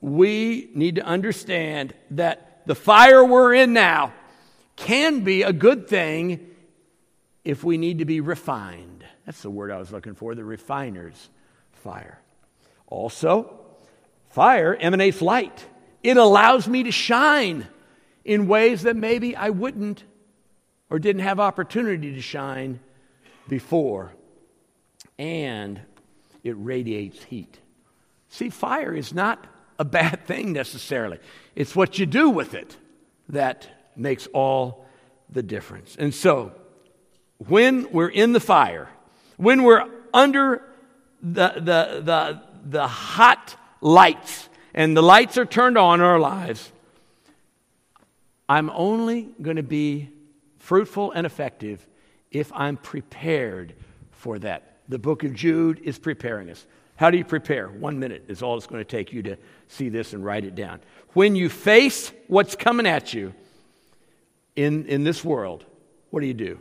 we 0.00 0.70
need 0.74 0.96
to 0.96 1.02
understand 1.02 1.94
that 2.10 2.62
the 2.66 2.74
fire 2.74 3.24
we're 3.24 3.54
in 3.54 3.72
now 3.72 4.12
can 4.74 5.20
be 5.20 5.42
a 5.42 5.52
good 5.52 5.86
thing 5.86 6.50
if 7.44 7.62
we 7.62 7.78
need 7.78 8.00
to 8.00 8.04
be 8.04 8.20
refined. 8.20 9.04
That's 9.24 9.42
the 9.42 9.50
word 9.50 9.70
I 9.70 9.78
was 9.78 9.92
looking 9.92 10.16
for 10.16 10.34
the 10.34 10.42
refiner's 10.42 11.30
fire. 11.74 12.18
Also, 12.88 13.57
fire 14.30 14.74
emanates 14.74 15.20
light, 15.22 15.66
it 16.02 16.16
allows 16.16 16.68
me 16.68 16.84
to 16.84 16.92
shine 16.92 17.66
in 18.24 18.46
ways 18.46 18.82
that 18.82 18.96
maybe 18.96 19.34
I 19.34 19.50
wouldn't 19.50 20.04
or 20.90 20.98
didn't 20.98 21.22
have 21.22 21.40
opportunity 21.40 22.14
to 22.14 22.20
shine 22.20 22.80
before. 23.48 24.12
And 25.18 25.80
it 26.44 26.52
radiates 26.52 27.22
heat. 27.24 27.58
See, 28.28 28.50
fire 28.50 28.94
is 28.94 29.12
not 29.12 29.46
a 29.78 29.84
bad 29.84 30.26
thing 30.26 30.52
necessarily, 30.52 31.18
it's 31.54 31.74
what 31.74 31.98
you 31.98 32.06
do 32.06 32.30
with 32.30 32.54
it 32.54 32.76
that 33.28 33.68
makes 33.96 34.26
all 34.28 34.86
the 35.30 35.42
difference. 35.42 35.96
And 35.98 36.14
so, 36.14 36.52
when 37.38 37.90
we're 37.92 38.08
in 38.08 38.32
the 38.32 38.40
fire, 38.40 38.88
when 39.36 39.62
we're 39.62 39.88
under 40.12 40.62
the, 41.22 41.52
the, 41.56 42.02
the, 42.02 42.42
the 42.64 42.88
hot 42.88 43.56
lights 43.80 44.48
and 44.74 44.96
the 44.96 45.02
lights 45.02 45.38
are 45.38 45.46
turned 45.46 45.78
on 45.78 46.00
in 46.00 46.06
our 46.06 46.20
lives, 46.20 46.70
I'm 48.48 48.70
only 48.70 49.28
going 49.42 49.56
to 49.56 49.62
be 49.62 50.10
fruitful 50.58 51.12
and 51.12 51.26
effective 51.26 51.86
if 52.30 52.52
I'm 52.54 52.76
prepared 52.76 53.74
for 54.10 54.38
that. 54.40 54.78
The 54.88 54.98
book 54.98 55.24
of 55.24 55.34
Jude 55.34 55.80
is 55.80 55.98
preparing 55.98 56.50
us. 56.50 56.64
How 56.96 57.10
do 57.10 57.18
you 57.18 57.24
prepare? 57.24 57.68
One 57.68 57.98
minute 57.98 58.24
is 58.28 58.42
all 58.42 58.56
it's 58.56 58.66
going 58.66 58.80
to 58.80 58.88
take 58.88 59.12
you 59.12 59.22
to 59.22 59.36
see 59.68 59.88
this 59.88 60.12
and 60.14 60.24
write 60.24 60.44
it 60.44 60.54
down. 60.54 60.80
When 61.12 61.36
you 61.36 61.48
face 61.48 62.10
what's 62.26 62.56
coming 62.56 62.86
at 62.86 63.14
you 63.14 63.34
in, 64.56 64.86
in 64.86 65.04
this 65.04 65.24
world, 65.24 65.64
what 66.10 66.20
do 66.20 66.26
you 66.26 66.34
do? 66.34 66.58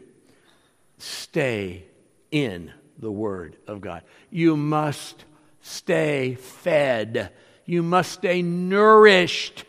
Stay 1.00 1.86
in 2.32 2.72
the 3.00 3.12
Word 3.12 3.58
of 3.68 3.82
God. 3.82 4.04
You 4.30 4.58
must 4.58 5.26
stay 5.68 6.36
fed, 6.36 7.32
you 7.66 7.84
must 7.84 8.12
stay 8.12 8.42
nourished 8.42 9.66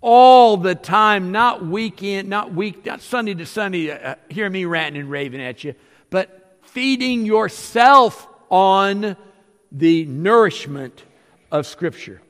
all 0.00 0.56
the 0.56 0.74
time, 0.74 1.32
not 1.32 1.66
weekend, 1.66 2.28
not 2.28 2.54
week, 2.54 2.86
not 2.86 3.00
Sunday 3.00 3.34
to 3.34 3.46
Sunday. 3.46 3.90
Uh, 3.90 4.14
hear 4.28 4.48
me 4.48 4.64
ranting 4.64 5.00
and 5.00 5.10
raving 5.10 5.42
at 5.42 5.64
you, 5.64 5.74
but 6.10 6.58
feeding 6.62 7.26
yourself 7.26 8.28
on 8.50 9.16
the 9.72 10.04
nourishment 10.04 11.02
of 11.50 11.66
Scripture. 11.66 12.22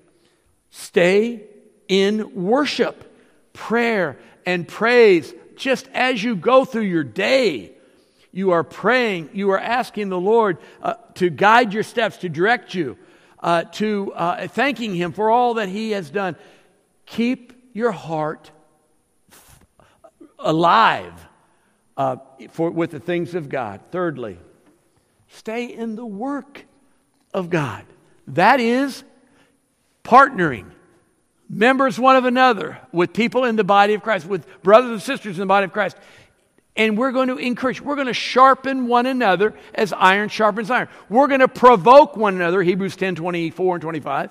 Stay 0.71 1.45
in 1.89 2.35
worship, 2.35 3.13
prayer, 3.53 4.19
and 4.47 4.67
praise 4.67 5.35
just 5.57 5.89
as 5.93 6.23
you 6.23 6.37
go 6.37 6.65
through 6.65 6.83
your 6.83 7.05
day. 7.05 7.76
You 8.37 8.51
are 8.51 8.65
praying, 8.65 9.31
you 9.33 9.51
are 9.53 9.59
asking 9.59 10.11
the 10.11 10.21
Lord 10.21 10.59
uh, 10.83 10.97
to 11.15 11.31
guide 11.31 11.73
your 11.73 11.83
steps, 11.83 12.19
to 12.19 12.29
direct 12.29 12.75
you, 12.75 12.99
uh, 13.41 13.63
to 13.63 14.13
uh, 14.13 14.47
thanking 14.49 14.95
Him 14.95 15.13
for 15.13 15.31
all 15.31 15.55
that 15.55 15.71
He 15.71 15.93
has 15.93 16.11
done. 16.11 16.37
Keep 17.07 17.55
your 17.73 17.93
heart 17.93 18.51
alive 20.39 21.15
uh, 21.97 22.17
for, 22.51 22.71
with 22.71 22.91
the 22.91 23.01
things 23.01 23.35
of 23.35 23.49
God. 23.49 23.81
Thirdly, 23.91 24.37
stay 25.29 25.65
in 25.65 25.97
the 25.97 26.05
work 26.05 26.67
of 27.33 27.49
God. 27.49 27.87
That 28.27 28.61
is 28.61 29.03
partnering, 30.05 30.67
members 31.49 31.99
one 31.99 32.17
of 32.17 32.27
another, 32.27 32.81
with 32.93 33.15
people 33.15 33.45
in 33.45 33.57
the 33.57 33.65
body 33.65 33.95
of 33.95 34.03
Christ, 34.03 34.27
with 34.27 34.47
brothers 34.63 34.91
and 34.91 35.01
sisters 35.01 35.37
in 35.37 35.41
the 35.41 35.47
body 35.47 35.65
of 35.65 35.73
Christ. 35.73 35.97
And 36.77 36.99
we're 36.99 37.13
going 37.13 37.29
to 37.29 37.37
encourage, 37.37 37.81
we're 37.81 37.95
going 37.95 38.07
to 38.07 38.15
sharpen 38.15 38.87
one 38.87 39.07
another 39.07 39.55
as 39.75 39.93
iron 39.93 40.29
sharpens 40.29 40.71
iron. 40.71 40.89
We're 41.09 41.27
going 41.27 41.41
to 41.41 41.49
provoke 41.49 42.17
one 42.17 42.35
another, 42.35 42.63
Hebrews 42.63 42.97
10 42.97 43.15
24 43.15 43.77
and 43.77 43.83
25, 43.83 44.31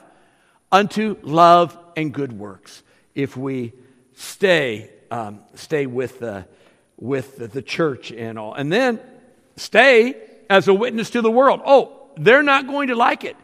unto 0.71 1.17
love 1.23 1.77
and 1.97 2.13
good 2.13 2.33
works 2.33 2.83
if 3.15 3.35
we 3.35 3.73
stay, 4.13 4.91
um, 5.09 5.39
stay 5.55 5.87
with, 5.87 6.19
the, 6.19 6.45
with 6.97 7.37
the, 7.37 7.47
the 7.47 7.61
church 7.61 8.11
and 8.11 8.37
all. 8.37 8.53
And 8.53 8.71
then 8.71 8.99
stay 9.55 10.15
as 10.49 10.67
a 10.67 10.73
witness 10.73 11.09
to 11.11 11.21
the 11.21 11.31
world. 11.31 11.61
Oh, 11.65 12.09
they're 12.17 12.43
not 12.43 12.67
going 12.67 12.89
to 12.89 12.95
like 12.95 13.23
it. 13.23 13.35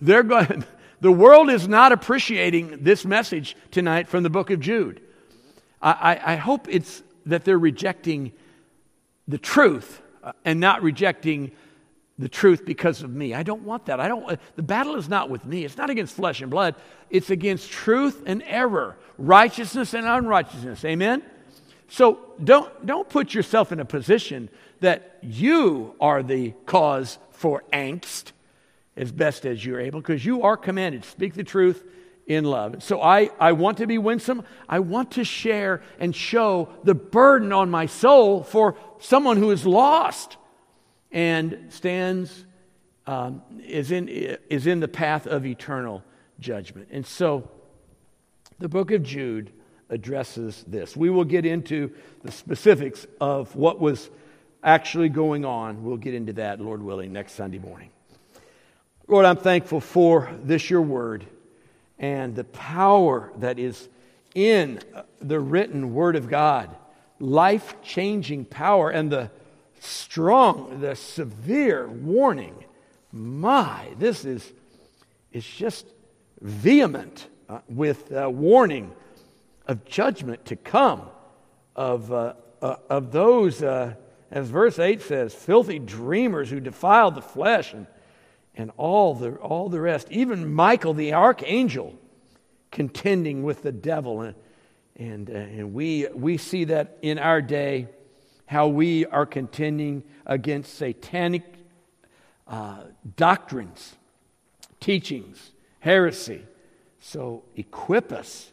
They're 0.00 0.22
going, 0.22 0.64
the 1.00 1.12
world 1.12 1.50
is 1.50 1.68
not 1.68 1.92
appreciating 1.92 2.78
this 2.82 3.04
message 3.04 3.56
tonight 3.70 4.08
from 4.08 4.22
the 4.22 4.30
book 4.30 4.50
of 4.50 4.60
Jude. 4.60 5.00
I, 5.80 5.92
I, 5.92 6.32
I 6.32 6.36
hope 6.36 6.66
it's 6.68 7.02
that 7.26 7.44
they're 7.44 7.58
rejecting 7.58 8.32
the 9.30 9.38
truth 9.38 10.02
uh, 10.22 10.32
and 10.44 10.60
not 10.60 10.82
rejecting 10.82 11.52
the 12.18 12.28
truth 12.28 12.66
because 12.66 13.02
of 13.02 13.10
me. 13.10 13.32
I 13.32 13.42
don't 13.42 13.62
want 13.62 13.86
that. 13.86 13.98
I 13.98 14.08
don't 14.08 14.30
uh, 14.30 14.36
the 14.56 14.62
battle 14.62 14.96
is 14.96 15.08
not 15.08 15.30
with 15.30 15.44
me. 15.44 15.64
It's 15.64 15.76
not 15.76 15.88
against 15.88 16.14
flesh 16.14 16.42
and 16.42 16.50
blood. 16.50 16.74
It's 17.08 17.30
against 17.30 17.70
truth 17.70 18.22
and 18.26 18.42
error, 18.46 18.98
righteousness 19.16 19.94
and 19.94 20.06
unrighteousness. 20.06 20.84
Amen. 20.84 21.22
So 21.88 22.18
don't 22.42 22.86
don't 22.86 23.08
put 23.08 23.32
yourself 23.32 23.72
in 23.72 23.80
a 23.80 23.84
position 23.84 24.50
that 24.80 25.18
you 25.22 25.94
are 26.00 26.22
the 26.22 26.52
cause 26.66 27.18
for 27.30 27.64
angst 27.72 28.32
as 28.96 29.12
best 29.12 29.46
as 29.46 29.64
you're 29.64 29.80
able 29.80 30.00
because 30.00 30.24
you 30.24 30.42
are 30.42 30.56
commanded 30.56 31.04
speak 31.04 31.34
the 31.34 31.44
truth 31.44 31.84
in 32.30 32.44
love. 32.44 32.80
So 32.82 33.02
I, 33.02 33.30
I 33.40 33.52
want 33.52 33.78
to 33.78 33.88
be 33.88 33.98
winsome. 33.98 34.44
I 34.68 34.78
want 34.78 35.10
to 35.12 35.24
share 35.24 35.82
and 35.98 36.14
show 36.14 36.68
the 36.84 36.94
burden 36.94 37.52
on 37.52 37.70
my 37.70 37.86
soul 37.86 38.44
for 38.44 38.76
someone 39.00 39.36
who 39.36 39.50
is 39.50 39.66
lost 39.66 40.36
and 41.10 41.66
stands, 41.70 42.44
um, 43.06 43.42
is, 43.66 43.90
in, 43.90 44.08
is 44.08 44.66
in 44.66 44.80
the 44.80 44.88
path 44.88 45.26
of 45.26 45.44
eternal 45.44 46.02
judgment. 46.38 46.88
And 46.90 47.06
so 47.06 47.50
the 48.58 48.68
book 48.68 48.90
of 48.90 49.02
Jude 49.02 49.52
addresses 49.88 50.64
this. 50.68 50.96
We 50.96 51.10
will 51.10 51.24
get 51.24 51.44
into 51.44 51.92
the 52.22 52.30
specifics 52.30 53.06
of 53.20 53.54
what 53.56 53.80
was 53.80 54.10
actually 54.62 55.08
going 55.08 55.44
on. 55.44 55.82
We'll 55.82 55.96
get 55.96 56.14
into 56.14 56.34
that, 56.34 56.60
Lord 56.60 56.82
willing, 56.82 57.12
next 57.12 57.32
Sunday 57.32 57.58
morning. 57.58 57.90
Lord, 59.08 59.24
I'm 59.24 59.38
thankful 59.38 59.80
for 59.80 60.30
this, 60.44 60.70
your 60.70 60.82
word 60.82 61.26
and 62.00 62.34
the 62.34 62.44
power 62.44 63.30
that 63.36 63.58
is 63.58 63.88
in 64.34 64.80
the 65.20 65.38
written 65.38 65.94
Word 65.94 66.16
of 66.16 66.28
God, 66.28 66.74
life 67.20 67.76
changing 67.82 68.46
power, 68.46 68.90
and 68.90 69.10
the 69.10 69.30
strong, 69.78 70.80
the 70.80 70.96
severe 70.96 71.88
warning. 71.88 72.64
My, 73.12 73.88
this 73.98 74.24
is 74.24 74.52
it's 75.32 75.46
just 75.46 75.86
vehement 76.40 77.28
uh, 77.48 77.60
with 77.68 78.12
uh, 78.12 78.28
warning 78.28 78.92
of 79.66 79.84
judgment 79.84 80.44
to 80.46 80.56
come, 80.56 81.02
of, 81.76 82.12
uh, 82.12 82.34
uh 82.60 82.76
of 82.88 83.12
those, 83.12 83.62
uh, 83.62 83.94
as 84.30 84.48
verse 84.48 84.78
8 84.78 85.00
says, 85.02 85.34
filthy 85.34 85.78
dreamers 85.78 86.50
who 86.50 86.58
defile 86.58 87.10
the 87.10 87.22
flesh 87.22 87.72
and 87.72 87.86
and 88.60 88.70
all 88.76 89.14
the, 89.14 89.34
all 89.36 89.68
the 89.68 89.80
rest. 89.80 90.08
Even 90.10 90.52
Michael, 90.52 90.94
the 90.94 91.14
archangel, 91.14 91.94
contending 92.70 93.42
with 93.42 93.62
the 93.62 93.72
devil. 93.72 94.20
And, 94.20 94.34
and, 95.00 95.30
uh, 95.30 95.32
and 95.32 95.72
we, 95.72 96.06
we 96.14 96.36
see 96.36 96.64
that 96.64 96.98
in 97.00 97.18
our 97.18 97.40
day, 97.40 97.88
how 98.44 98.68
we 98.68 99.06
are 99.06 99.24
contending 99.24 100.04
against 100.26 100.76
satanic 100.76 101.42
uh, 102.46 102.82
doctrines, 103.16 103.96
teachings, 104.78 105.52
heresy. 105.78 106.42
So 107.00 107.44
equip 107.56 108.12
us 108.12 108.52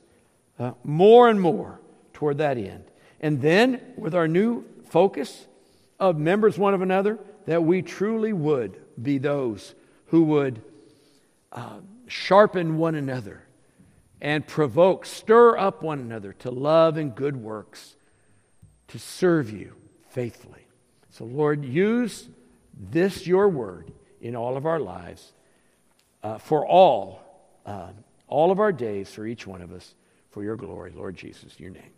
uh, 0.58 0.72
more 0.86 1.28
and 1.28 1.42
more 1.42 1.82
toward 2.14 2.38
that 2.38 2.58
end. 2.58 2.86
And 3.20 3.42
then, 3.42 3.82
with 3.98 4.16
our 4.16 4.28
new 4.28 4.64
focus 4.90 5.48
of 6.00 6.18
members 6.18 6.58
one 6.58 6.74
of 6.74 6.82
another, 6.82 7.20
that 7.46 7.64
we 7.64 7.82
truly 7.82 8.32
would 8.32 8.80
be 9.02 9.18
those 9.18 9.76
who 10.08 10.24
would 10.24 10.62
uh, 11.52 11.80
sharpen 12.08 12.78
one 12.78 12.96
another 12.96 13.47
and 14.22 14.48
provoke, 14.48 15.06
stir 15.06 15.58
up 15.58 15.84
one 15.84 16.00
another 16.00 16.34
to 16.34 16.52
love 16.52 16.98
and 16.98 17.14
good 17.14 17.38
works, 17.38 17.96
to 18.88 19.00
serve 19.00 19.52
you 19.52 19.76
faithfully. 20.10 20.66
So, 21.12 21.26
Lord, 21.26 21.66
use 21.66 22.30
this, 22.74 23.28
your 23.28 23.50
word, 23.50 23.92
in 24.22 24.36
all 24.36 24.58
of 24.58 24.66
our 24.66 24.80
lives 24.80 25.34
uh, 26.24 26.38
for 26.38 26.66
all, 26.66 27.22
uh, 27.66 27.90
all 28.28 28.52
of 28.52 28.60
our 28.60 28.72
days, 28.72 29.10
for 29.14 29.26
each 29.26 29.46
one 29.46 29.62
of 29.62 29.72
us, 29.72 29.96
for 30.32 30.44
your 30.44 30.56
glory, 30.56 30.92
Lord 30.92 31.16
Jesus, 31.16 31.60
your 31.60 31.70
name. 31.70 31.97